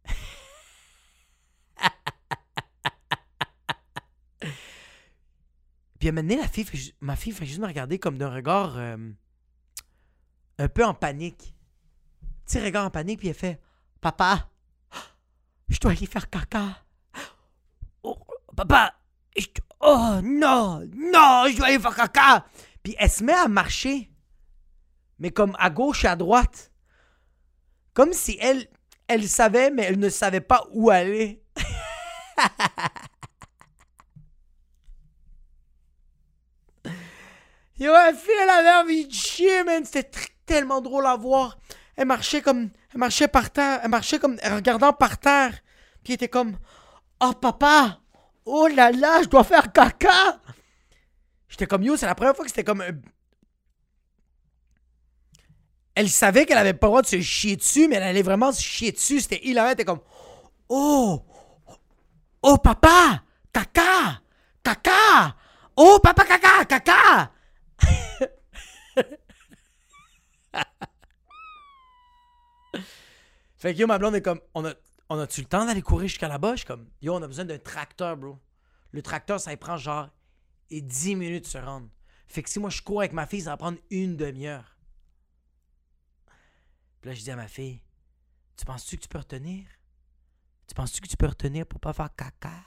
Puis 6.00 6.08
à 6.08 6.12
un 6.12 6.22
la 6.22 6.48
fille 6.48 6.94
ma 7.02 7.14
fille 7.14 7.32
fait 7.32 7.44
juste 7.44 7.60
me 7.60 7.66
regarder 7.66 7.98
comme 7.98 8.16
d'un 8.16 8.30
regard 8.30 8.78
euh, 8.78 8.96
un 10.58 10.68
peu 10.68 10.82
en 10.84 10.94
panique. 10.94 11.54
Petit 12.46 12.58
regard 12.58 12.86
en 12.86 12.90
panique, 12.90 13.18
puis 13.18 13.28
elle 13.28 13.34
fait 13.34 13.60
Papa, 14.00 14.48
je 15.68 15.78
dois 15.78 15.92
aller 15.92 16.06
faire 16.06 16.30
caca. 16.30 16.82
Oh, 18.02 18.18
papa, 18.56 18.94
oh 19.80 20.20
non, 20.22 20.80
non, 20.96 21.44
je 21.48 21.56
dois 21.58 21.66
aller 21.66 21.78
faire 21.78 21.94
caca. 21.94 22.46
Puis 22.82 22.96
elle 22.98 23.10
se 23.10 23.22
met 23.22 23.34
à 23.34 23.46
marcher, 23.46 24.10
mais 25.18 25.30
comme 25.30 25.54
à 25.58 25.68
gauche 25.68 26.04
et 26.04 26.08
à 26.08 26.16
droite. 26.16 26.72
Comme 27.92 28.14
si 28.14 28.38
elle, 28.40 28.66
elle 29.06 29.28
savait, 29.28 29.70
mais 29.70 29.82
elle 29.82 29.98
ne 29.98 30.08
savait 30.08 30.40
pas 30.40 30.66
où 30.72 30.88
aller. 30.88 31.44
Yo, 37.80 37.90
la 37.92 38.10
elle 38.10 38.50
avait 38.50 38.82
envie 38.82 39.06
de 39.06 39.12
chier, 39.12 39.64
man. 39.64 39.84
C'était 39.86 40.10
tellement 40.44 40.82
drôle 40.82 41.06
à 41.06 41.16
voir. 41.16 41.58
elle 41.96 42.06
marchait 42.06 42.42
comme. 42.42 42.68
Elle 42.92 42.98
marchait 42.98 43.26
par 43.26 43.50
terre. 43.50 43.80
Elle 43.82 43.88
marchait 43.88 44.18
comme. 44.18 44.36
Regardant 44.44 44.92
par 44.92 45.18
terre. 45.18 45.58
Puis 46.04 46.12
elle 46.12 46.14
était 46.16 46.28
comme. 46.28 46.58
Oh 47.22 47.32
papa! 47.32 48.00
Oh 48.44 48.66
là 48.68 48.90
là, 48.92 49.22
je 49.22 49.28
dois 49.28 49.44
faire 49.44 49.72
caca! 49.72 50.40
J'étais 51.48 51.66
comme 51.66 51.82
yo, 51.82 51.96
c'est 51.96 52.06
la 52.06 52.14
première 52.14 52.34
fois 52.36 52.44
que 52.44 52.50
c'était 52.50 52.64
comme. 52.64 52.82
un- 52.82 53.00
Elle 55.94 56.08
savait 56.10 56.46
qu'elle 56.46 56.58
avait 56.58 56.74
pas 56.74 56.86
le 56.86 56.90
droit 56.90 57.02
de 57.02 57.06
se 57.06 57.20
chier 57.20 57.56
dessus, 57.56 57.88
mais 57.88 57.96
elle 57.96 58.02
allait 58.04 58.22
vraiment 58.22 58.52
se 58.52 58.62
chier 58.62 58.92
dessus. 58.92 59.20
C'était 59.20 59.40
hilarant. 59.42 59.68
Elle 59.68 59.74
était 59.74 59.84
comme. 59.86 60.00
Oh! 60.68 61.22
Oh 62.42 62.58
papa! 62.58 63.22
Caca! 63.52 64.20
Caca! 64.62 65.36
Oh 65.76 65.98
papa 66.02 66.24
caca! 66.24 66.64
Caca! 66.66 67.32
Fait 73.60 73.74
que 73.74 73.78
yo, 73.78 73.86
ma 73.86 73.98
blonde 73.98 74.14
est 74.14 74.22
comme, 74.22 74.40
on 74.54 74.64
a, 74.64 74.72
on 75.10 75.18
a-tu 75.18 75.42
le 75.42 75.46
temps 75.46 75.66
d'aller 75.66 75.82
courir 75.82 76.08
jusqu'à 76.08 76.28
là-bas? 76.28 76.52
Je 76.52 76.60
suis 76.60 76.66
comme, 76.66 76.88
yo, 77.02 77.14
on 77.14 77.22
a 77.22 77.26
besoin 77.26 77.44
d'un 77.44 77.58
tracteur, 77.58 78.16
bro. 78.16 78.38
Le 78.90 79.02
tracteur, 79.02 79.38
ça 79.38 79.52
y 79.52 79.58
prend 79.58 79.76
genre 79.76 80.08
et 80.70 80.80
10 80.80 81.14
minutes 81.14 81.44
de 81.44 81.50
se 81.50 81.58
rendre. 81.58 81.86
Fait 82.26 82.42
que 82.42 82.48
si 82.48 82.58
moi 82.58 82.70
je 82.70 82.80
cours 82.80 83.00
avec 83.00 83.12
ma 83.12 83.26
fille, 83.26 83.42
ça 83.42 83.50
va 83.50 83.58
prendre 83.58 83.76
une 83.90 84.16
demi-heure. 84.16 84.78
Puis 87.02 87.10
là, 87.10 87.14
je 87.14 87.20
dis 87.20 87.30
à 87.30 87.36
ma 87.36 87.48
fille, 87.48 87.82
tu 88.56 88.64
penses-tu 88.64 88.96
que 88.96 89.02
tu 89.02 89.08
peux 89.08 89.18
retenir? 89.18 89.66
Tu 90.66 90.74
penses-tu 90.74 91.02
que 91.02 91.08
tu 91.08 91.18
peux 91.18 91.26
retenir 91.26 91.66
pour 91.66 91.80
pas 91.80 91.92
faire 91.92 92.08
caca? 92.16 92.64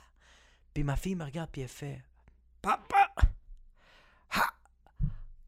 Puis 0.75 0.83
ma 0.83 0.95
fille 0.95 1.15
me 1.15 1.23
regarde, 1.23 1.49
puis 1.51 1.63
elle 1.63 1.69
fait, 1.69 2.03
Papa! 2.61 3.11
Ha! 4.29 4.53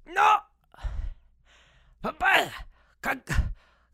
Non! 0.08 0.40
Papa! 2.02 2.50
Caca! 3.00 3.36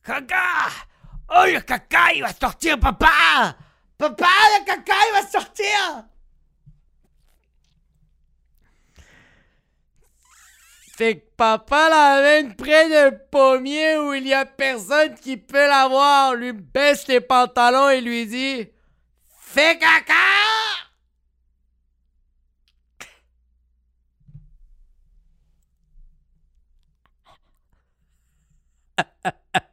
Caca! 0.02 0.91
Oh, 1.34 1.46
le 1.46 1.62
caca, 1.62 2.12
il 2.14 2.22
va 2.24 2.34
sortir, 2.34 2.78
papa! 2.78 3.56
Papa, 3.98 4.26
le 4.26 4.66
caca, 4.66 4.94
il 5.08 5.14
va 5.14 5.26
sortir! 5.28 6.06
Fait 10.98 11.20
que 11.20 11.26
papa 11.38 11.90
l'amène 11.90 12.54
près 12.56 12.90
d'un 12.90 13.12
pommier 13.32 13.98
où 13.98 14.14
il 14.14 14.28
y 14.28 14.34
a 14.34 14.46
personne 14.46 15.16
qui 15.16 15.38
peut 15.38 15.68
l'avoir. 15.68 16.36
Lui 16.36 16.52
baisse 16.52 17.08
les 17.08 17.22
pantalons 17.22 17.90
et 17.90 18.02
lui 18.02 18.28
dit 18.28 18.70
Fais 19.40 19.80
caca! 19.80 20.14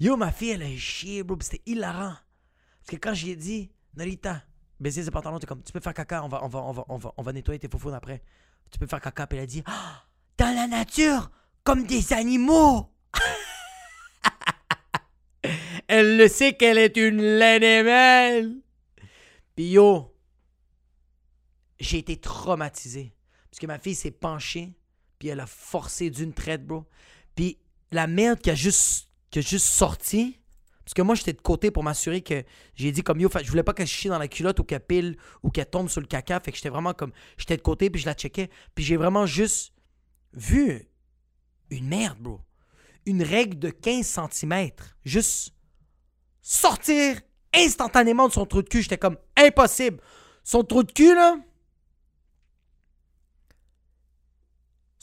Yo, 0.00 0.16
ma 0.16 0.32
fille, 0.32 0.50
elle 0.50 0.62
a 0.62 0.76
chié, 0.76 1.22
bro. 1.22 1.36
C'était 1.40 1.62
hilarant. 1.66 2.16
Parce 2.80 2.90
que 2.90 2.96
quand 2.96 3.14
j'ai 3.14 3.36
dit, 3.36 3.70
Narita, 3.96 4.42
baisser 4.80 5.02
ses 5.02 5.10
pantalons, 5.10 5.38
t'es 5.38 5.46
comme, 5.46 5.62
tu 5.62 5.72
peux 5.72 5.80
faire 5.80 5.94
caca, 5.94 6.24
on 6.24 6.28
va, 6.28 6.44
on 6.44 6.48
va, 6.48 6.62
on 6.62 6.72
va, 6.72 6.84
on 6.88 6.98
va, 6.98 7.14
on 7.16 7.22
va 7.22 7.32
nettoyer 7.32 7.58
tes 7.58 7.68
foufounes 7.68 7.94
après. 7.94 8.22
Tu 8.70 8.78
peux 8.78 8.86
faire 8.86 9.00
caca. 9.00 9.26
Puis 9.26 9.38
elle 9.38 9.44
a 9.44 9.46
dit, 9.46 9.62
Ah, 9.66 10.04
dans 10.36 10.54
la 10.54 10.66
nature, 10.66 11.30
comme 11.62 11.84
des 11.84 12.12
animaux. 12.12 12.90
elle 15.88 16.16
le 16.16 16.28
sait 16.28 16.54
qu'elle 16.54 16.78
est 16.78 16.96
une 16.96 17.20
laine 17.20 18.60
Puis 19.54 19.70
yo, 19.70 20.14
j'ai 21.80 21.98
été 21.98 22.18
traumatisé. 22.18 23.14
Parce 23.50 23.60
que 23.60 23.66
ma 23.66 23.78
fille 23.78 23.94
s'est 23.94 24.10
penchée, 24.10 24.74
puis 25.18 25.28
elle 25.28 25.40
a 25.40 25.46
forcé 25.46 26.10
d'une 26.10 26.32
traite, 26.32 26.66
bro. 26.66 26.84
Puis 27.34 27.58
la 27.92 28.06
merde 28.06 28.40
qui 28.40 28.50
a 28.50 28.54
juste, 28.54 29.08
qui 29.34 29.40
a 29.40 29.42
juste 29.42 29.66
sorti, 29.66 30.38
parce 30.84 30.94
que 30.94 31.02
moi, 31.02 31.16
j'étais 31.16 31.32
de 31.32 31.40
côté 31.40 31.72
pour 31.72 31.82
m'assurer 31.82 32.20
que 32.20 32.44
j'ai 32.76 32.92
dit 32.92 33.02
comme 33.02 33.20
yo, 33.20 33.28
je 33.42 33.50
voulais 33.50 33.64
pas 33.64 33.72
qu'elle 33.72 33.88
chie 33.88 34.06
dans 34.06 34.18
la 34.18 34.28
culotte 34.28 34.60
ou 34.60 34.64
qu'elle 34.64 34.78
pile 34.78 35.16
ou 35.42 35.50
qu'elle 35.50 35.68
tombe 35.68 35.88
sur 35.88 36.00
le 36.00 36.06
caca. 36.06 36.38
Fait 36.38 36.52
que 36.52 36.56
j'étais 36.56 36.68
vraiment 36.68 36.94
comme, 36.94 37.10
j'étais 37.36 37.56
de 37.56 37.62
côté, 37.62 37.90
puis 37.90 38.00
je 38.00 38.06
la 38.06 38.14
checkais. 38.14 38.48
Puis 38.76 38.84
j'ai 38.84 38.96
vraiment 38.96 39.26
juste 39.26 39.72
vu 40.34 40.88
une 41.70 41.88
merde, 41.88 42.18
bro. 42.20 42.42
Une 43.06 43.24
règle 43.24 43.58
de 43.58 43.70
15 43.70 44.20
cm. 44.30 44.70
Juste 45.04 45.54
sortir 46.40 47.20
instantanément 47.52 48.28
de 48.28 48.32
son 48.34 48.46
trou 48.46 48.62
de 48.62 48.68
cul. 48.68 48.82
J'étais 48.82 48.98
comme, 48.98 49.16
impossible. 49.36 50.00
Son 50.44 50.62
trou 50.62 50.84
de 50.84 50.92
cul, 50.92 51.12
là, 51.16 51.38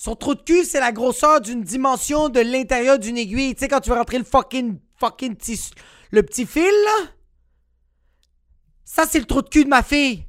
Son 0.03 0.15
trou 0.15 0.33
de 0.33 0.41
cul, 0.41 0.65
c'est 0.65 0.79
la 0.79 0.91
grosseur 0.91 1.41
d'une 1.41 1.61
dimension 1.61 2.27
de 2.27 2.39
l'intérieur 2.39 2.97
d'une 2.97 3.19
aiguille. 3.19 3.53
Tu 3.53 3.59
sais, 3.59 3.67
quand 3.67 3.81
tu 3.81 3.91
veux 3.91 3.95
rentrer 3.95 4.17
le 4.17 4.23
fucking, 4.23 4.79
fucking 4.97 5.35
petit, 5.35 5.69
le 6.09 6.23
petit 6.23 6.47
fil, 6.47 6.63
là? 6.63 7.11
Ça, 8.83 9.05
c'est 9.07 9.19
le 9.19 9.25
trou 9.25 9.43
de 9.43 9.49
cul 9.49 9.63
de 9.63 9.69
ma 9.69 9.83
fille. 9.83 10.25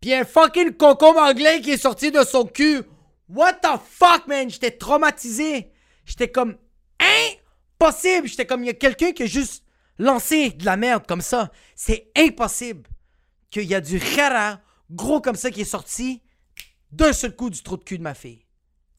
Puis 0.00 0.14
un 0.14 0.24
fucking 0.24 0.74
concombre 0.74 1.18
anglais 1.18 1.60
qui 1.60 1.72
est 1.72 1.76
sorti 1.76 2.12
de 2.12 2.22
son 2.22 2.44
cul. 2.44 2.84
What 3.28 3.54
the 3.54 3.80
fuck, 3.84 4.28
man? 4.28 4.48
J'étais 4.48 4.70
traumatisé. 4.70 5.72
J'étais 6.04 6.30
comme, 6.30 6.56
impossible. 7.00 8.28
J'étais 8.28 8.46
comme, 8.46 8.62
il 8.62 8.68
y 8.68 8.70
a 8.70 8.74
quelqu'un 8.74 9.10
qui 9.10 9.24
a 9.24 9.26
juste 9.26 9.64
lancé 9.98 10.50
de 10.50 10.64
la 10.64 10.76
merde 10.76 11.04
comme 11.04 11.20
ça. 11.20 11.50
C'est 11.74 12.12
impossible 12.16 12.88
qu'il 13.50 13.64
y 13.64 13.74
a 13.74 13.80
du 13.80 14.00
rara 14.16 14.60
gros 14.88 15.20
comme 15.20 15.34
ça 15.34 15.50
qui 15.50 15.62
est 15.62 15.64
sorti 15.64 16.22
d'un 16.94 17.12
seul 17.12 17.34
coup 17.34 17.50
du 17.50 17.62
trou 17.62 17.76
de 17.76 17.84
cul 17.84 17.98
de 17.98 18.02
ma 18.02 18.14
fille. 18.14 18.44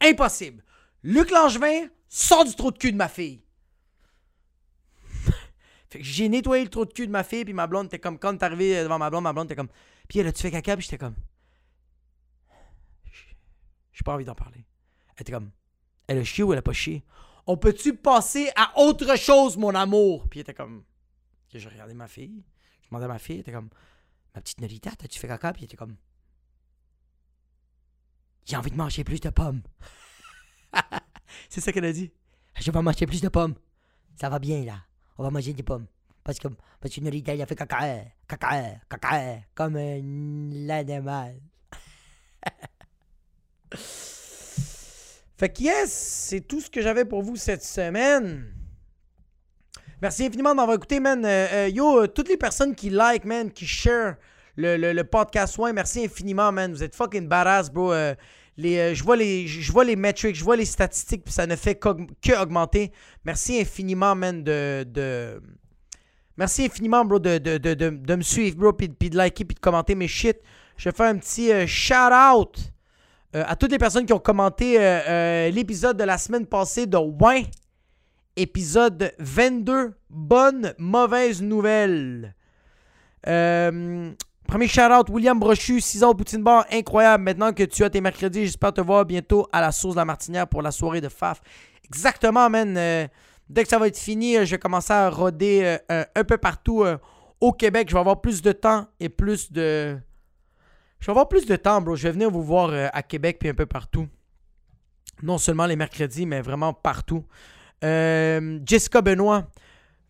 Impossible. 0.01 0.63
Luc 1.03 1.31
Langevin 1.31 1.87
sort 2.07 2.45
du 2.45 2.53
trou 2.55 2.71
de 2.71 2.77
cul 2.77 2.91
de 2.91 2.97
ma 2.97 3.07
fille. 3.07 3.41
fait 5.89 5.99
que 5.99 6.03
j'ai 6.03 6.27
nettoyé 6.29 6.63
le 6.63 6.69
trou 6.69 6.85
de 6.85 6.93
cul 6.93 7.07
de 7.07 7.11
ma 7.11 7.23
fille, 7.23 7.45
puis 7.45 7.53
ma 7.53 7.67
blonde 7.67 7.87
était 7.87 7.99
comme, 7.99 8.19
quand 8.19 8.35
t'es 8.37 8.43
arrivé 8.43 8.83
devant 8.83 8.99
ma 8.99 9.09
blonde, 9.09 9.23
ma 9.23 9.33
blonde 9.33 9.47
était 9.47 9.55
comme, 9.55 9.69
puis 10.07 10.19
elle 10.19 10.27
a-tu 10.27 10.41
fait 10.41 10.51
caca, 10.51 10.75
puis 10.75 10.83
j'étais 10.83 10.97
comme, 10.97 11.15
j'ai 13.93 14.03
pas 14.03 14.13
envie 14.13 14.25
d'en 14.25 14.35
parler. 14.35 14.65
Elle 15.15 15.21
était 15.21 15.31
comme, 15.31 15.51
elle 16.07 16.19
a 16.19 16.23
chié 16.23 16.43
ou 16.43 16.51
elle 16.51 16.59
a 16.59 16.63
pas 16.63 16.73
chié? 16.73 17.03
On 17.47 17.55
peut-tu 17.55 17.95
passer 17.95 18.49
à 18.55 18.77
autre 18.79 19.15
chose, 19.17 19.55
mon 19.55 19.73
amour? 19.73 20.27
Puis 20.29 20.39
elle 20.39 20.41
était 20.41 20.53
comme, 20.53 20.83
j'ai 21.53 21.69
regardé 21.69 21.93
ma 21.93 22.07
fille, 22.07 22.43
je 22.81 22.89
demandais 22.89 23.05
à 23.05 23.09
ma 23.09 23.19
fille, 23.19 23.35
elle 23.35 23.41
était 23.41 23.53
comme, 23.53 23.69
ma 24.33 24.41
petite 24.41 24.59
Nolita, 24.59 24.91
t'as-tu 24.97 25.17
fait 25.17 25.27
caca? 25.27 25.53
Puis 25.53 25.61
elle 25.61 25.65
était 25.65 25.77
comme, 25.77 25.95
j'ai 28.45 28.55
envie 28.55 28.71
de 28.71 28.77
manger 28.77 29.03
plus 29.03 29.19
de 29.19 29.29
pommes. 29.29 29.61
c'est 31.49 31.61
ça 31.61 31.71
qu'elle 31.71 31.85
a 31.85 31.93
dit. 31.93 32.11
Je 32.59 32.71
vais 32.71 32.81
manger 32.81 33.05
plus 33.05 33.21
de 33.21 33.29
pommes. 33.29 33.55
Ça 34.15 34.29
va 34.29 34.39
bien, 34.39 34.63
là. 34.63 34.77
On 35.17 35.23
va 35.23 35.31
manger 35.31 35.53
des 35.53 35.63
pommes. 35.63 35.87
Parce 36.23 36.39
que, 36.39 36.47
parce 36.79 36.93
que 36.93 37.01
Norita, 37.01 37.35
il 37.35 37.41
a 37.41 37.45
fait 37.45 37.55
caca, 37.55 38.05
caca, 38.27 38.79
caca, 38.89 39.39
comme 39.53 39.75
un 39.75 40.69
animal. 40.69 41.35
fait 45.37 45.49
que 45.49 45.61
yes, 45.61 45.91
c'est 45.91 46.41
tout 46.41 46.61
ce 46.61 46.69
que 46.69 46.81
j'avais 46.81 47.05
pour 47.05 47.21
vous 47.21 47.35
cette 47.35 47.63
semaine. 47.63 48.51
Merci 50.01 50.25
infiniment 50.25 50.51
de 50.51 50.55
m'avoir 50.55 50.77
écouté, 50.77 50.99
man. 50.99 51.23
Euh, 51.25 51.47
euh, 51.51 51.69
yo, 51.69 52.01
euh, 52.01 52.07
toutes 52.07 52.29
les 52.29 52.37
personnes 52.37 52.75
qui 52.75 52.89
like, 52.89 53.25
man, 53.25 53.51
qui 53.51 53.65
share 53.65 54.15
le, 54.57 54.77
le, 54.77 54.93
le 54.93 55.03
podcast 55.03 55.53
Soin, 55.55 55.73
merci 55.73 56.05
infiniment, 56.05 56.51
man. 56.51 56.71
Vous 56.71 56.83
êtes 56.83 56.95
fucking 56.95 57.27
badass, 57.27 57.71
bro. 57.71 57.91
Euh, 57.93 58.15
les, 58.57 58.77
euh, 58.77 58.93
je, 58.93 59.03
vois 59.03 59.17
les, 59.17 59.47
je 59.47 59.71
vois 59.71 59.83
les 59.83 59.95
metrics, 59.95 60.35
je 60.35 60.43
vois 60.43 60.55
les 60.55 60.65
statistiques, 60.65 61.23
puis 61.25 61.33
ça 61.33 61.45
ne 61.45 61.55
fait 61.55 61.75
qu'aug- 61.75 62.07
que 62.21 62.41
augmenter. 62.41 62.91
Merci 63.25 63.59
infiniment, 63.59 64.15
man, 64.15 64.43
de... 64.43 64.85
de... 64.87 65.41
Merci 66.37 66.65
infiniment, 66.65 67.03
bro, 67.05 67.19
de, 67.19 67.37
de, 67.37 67.57
de, 67.57 67.73
de, 67.73 68.15
me 68.15 68.21
suivre, 68.21 68.57
bro, 68.57 68.73
puis, 68.73 68.89
de 68.89 69.17
liker, 69.17 69.45
puis 69.45 69.55
de 69.55 69.59
commenter 69.59 69.95
mes 69.95 70.07
shit. 70.07 70.37
Je 70.77 70.89
faire 70.89 71.07
un 71.07 71.17
petit 71.17 71.51
euh, 71.51 71.65
shout-out 71.67 72.59
à 73.33 73.55
toutes 73.57 73.71
les 73.71 73.77
personnes 73.77 74.05
qui 74.05 74.13
ont 74.13 74.19
commenté 74.19 74.77
l'épisode 75.51 75.97
de 75.97 76.05
la 76.05 76.17
semaine 76.17 76.45
passée 76.45 76.85
de 76.87 76.95
Ouin. 76.95 77.41
Épisode 78.37 79.11
22. 79.19 79.93
Bonne, 80.09 80.73
mauvaise 80.77 81.41
nouvelle. 81.41 82.33
Premier 84.47 84.67
shout-out, 84.67 85.09
William 85.09 85.39
Brochu, 85.39 85.79
6 85.79 86.03
ans 86.03 86.11
au 86.11 86.13
Poutine. 86.13 86.43
Incroyable. 86.71 87.23
Maintenant 87.23 87.51
que 87.51 87.63
tu 87.63 87.83
as 87.83 87.89
tes 87.89 87.99
mercredis, 87.99 88.45
j'espère 88.45 88.73
te 88.73 88.81
voir 88.81 89.03
bientôt 89.05 89.47
à 89.51 89.59
la 89.59 89.71
sauce 89.71 89.95
de 89.95 89.99
la 89.99 90.05
martinière 90.05 90.47
pour 90.47 90.61
la 90.61 90.71
soirée 90.71 91.01
de 91.01 91.09
Faf. 91.09 91.41
Exactement, 91.83 92.49
man. 92.49 92.77
Euh, 92.77 93.07
dès 93.49 93.63
que 93.63 93.69
ça 93.69 93.79
va 93.79 93.87
être 93.87 93.97
fini, 93.97 94.37
euh, 94.37 94.45
je 94.45 94.51
vais 94.51 94.59
commencer 94.59 94.93
à 94.93 95.09
roder 95.09 95.77
euh, 95.91 96.03
un, 96.15 96.23
peu 96.23 96.37
partout 96.37 96.85
au 97.41 97.51
Québec. 97.53 97.89
Je 97.89 97.95
vais 97.95 97.99
avoir 97.99 98.21
plus 98.21 98.41
de 98.41 98.51
temps 98.51 98.87
et 98.99 99.09
plus 99.09 99.51
de. 99.51 99.97
Je 100.99 101.05
vais 101.05 101.11
avoir 101.11 101.27
plus 101.27 101.45
de 101.45 101.55
temps, 101.55 101.81
bro. 101.81 101.95
Je 101.95 102.03
vais 102.03 102.11
venir 102.11 102.29
vous 102.29 102.43
voir 102.43 102.71
à 102.93 103.01
Québec 103.01 103.37
puis 103.39 103.49
un 103.49 103.53
peu 103.53 103.65
partout. 103.65 104.07
Non 105.23 105.37
seulement 105.37 105.65
les 105.65 105.75
mercredis, 105.75 106.25
mais 106.25 106.41
vraiment 106.41 106.73
partout. 106.73 107.25
Jessica 107.81 109.01
Benoît. 109.01 109.47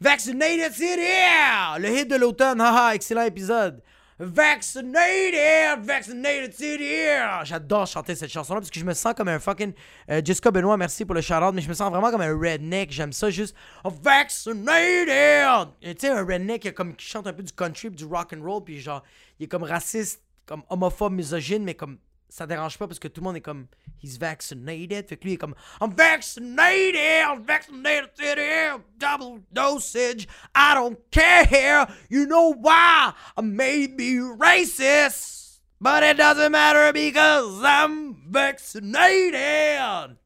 Vaccinated 0.02 0.74
City! 0.74 1.80
Le 1.80 1.90
hit 1.90 2.10
de 2.10 2.16
l'automne. 2.16 2.60
Haha, 2.62 2.96
excellent 2.96 3.24
épisode. 3.24 3.82
Vaccinated, 4.18 5.84
vaccinated 5.84 6.54
city. 6.54 7.06
J'adore 7.44 7.86
chanter 7.86 8.16
cette 8.16 8.32
chanson-là 8.32 8.62
parce 8.62 8.70
que 8.70 8.80
je 8.80 8.86
me 8.86 8.94
sens 8.94 9.14
comme 9.14 9.28
un 9.28 9.40
fucking 9.40 9.74
euh, 10.10 10.22
Jessica 10.24 10.52
Benoit. 10.52 10.78
Merci 10.78 11.04
pour 11.04 11.16
le 11.16 11.20
shout-out, 11.20 11.54
mais 11.54 11.62
je 11.62 11.68
me 11.68 11.74
sens 11.74 11.92
vraiment 11.92 12.12
comme 12.12 12.22
un 12.22 12.34
redneck. 12.34 12.92
J'aime 12.92 13.12
ça 13.12 13.30
juste. 13.30 13.54
Oh, 13.84 13.90
vaccinated. 13.90 15.68
Tu 15.82 15.96
sais, 16.00 16.10
un 16.10 16.26
redneck 16.26 16.62
qui 16.96 17.06
chante 17.06 17.28
un 17.28 17.34
peu 17.34 17.44
du 17.44 17.52
country, 17.52 17.90
du 17.90 18.06
rock 18.06 18.34
and 18.34 18.42
roll, 18.42 18.64
puis 18.64 18.80
genre, 18.80 19.04
il 19.38 19.44
est 19.44 19.50
comme 19.50 19.64
raciste, 19.64 20.24
comme 20.46 20.64
homophobe, 20.70 21.12
misogyne, 21.12 21.66
mais 21.66 21.74
comme 21.74 21.98
ça 22.36 22.46
dérange 22.46 22.78
pas 22.78 22.86
parce 22.86 23.00
que 23.00 23.08
tout 23.08 23.22
le 23.22 23.26
monde 23.26 23.38
est 23.38 23.42
comme 23.42 23.68
he's 24.04 24.18
vaccinated. 24.18 25.08
Fait 25.08 25.16
que 25.16 25.24
lui 25.24 25.32
il 25.32 25.36
est 25.36 25.38
comme 25.38 25.56
I'm 25.80 25.94
vaccinated, 25.96 27.24
I'm 27.24 27.46
vaccinated, 27.46 28.82
double 28.98 29.42
dosage. 29.54 30.28
I 30.54 30.76
don't 30.76 30.98
care. 31.12 31.88
You 32.10 32.26
know 32.26 32.54
why? 32.54 33.14
I 33.38 33.42
may 33.42 33.88
be 33.88 34.20
racist, 34.20 35.62
but 35.80 36.04
it 36.04 36.18
doesn't 36.18 36.52
matter 36.52 36.92
because 36.92 37.64
I'm 37.64 38.18
vaccinated. 38.30 40.18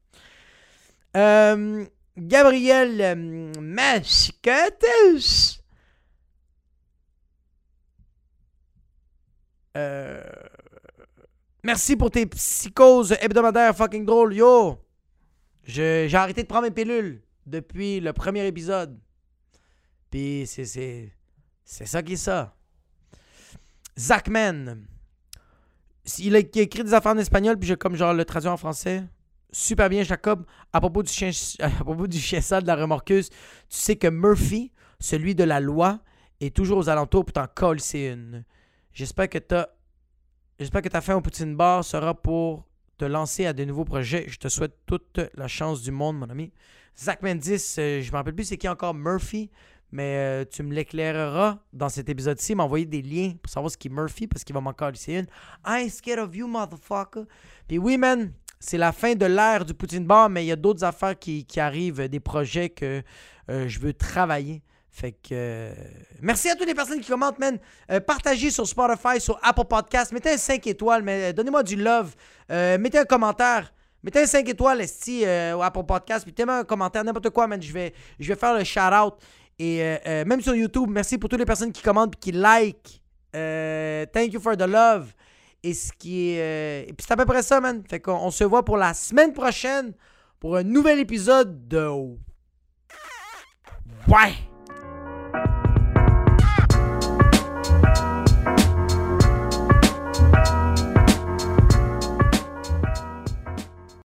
Euh, 1.16 1.86
Gabriel 2.18 3.01
um, 3.01 3.51
euh, 3.55 3.62
Mascatus. 3.62 5.60
Euh 9.78 10.48
Merci 11.70 11.95
pour 11.95 12.09
tes 12.09 12.26
psychoses 12.26 13.15
hebdomadaires 13.22 13.76
fucking 13.76 14.03
drôles, 14.03 14.34
yo! 14.34 14.80
J'ai 15.63 16.09
arrêté 16.15 16.41
de 16.41 16.47
prendre 16.47 16.63
mes 16.63 16.72
pilules 16.72 17.22
depuis 17.45 17.99
le 17.99 18.11
premier 18.11 18.47
épisode. 18.47 18.97
Puis 20.09 20.45
c'est. 20.47 21.13
C'est 21.63 21.86
ça 21.86 22.01
qui 22.01 22.13
est 22.13 22.15
ça. 22.15 22.55
Zachman. 23.99 24.88
Il 26.17 26.36
a, 26.36 26.39
écrit 26.39 26.84
des 26.84 26.95
affaires 26.95 27.11
en 27.11 27.20
espagnol, 27.20 27.55
puis 27.55 27.67
j'ai 27.67 27.78
comme 27.78 27.95
genre 27.95 28.15
le 28.15 28.26
traduit 28.26 28.49
en 28.49 28.57
français. 28.57 29.03
Super 29.51 29.89
bien, 29.89 30.01
Jacob. 30.01 30.47
À 30.74 30.82
propos 30.82 31.03
du 31.03 31.11
chien, 31.11 31.30
à 31.59 31.70
propos 31.70 32.07
du 32.07 32.17
chien 32.17 32.39
de 32.39 32.65
la 32.65 32.78
remorqueuse, 32.78 33.30
tu 33.30 33.38
sais 33.70 33.95
que 33.95 34.07
Murphy, 34.07 34.72
celui 34.99 35.36
de 35.36 35.43
la 35.43 35.59
loi, 35.59 35.99
est 36.41 36.55
toujours 36.55 36.80
aux 36.80 36.89
alentours 36.89 37.26
pour 37.26 37.34
t'en 37.34 37.45
coller 37.45 37.84
une. 37.93 38.43
J'espère 38.91 39.30
que 39.30 39.38
t'as 39.38 39.67
J'espère 40.60 40.82
que 40.82 40.89
ta 40.89 40.99
fin 40.99 41.16
au 41.16 41.22
Poutine 41.22 41.55
Bar 41.55 41.86
sera 41.86 42.14
pour 42.14 42.66
te 42.97 43.05
lancer 43.05 43.45
à 43.45 43.53
de 43.53 43.64
nouveaux 43.64 43.86
projets. 43.86 44.26
Je 44.28 44.38
te 44.38 44.49
souhaite 44.49 44.76
toute 44.86 45.22
la 45.36 45.47
chance 45.47 45.82
du 45.82 45.89
monde, 45.89 46.18
mon 46.18 46.30
ami. 46.30 46.51
Zach 46.97 47.22
Mendis, 47.22 47.76
euh, 47.78 48.01
je 48.01 48.07
ne 48.07 48.12
me 48.12 48.18
rappelle 48.18 48.36
plus 48.36 48.43
c'est 48.43 48.57
qui 48.57 48.68
encore 48.68 48.93
Murphy, 48.93 49.49
mais 49.93 50.18
euh, 50.18 50.43
tu 50.43 50.64
me 50.64 50.74
l'éclaireras 50.74 51.60
dans 51.72 51.88
cet 51.88 52.10
épisode-ci. 52.10 52.55
M'envoyer 52.55 52.86
des 52.86 53.01
liens 53.01 53.36
pour 53.41 53.49
savoir 53.49 53.72
ce 53.72 53.78
qui 53.78 53.88
est 53.88 53.91
Murphy 53.91 54.28
parce 54.28 54.43
qu'il 54.43 54.53
va 54.53 54.60
m'encore 54.60 54.91
ici 54.91 55.14
une. 55.14 55.28
I'm 55.66 55.88
scared 55.88 56.20
of 56.20 56.36
you, 56.36 56.45
motherfucker. 56.45 57.24
Puis 57.66 57.78
oui, 57.78 57.97
man, 57.97 58.34
c'est 58.60 58.78
la 58.78 58.91
fin 58.91 59.16
de 59.16 59.28
l'ère 59.28 59.64
du 59.64 59.74
Poutine 59.74 60.05
Bar, 60.05 60.30
mais 60.30 60.43
il 60.43 60.47
y 60.47 60.51
a 60.51 60.57
d'autres 60.57 60.84
affaires 60.84 61.18
qui, 61.18 61.45
arrivent, 61.55 62.10
des 62.10 62.20
projets 62.20 62.70
que 62.70 63.01
euh, 63.49 63.70
je 63.70 63.80
veux 63.80 63.93
travailler. 63.93 64.62
Fait 64.91 65.11
que. 65.11 65.29
Euh, 65.31 65.73
merci 66.21 66.49
à 66.49 66.55
toutes 66.55 66.67
les 66.67 66.73
personnes 66.73 66.99
qui 66.99 67.09
commentent, 67.09 67.39
man. 67.39 67.57
Euh, 67.91 67.99
partagez 67.99 68.49
sur 68.49 68.67
Spotify, 68.67 69.19
sur 69.19 69.39
Apple 69.43 69.65
Podcast. 69.65 70.11
Mettez 70.11 70.31
un 70.31 70.37
5 70.37 70.65
étoiles, 70.67 71.03
mais 71.03 71.29
euh, 71.29 71.33
donnez-moi 71.33 71.63
du 71.63 71.75
love. 71.75 72.15
mettez 72.49 72.99
un 72.99 73.05
commentaire. 73.05 73.73
Mettez 74.01 74.21
un 74.21 74.25
5 74.25 74.47
étoiles, 74.47 74.81
Esti, 74.81 75.23
au 75.55 75.61
Apple 75.61 75.83
Podcast. 75.83 76.23
Puis 76.25 76.33
mettez 76.37 76.49
un 76.49 76.63
commentaire, 76.63 77.03
n'importe 77.03 77.29
quoi, 77.29 77.47
man. 77.47 77.61
Je 77.61 77.71
vais, 77.71 77.93
je 78.19 78.27
vais 78.27 78.39
faire 78.39 78.57
le 78.57 78.63
shout-out. 78.63 79.15
Et 79.59 79.79
même 80.25 80.41
sur 80.41 80.55
YouTube, 80.55 80.89
merci 80.89 81.17
pour 81.17 81.29
toutes 81.29 81.39
les 81.39 81.45
personnes 81.45 81.71
qui 81.71 81.81
commentent 81.81 82.15
et 82.15 82.19
qui 82.19 82.31
like. 82.31 83.01
thank 83.31 84.33
you 84.33 84.39
for 84.39 84.57
the 84.57 84.67
love. 84.67 85.13
Et 85.61 85.73
ce 85.73 85.91
qui 85.91 86.31
et 86.31 86.93
puis 86.97 87.05
c'est 87.05 87.13
à 87.13 87.17
peu 87.17 87.25
près 87.25 87.43
ça, 87.43 87.59
man. 87.59 87.83
Fait 87.87 87.99
qu'on 87.99 88.31
se 88.31 88.45
voit 88.45 88.63
pour 88.63 88.77
la 88.77 88.93
semaine 88.93 89.33
prochaine 89.33 89.93
pour 90.39 90.55
un 90.55 90.63
nouvel 90.63 90.99
épisode 90.99 91.67
de. 91.67 91.89
Ouais! 94.07 94.48